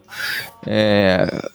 É, 0.66 1.50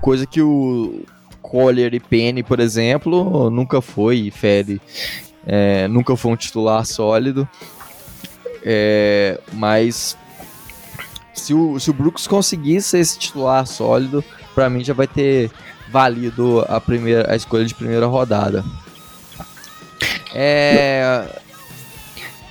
coisa 0.00 0.24
que 0.24 0.40
o 0.40 1.02
Collier 1.42 1.92
e 1.92 2.00
Penny, 2.00 2.44
por 2.44 2.60
exemplo, 2.60 3.50
nunca 3.50 3.82
foi. 3.82 4.30
Fede 4.30 4.80
é, 5.44 5.88
nunca 5.88 6.16
foi 6.16 6.30
um 6.30 6.36
titular 6.36 6.86
sólido. 6.86 7.48
É, 8.62 9.40
mas 9.54 10.16
se 11.34 11.52
o, 11.52 11.80
se 11.80 11.90
o 11.90 11.94
Brooks 11.94 12.26
conseguisse 12.28 12.90
ser 12.90 12.98
esse 12.98 13.18
titular 13.18 13.66
sólido, 13.66 14.22
para 14.54 14.70
mim 14.70 14.84
já 14.84 14.94
vai 14.94 15.06
ter 15.06 15.50
valido 15.90 16.64
a, 16.68 16.80
primeira, 16.80 17.32
a 17.32 17.36
escolha 17.36 17.64
de 17.64 17.74
primeira 17.74 18.06
rodada. 18.06 18.64
É... 20.34 21.40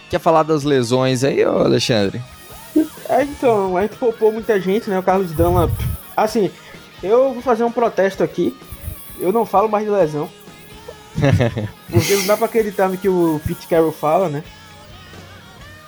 Quer 0.09 0.19
falar 0.19 0.43
das 0.43 0.63
lesões 0.63 1.23
aí, 1.23 1.43
Alexandre? 1.43 2.21
É, 3.09 3.23
então, 3.23 3.77
a 3.77 3.81
gente 3.81 3.97
poupou 3.97 4.31
muita 4.31 4.59
gente, 4.59 4.89
né? 4.89 4.99
O 4.99 5.03
Carlos 5.03 5.31
Dama. 5.31 5.69
Assim, 6.15 6.51
eu 7.01 7.33
vou 7.33 7.41
fazer 7.41 7.63
um 7.63 7.71
protesto 7.71 8.23
aqui. 8.23 8.55
Eu 9.19 9.31
não 9.31 9.45
falo 9.45 9.69
mais 9.69 9.85
de 9.85 9.91
lesão. 9.91 10.29
porque 11.89 12.15
não 12.15 12.25
dá 12.25 12.37
pra 12.37 12.45
acreditar 12.45 12.89
no 12.89 12.97
que 12.97 13.09
o 13.09 13.41
Pete 13.45 13.67
Carroll 13.67 13.91
fala, 13.91 14.29
né? 14.29 14.43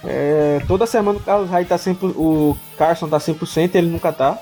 É, 0.03 0.61
toda 0.67 0.87
semana 0.87 1.19
o 1.19 1.21
Carlos 1.21 1.49
Hyde 1.49 1.69
tá 1.69 1.77
sempre. 1.77 2.07
O 2.07 2.57
Carson 2.77 3.07
tá 3.07 3.17
100%, 3.17 3.75
ele 3.75 3.87
nunca 3.87 4.11
tá. 4.11 4.39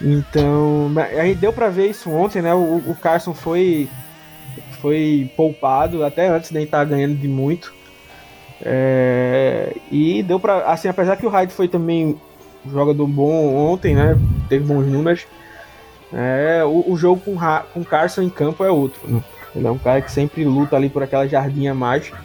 Então, 0.00 0.92
aí 1.18 1.34
deu 1.34 1.52
para 1.52 1.68
ver 1.68 1.88
isso 1.88 2.10
ontem, 2.10 2.40
né? 2.40 2.54
O, 2.54 2.82
o 2.86 2.96
Carson 3.00 3.34
foi 3.34 3.88
foi 4.80 5.30
poupado 5.36 6.04
até 6.04 6.28
antes 6.28 6.50
de 6.50 6.62
estar 6.62 6.84
ganhando 6.84 7.16
de 7.16 7.26
muito. 7.26 7.74
É, 8.60 9.76
e 9.90 10.22
deu 10.22 10.38
para 10.38 10.70
assim, 10.70 10.88
apesar 10.88 11.16
que 11.16 11.26
o 11.26 11.28
Hyde 11.28 11.52
foi 11.52 11.68
também 11.68 12.20
jogador 12.70 13.06
bom 13.06 13.54
ontem, 13.54 13.94
né? 13.94 14.16
Teve 14.48 14.64
bons 14.64 14.86
números. 14.86 15.26
É, 16.12 16.62
o, 16.64 16.92
o 16.92 16.96
jogo 16.96 17.20
com, 17.20 17.36
com 17.72 17.84
Carson 17.84 18.22
em 18.22 18.30
campo 18.30 18.64
é 18.64 18.70
outro. 18.70 19.00
Né? 19.06 19.22
Ele 19.54 19.66
é 19.66 19.70
um 19.70 19.78
cara 19.78 20.00
que 20.00 20.10
sempre 20.10 20.44
luta 20.44 20.76
ali 20.76 20.88
por 20.88 21.02
aquela 21.02 21.26
jardinha 21.26 21.74
mágica. 21.74 22.18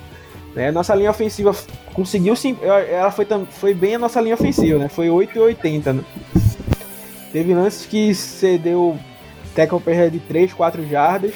Né? 0.55 0.71
Nossa 0.71 0.93
linha 0.93 1.09
ofensiva 1.09 1.53
conseguiu 1.93 2.35
sim. 2.35 2.57
Ela 2.61 3.11
foi, 3.11 3.27
foi 3.49 3.73
bem 3.73 3.95
a 3.95 3.99
nossa 3.99 4.21
linha 4.21 4.35
ofensiva, 4.35 4.77
né? 4.77 4.87
Foi 4.87 5.09
8 5.09 5.35
e 5.37 5.39
80, 5.39 5.93
né? 5.93 6.03
Teve 7.33 7.55
lances 7.55 7.87
que 7.87 8.13
cedeu 8.13 8.97
tackle 9.55 9.79
perda 9.79 10.11
de 10.11 10.19
3, 10.19 10.53
4 10.53 10.87
jardas, 10.87 11.33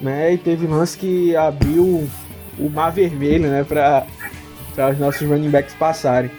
né? 0.00 0.32
E 0.32 0.38
teve 0.38 0.66
lances 0.66 0.96
que 0.96 1.36
abriu 1.36 2.08
o 2.58 2.70
mar 2.70 2.90
vermelho, 2.90 3.48
né? 3.50 3.62
Para 3.62 4.06
os 4.90 4.98
nossos 4.98 5.28
running 5.28 5.50
backs 5.50 5.74
passarem. 5.74 6.30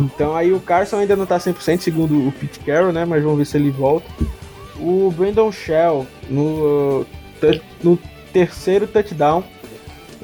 Então 0.00 0.34
aí 0.34 0.52
o 0.52 0.60
Carson 0.60 0.96
ainda 0.96 1.14
não 1.16 1.24
está 1.24 1.36
100% 1.36 1.80
segundo 1.80 2.26
o 2.26 2.32
Pete 2.32 2.60
Carroll, 2.60 2.92
né? 2.92 3.04
Mas 3.04 3.22
vamos 3.22 3.38
ver 3.38 3.44
se 3.44 3.58
ele 3.58 3.70
volta. 3.70 4.06
O 4.80 5.12
Brandon 5.14 5.52
Shell 5.52 6.06
no, 6.30 7.06
no 7.82 7.98
terceiro 8.32 8.86
touchdown 8.86 9.44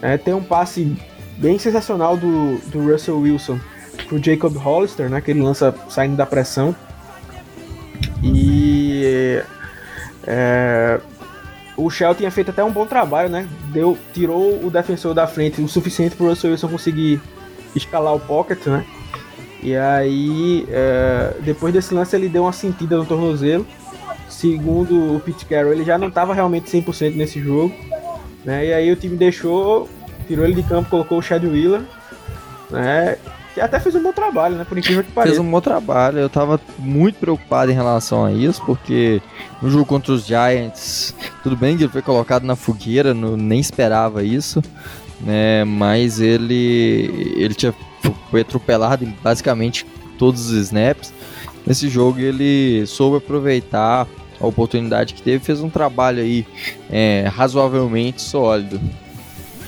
é, 0.00 0.16
tem 0.16 0.32
um 0.32 0.42
passe 0.42 0.96
bem 1.36 1.59
sensacional 1.59 2.16
do, 2.16 2.57
do 2.70 2.90
Russell 2.90 3.18
Wilson 3.18 3.61
pro 4.09 4.22
Jacob 4.22 4.57
Hollister, 4.57 5.11
né? 5.11 5.20
Que 5.20 5.32
ele 5.32 5.42
lança 5.42 5.74
saindo 5.90 6.16
da 6.16 6.24
pressão. 6.24 6.74
E 8.23 9.43
é, 10.27 11.01
o 11.77 11.91
Shell 11.91 12.14
tinha 12.14 12.31
feito 12.31 12.51
até 12.51 12.62
um 12.62 12.70
bom 12.70 12.87
trabalho, 12.87 13.29
né? 13.29 13.49
Deu, 13.73 13.99
tirou 14.12 14.64
o 14.64 14.70
defensor 14.70 15.14
da 15.14 15.27
frente 15.27 15.61
o 15.61 15.68
suficiente 15.68 16.14
para 16.14 16.27
o 16.27 16.29
Russell 16.29 16.51
Wilson 16.51 16.68
conseguir 16.68 17.20
escalar 17.75 18.14
o 18.14 18.20
pocket, 18.20 18.66
né? 18.66 18.85
E 19.62 19.77
aí, 19.77 20.66
é, 20.68 21.37
depois 21.41 21.73
desse 21.73 21.95
lance, 21.95 22.16
ele 22.16 22.29
deu 22.29 22.43
uma 22.43 22.53
sentida 22.53 22.97
no 22.97 23.07
tornozelo. 23.07 23.66
Segundo 24.29 25.16
o 25.16 25.20
Pete 25.20 25.47
Carroll, 25.47 25.73
ele 25.73 25.85
já 25.85 25.97
não 25.97 26.09
estava 26.09 26.35
realmente 26.35 26.68
100% 26.68 27.14
nesse 27.14 27.41
jogo. 27.41 27.73
Né? 28.45 28.66
E 28.66 28.73
aí 28.73 28.91
o 28.91 28.97
time 28.97 29.16
deixou, 29.16 29.89
tirou 30.27 30.45
ele 30.45 30.55
de 30.55 30.64
campo, 30.64 30.91
colocou 30.91 31.18
o 31.18 31.23
Chad 31.23 31.45
Wheeler. 31.45 31.83
Né? 32.70 33.16
Que 33.55 33.61
até 33.61 33.78
fez 33.78 33.94
um 33.94 34.03
bom 34.03 34.12
trabalho, 34.12 34.57
né? 34.57 34.64
Por 34.64 34.78
incrível 34.78 35.05
que 35.05 35.12
pareça. 35.12 35.34
Fez 35.34 35.46
um 35.46 35.50
bom 35.50 35.61
trabalho. 35.61 36.18
Eu 36.18 36.30
tava 36.30 36.59
muito 36.78 37.16
preocupado 37.16 37.70
em 37.70 37.74
relação 37.74 38.24
a 38.24 38.32
isso, 38.32 38.64
porque 38.64 39.20
no 39.61 39.70
jogo 39.70 39.84
contra 39.84 40.12
os 40.12 40.24
Giants, 40.24 41.14
tudo 41.42 41.57
bem 41.57 41.76
que 41.76 41.84
ele 41.84 41.92
foi 41.92 42.03
colocado 42.03 42.44
na 42.44 42.57
fogueira, 42.57 43.12
no, 43.12 43.36
nem 43.36 43.61
esperava 43.61 44.24
isso, 44.24 44.62
né? 45.20 45.64
Mas 45.64 46.20
ele 46.20 47.34
ele 47.36 47.55
tinha 47.55 47.74
foi 48.30 48.40
atropelado 48.40 49.05
em 49.05 49.14
basicamente 49.22 49.86
todos 50.18 50.50
os 50.50 50.53
snaps. 50.53 51.12
Nesse 51.66 51.88
jogo 51.88 52.18
ele 52.18 52.86
soube 52.86 53.18
aproveitar 53.18 54.07
a 54.40 54.46
oportunidade 54.46 55.14
que 55.14 55.22
teve, 55.22 55.44
fez 55.44 55.61
um 55.61 55.70
trabalho 55.70 56.20
aí 56.20 56.46
é, 56.90 57.30
razoavelmente 57.32 58.20
sólido. 58.20 58.80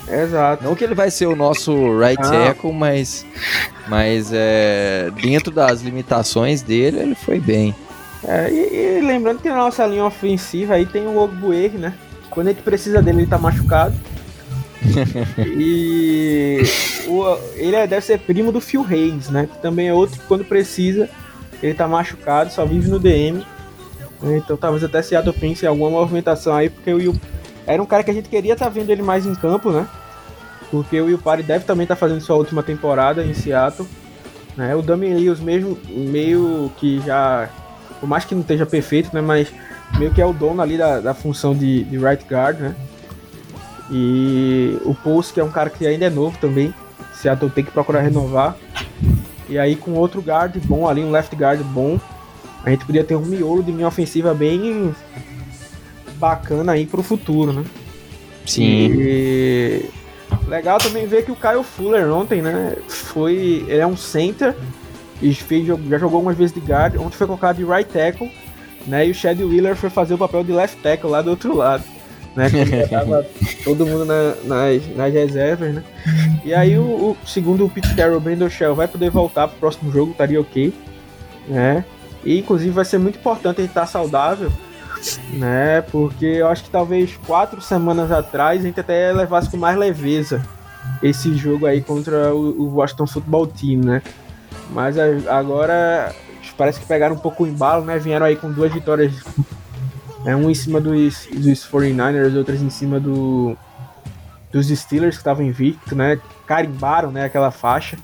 Exato. 0.08 0.64
Não 0.64 0.74
que 0.74 0.84
ele 0.84 0.94
vai 0.94 1.10
ser 1.10 1.26
o 1.26 1.36
nosso 1.36 1.72
right 1.98 2.20
ah. 2.22 2.30
tackle, 2.30 2.72
mas, 2.72 3.24
mas 3.88 4.30
é, 4.32 5.10
dentro 5.22 5.50
das 5.50 5.80
limitações 5.80 6.62
dele, 6.62 7.00
ele 7.00 7.14
foi 7.14 7.40
bem. 7.40 7.74
É, 8.26 8.50
e, 8.50 8.98
e, 8.98 9.00
lembrando 9.00 9.40
que 9.40 9.48
na 9.48 9.56
nossa 9.56 9.86
linha 9.86 10.04
ofensiva 10.04 10.74
aí 10.74 10.86
tem 10.86 11.06
o 11.06 11.18
Ogbuer, 11.18 11.72
né? 11.72 11.94
Quando 12.30 12.48
a 12.48 12.50
gente 12.52 12.62
precisa 12.62 13.02
dele, 13.02 13.20
ele 13.20 13.26
tá 13.26 13.38
machucado. 13.38 13.94
e 15.56 16.62
o, 17.06 17.38
ele 17.54 17.76
é, 17.76 17.86
deve 17.86 18.04
ser 18.04 18.18
primo 18.18 18.52
do 18.52 18.60
Phil 18.60 18.84
Hayes, 18.88 19.28
né? 19.30 19.48
Que 19.50 19.60
também 19.60 19.88
é 19.88 19.94
outro 19.94 20.18
que 20.18 20.26
quando 20.26 20.44
precisa, 20.44 21.08
ele 21.62 21.74
tá 21.74 21.86
machucado, 21.86 22.52
só 22.52 22.64
vive 22.64 22.88
no 22.88 22.98
DM. 22.98 23.44
Então 24.22 24.56
talvez 24.56 24.82
até 24.82 25.02
Seattle 25.02 25.34
pense 25.34 25.64
em 25.64 25.68
alguma 25.68 25.90
movimentação 25.90 26.54
aí, 26.54 26.70
porque 26.70 26.92
o 26.92 27.14
era 27.66 27.82
um 27.82 27.86
cara 27.86 28.02
que 28.02 28.10
a 28.10 28.14
gente 28.14 28.28
queria 28.28 28.52
estar 28.52 28.66
tá 28.66 28.70
vendo 28.70 28.90
ele 28.90 29.02
mais 29.02 29.26
em 29.26 29.34
campo, 29.34 29.70
né? 29.70 29.86
Porque 30.70 31.00
o 31.00 31.18
Parry 31.18 31.42
deve 31.42 31.64
também 31.64 31.84
estar 31.84 31.94
tá 31.94 31.98
fazendo 32.00 32.20
sua 32.20 32.36
última 32.36 32.62
temporada 32.62 33.24
em 33.24 33.32
Seattle. 33.32 33.88
Né? 34.56 34.74
O 34.74 34.82
Damian 34.82 35.16
Lewis 35.16 35.40
mesmo, 35.40 35.78
meio 35.88 36.70
que 36.76 37.00
já, 37.00 37.48
por 38.00 38.08
mais 38.08 38.24
que 38.24 38.34
não 38.34 38.42
esteja 38.42 38.66
perfeito, 38.66 39.10
né? 39.14 39.20
Mas 39.20 39.52
meio 39.98 40.12
que 40.12 40.20
é 40.20 40.26
o 40.26 40.32
dono 40.32 40.60
ali 40.60 40.76
da, 40.76 41.00
da 41.00 41.14
função 41.14 41.54
de, 41.54 41.84
de 41.84 41.98
right 41.98 42.24
guard, 42.28 42.58
né? 42.58 42.74
E 43.90 44.78
o 44.84 44.94
Pulse, 44.94 45.32
que 45.32 45.40
é 45.40 45.44
um 45.44 45.50
cara 45.50 45.70
que 45.70 45.86
ainda 45.86 46.06
é 46.06 46.10
novo 46.10 46.36
também. 46.38 46.74
Seattle 47.12 47.50
tem 47.50 47.64
que 47.64 47.70
procurar 47.70 48.00
renovar. 48.00 48.56
E 49.48 49.58
aí 49.58 49.76
com 49.76 49.92
outro 49.92 50.20
guard 50.20 50.56
bom 50.64 50.88
ali, 50.88 51.02
um 51.02 51.10
left 51.10 51.34
guard 51.36 51.60
bom, 51.62 52.00
a 52.64 52.70
gente 52.70 52.86
podia 52.86 53.04
ter 53.04 53.14
um 53.14 53.24
miolo 53.24 53.62
de 53.62 53.70
linha 53.70 53.86
ofensiva 53.86 54.32
bem 54.32 54.94
bacana 56.16 56.72
aí 56.72 56.86
pro 56.86 57.02
futuro, 57.02 57.52
né? 57.52 57.64
Sim. 58.46 58.90
E 58.92 59.90
legal 60.46 60.78
também 60.78 61.06
ver 61.06 61.24
que 61.24 61.32
o 61.32 61.36
Kyle 61.36 61.64
Fuller 61.64 62.10
ontem, 62.12 62.42
né? 62.42 62.76
Foi. 62.88 63.64
Ele 63.68 63.80
é 63.80 63.86
um 63.86 63.96
center 63.96 64.54
e 65.22 65.34
fez, 65.34 65.66
já 65.66 65.98
jogou 65.98 66.16
algumas 66.16 66.36
vezes 66.36 66.54
de 66.54 66.60
guard. 66.60 66.96
Ontem 66.96 67.16
foi 67.16 67.26
colocado 67.26 67.56
de 67.56 67.64
right 67.64 67.90
tackle, 67.90 68.30
né? 68.86 69.06
E 69.06 69.10
o 69.10 69.14
Chad 69.14 69.40
Wheeler 69.40 69.76
foi 69.76 69.90
fazer 69.90 70.14
o 70.14 70.18
papel 70.18 70.44
de 70.44 70.52
left 70.52 70.80
tackle 70.82 71.10
lá 71.10 71.22
do 71.22 71.30
outro 71.30 71.56
lado. 71.56 71.84
Né, 72.34 72.48
tava 72.90 73.24
todo 73.62 73.86
mundo 73.86 74.04
na, 74.04 74.34
nas, 74.42 74.96
nas 74.96 75.12
reservas, 75.12 75.72
né? 75.72 75.84
E 76.44 76.52
aí, 76.52 76.76
o, 76.76 76.82
o 76.82 77.16
segundo 77.24 77.64
o 77.64 77.70
Pete 77.70 77.94
Carroll, 77.94 78.16
o 78.16 78.20
Brandon 78.20 78.50
Shell 78.50 78.74
vai 78.74 78.88
poder 78.88 79.08
voltar 79.08 79.46
pro 79.46 79.58
próximo 79.60 79.92
jogo, 79.92 80.10
estaria 80.10 80.40
ok, 80.40 80.74
né? 81.46 81.84
E 82.24 82.40
inclusive 82.40 82.70
vai 82.70 82.84
ser 82.84 82.98
muito 82.98 83.18
importante 83.18 83.60
ele 83.60 83.68
estar 83.68 83.86
saudável, 83.86 84.50
né? 85.32 85.82
Porque 85.82 86.26
eu 86.26 86.48
acho 86.48 86.64
que 86.64 86.70
talvez 86.70 87.18
quatro 87.26 87.60
semanas 87.60 88.10
atrás 88.10 88.60
a 88.60 88.62
gente 88.62 88.80
até 88.80 89.12
levasse 89.12 89.50
com 89.50 89.56
mais 89.56 89.76
leveza 89.76 90.42
esse 91.02 91.34
jogo 91.34 91.66
aí 91.66 91.80
contra 91.80 92.34
o, 92.34 92.74
Washington 92.74 93.06
Football 93.06 93.46
Team, 93.48 93.80
né? 93.80 94.02
Mas 94.70 94.96
agora 94.98 96.14
parece 96.56 96.80
que 96.80 96.86
pegaram 96.86 97.14
um 97.14 97.18
pouco 97.18 97.44
o 97.44 97.46
embalo, 97.46 97.84
né? 97.84 97.98
Vieram 97.98 98.26
aí 98.26 98.36
com 98.36 98.50
duas 98.50 98.72
vitórias, 98.72 99.12
né? 100.24 100.36
um 100.36 100.48
em 100.48 100.54
cima 100.54 100.80
dos, 100.80 101.26
dos 101.32 101.68
49ers, 101.68 102.36
outras 102.36 102.62
em 102.62 102.70
cima 102.70 103.00
do, 103.00 103.56
dos 104.52 104.68
Steelers 104.68 105.16
que 105.16 105.20
estavam 105.20 105.44
invicto, 105.44 105.94
né? 105.94 106.18
Carimbaram, 106.46 107.10
né? 107.10 107.24
Aquela 107.24 107.50
faixa. 107.50 107.98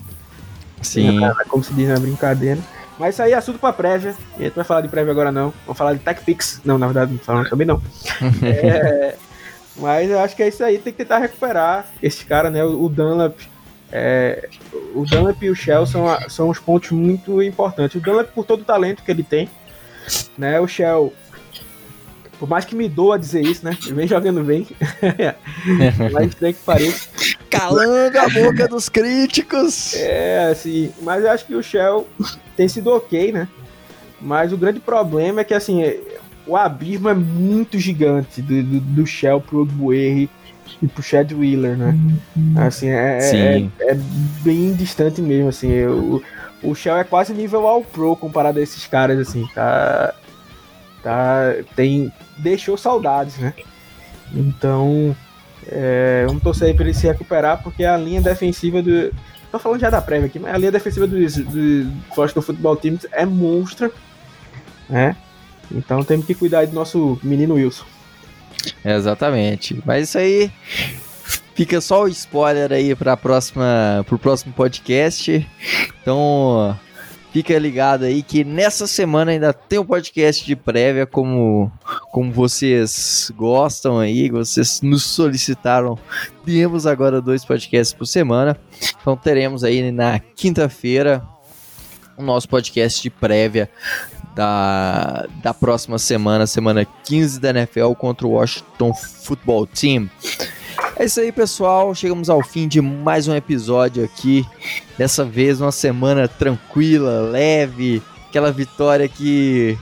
Sim. 0.82 1.20
Como 1.48 1.62
se 1.62 1.72
diz 1.74 1.88
na 1.88 1.98
brincadeira. 1.98 2.60
Mas 3.00 3.14
isso 3.14 3.22
aí 3.22 3.32
é 3.32 3.34
assunto 3.34 3.58
pra 3.58 3.72
prévia. 3.72 4.14
E 4.36 4.42
a 4.42 4.44
gente 4.44 4.54
vai 4.54 4.64
falar 4.64 4.82
de 4.82 4.88
prévia 4.88 5.10
agora 5.10 5.32
não. 5.32 5.54
Vamos 5.64 5.78
falar 5.78 5.94
de 5.94 6.00
TechPix. 6.00 6.60
Não, 6.62 6.76
na 6.76 6.86
verdade, 6.86 7.12
não 7.12 7.18
falando 7.18 7.48
também 7.48 7.66
não. 7.66 7.80
é, 8.44 9.16
mas 9.74 10.10
eu 10.10 10.20
acho 10.20 10.36
que 10.36 10.42
é 10.42 10.48
isso 10.48 10.62
aí. 10.62 10.76
Tem 10.76 10.92
que 10.92 10.98
tentar 10.98 11.16
recuperar 11.16 11.86
esse 12.02 12.26
cara, 12.26 12.50
né? 12.50 12.62
O, 12.62 12.90
Dunlap. 12.90 13.38
É, 13.90 14.50
o 14.94 15.06
Dunlap 15.06 15.42
e 15.42 15.48
o 15.48 15.56
Shell 15.56 15.86
são, 15.86 16.04
são 16.28 16.50
os 16.50 16.58
pontos 16.58 16.90
muito 16.90 17.42
importantes. 17.42 17.96
O 17.96 18.04
Dunlap 18.04 18.28
por 18.34 18.44
todo 18.44 18.60
o 18.60 18.64
talento 18.66 19.02
que 19.02 19.10
ele 19.10 19.22
tem. 19.22 19.48
Né? 20.36 20.60
O 20.60 20.68
Shell 20.68 21.10
por 22.38 22.48
mais 22.48 22.66
que 22.66 22.74
me 22.74 22.86
doa 22.86 23.18
dizer 23.18 23.40
isso, 23.40 23.64
né? 23.64 23.76
Ele 23.82 23.94
vem 23.94 24.06
jogando 24.06 24.44
bem. 24.44 24.66
mas 26.12 26.34
tem 26.34 26.52
que 26.52 26.60
pareça. 26.60 27.08
Calando 27.50 28.18
a 28.18 28.28
boca 28.28 28.68
dos 28.68 28.88
críticos. 28.88 29.94
É, 29.94 30.48
assim. 30.52 30.92
Mas 31.02 31.24
eu 31.24 31.30
acho 31.30 31.46
que 31.46 31.54
o 31.54 31.62
Shell 31.62 32.06
tem 32.56 32.68
sido 32.68 32.90
ok, 32.90 33.32
né? 33.32 33.48
Mas 34.20 34.52
o 34.52 34.56
grande 34.56 34.80
problema 34.80 35.40
é 35.40 35.44
que, 35.44 35.54
assim, 35.54 35.82
o 36.46 36.56
abismo 36.56 37.08
é 37.08 37.14
muito 37.14 37.78
gigante 37.78 38.42
do, 38.42 38.62
do, 38.62 38.80
do 38.80 39.06
Shell 39.06 39.40
pro 39.40 39.62
Ogbuerri 39.62 40.28
e 40.82 40.86
pro 40.86 41.02
Chad 41.02 41.32
Wheeler, 41.32 41.76
né? 41.76 41.94
Assim, 42.56 42.88
é, 42.88 43.18
é, 43.18 43.68
é, 43.80 43.94
bem 44.42 44.72
distante 44.74 45.20
mesmo, 45.20 45.48
assim. 45.48 45.84
O, 45.86 46.22
o 46.62 46.74
Shell 46.74 46.96
é 46.96 47.04
quase 47.04 47.32
nível 47.32 47.66
All 47.66 47.82
Pro 47.82 48.16
comparado 48.16 48.58
a 48.58 48.62
esses 48.62 48.86
caras, 48.86 49.18
assim. 49.18 49.46
Tá, 49.54 50.14
tá, 51.02 51.54
tem, 51.74 52.12
deixou 52.38 52.76
saudades, 52.76 53.38
né? 53.38 53.54
Então, 54.34 55.16
é, 55.70 56.24
vamos 56.26 56.42
torcer 56.42 56.68
aí 56.68 56.74
pra 56.74 56.84
ele 56.84 56.94
se 56.94 57.06
recuperar, 57.06 57.62
porque 57.62 57.84
a 57.84 57.96
linha 57.96 58.20
defensiva 58.20 58.82
do. 58.82 59.12
Tô 59.50 59.58
falando 59.58 59.80
já 59.80 59.90
da 59.90 60.00
prévia 60.00 60.26
aqui, 60.26 60.38
mas 60.38 60.54
a 60.54 60.58
linha 60.58 60.72
defensiva 60.72 61.06
do, 61.06 61.16
do 61.16 61.92
Washington 62.16 62.42
Football 62.42 62.76
Team 62.76 62.98
é 63.12 63.26
monstra, 63.26 63.90
né? 64.88 65.16
Então 65.72 66.02
temos 66.02 66.26
que 66.26 66.34
cuidar 66.34 66.66
do 66.66 66.74
nosso 66.74 67.18
menino 67.22 67.54
Wilson. 67.54 67.84
exatamente. 68.84 69.80
Mas 69.84 70.08
isso 70.08 70.18
aí 70.18 70.50
fica 71.54 71.80
só 71.80 72.04
o 72.04 72.08
spoiler 72.08 72.72
aí 72.72 72.94
para 72.94 73.16
próxima, 73.16 74.04
pro 74.06 74.18
próximo 74.18 74.52
podcast. 74.52 75.48
Então, 76.00 76.76
Fica 77.32 77.56
ligado 77.58 78.04
aí 78.04 78.22
que 78.22 78.42
nessa 78.42 78.88
semana 78.88 79.30
ainda 79.30 79.52
tem 79.52 79.78
um 79.78 79.84
podcast 79.84 80.44
de 80.44 80.56
prévia, 80.56 81.06
como, 81.06 81.70
como 82.10 82.32
vocês 82.32 83.30
gostam 83.36 84.00
aí, 84.00 84.28
vocês 84.28 84.80
nos 84.82 85.04
solicitaram. 85.04 85.96
Temos 86.44 86.86
agora 86.86 87.20
dois 87.20 87.44
podcasts 87.44 87.94
por 87.94 88.06
semana. 88.06 88.56
Então 89.00 89.16
teremos 89.16 89.62
aí 89.62 89.92
na 89.92 90.18
quinta-feira 90.18 91.22
o 92.16 92.22
nosso 92.22 92.48
podcast 92.48 93.00
de 93.00 93.10
prévia 93.10 93.70
da, 94.34 95.26
da 95.42 95.54
próxima 95.54 95.98
semana, 95.98 96.46
semana 96.46 96.84
15 96.84 97.40
da 97.40 97.50
NFL 97.50 97.92
contra 97.92 98.26
o 98.26 98.30
Washington 98.30 98.92
Football 98.92 99.66
Team. 99.68 100.10
É 101.00 101.06
isso 101.06 101.18
aí, 101.18 101.32
pessoal. 101.32 101.94
Chegamos 101.94 102.28
ao 102.28 102.42
fim 102.42 102.68
de 102.68 102.78
mais 102.78 103.26
um 103.26 103.34
episódio 103.34 104.04
aqui. 104.04 104.46
Dessa 104.98 105.24
vez, 105.24 105.58
uma 105.58 105.72
semana 105.72 106.28
tranquila, 106.28 107.22
leve, 107.22 108.02
aquela 108.28 108.52
vitória 108.52 109.08
que, 109.08 109.78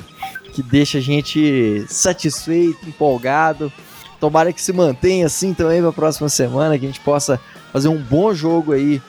que 0.52 0.62
deixa 0.62 0.98
a 0.98 1.00
gente 1.00 1.84
satisfeito, 1.88 2.88
empolgado. 2.88 3.72
Tomara 4.20 4.52
que 4.52 4.62
se 4.62 4.72
mantenha 4.72 5.26
assim 5.26 5.52
também 5.52 5.80
para 5.80 5.90
a 5.90 5.92
próxima 5.92 6.28
semana, 6.28 6.78
que 6.78 6.84
a 6.84 6.88
gente 6.88 7.00
possa 7.00 7.40
fazer 7.72 7.88
um 7.88 7.98
bom 7.98 8.32
jogo 8.32 8.72
aí 8.72 9.02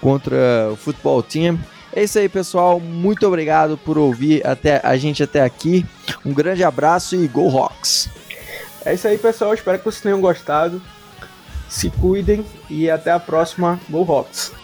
contra 0.00 0.70
o 0.70 0.76
Football 0.76 1.24
Team. 1.24 1.58
É 1.92 2.04
isso 2.04 2.16
aí, 2.16 2.28
pessoal. 2.28 2.78
Muito 2.78 3.26
obrigado 3.26 3.76
por 3.76 3.98
ouvir 3.98 4.46
até 4.46 4.80
a 4.84 4.96
gente 4.96 5.20
até 5.20 5.42
aqui. 5.42 5.84
Um 6.24 6.32
grande 6.32 6.62
abraço 6.62 7.16
e 7.16 7.26
Go 7.26 7.48
Rocks! 7.48 8.08
É 8.84 8.94
isso 8.94 9.08
aí, 9.08 9.18
pessoal. 9.18 9.52
Espero 9.52 9.78
que 9.78 9.84
vocês 9.84 10.00
tenham 10.00 10.20
gostado. 10.20 10.80
Se 11.70 11.88
cuidem 11.88 12.44
e 12.68 12.90
até 12.90 13.12
a 13.12 13.20
próxima. 13.20 13.80
Go 13.88 14.02
Rocks! 14.02 14.59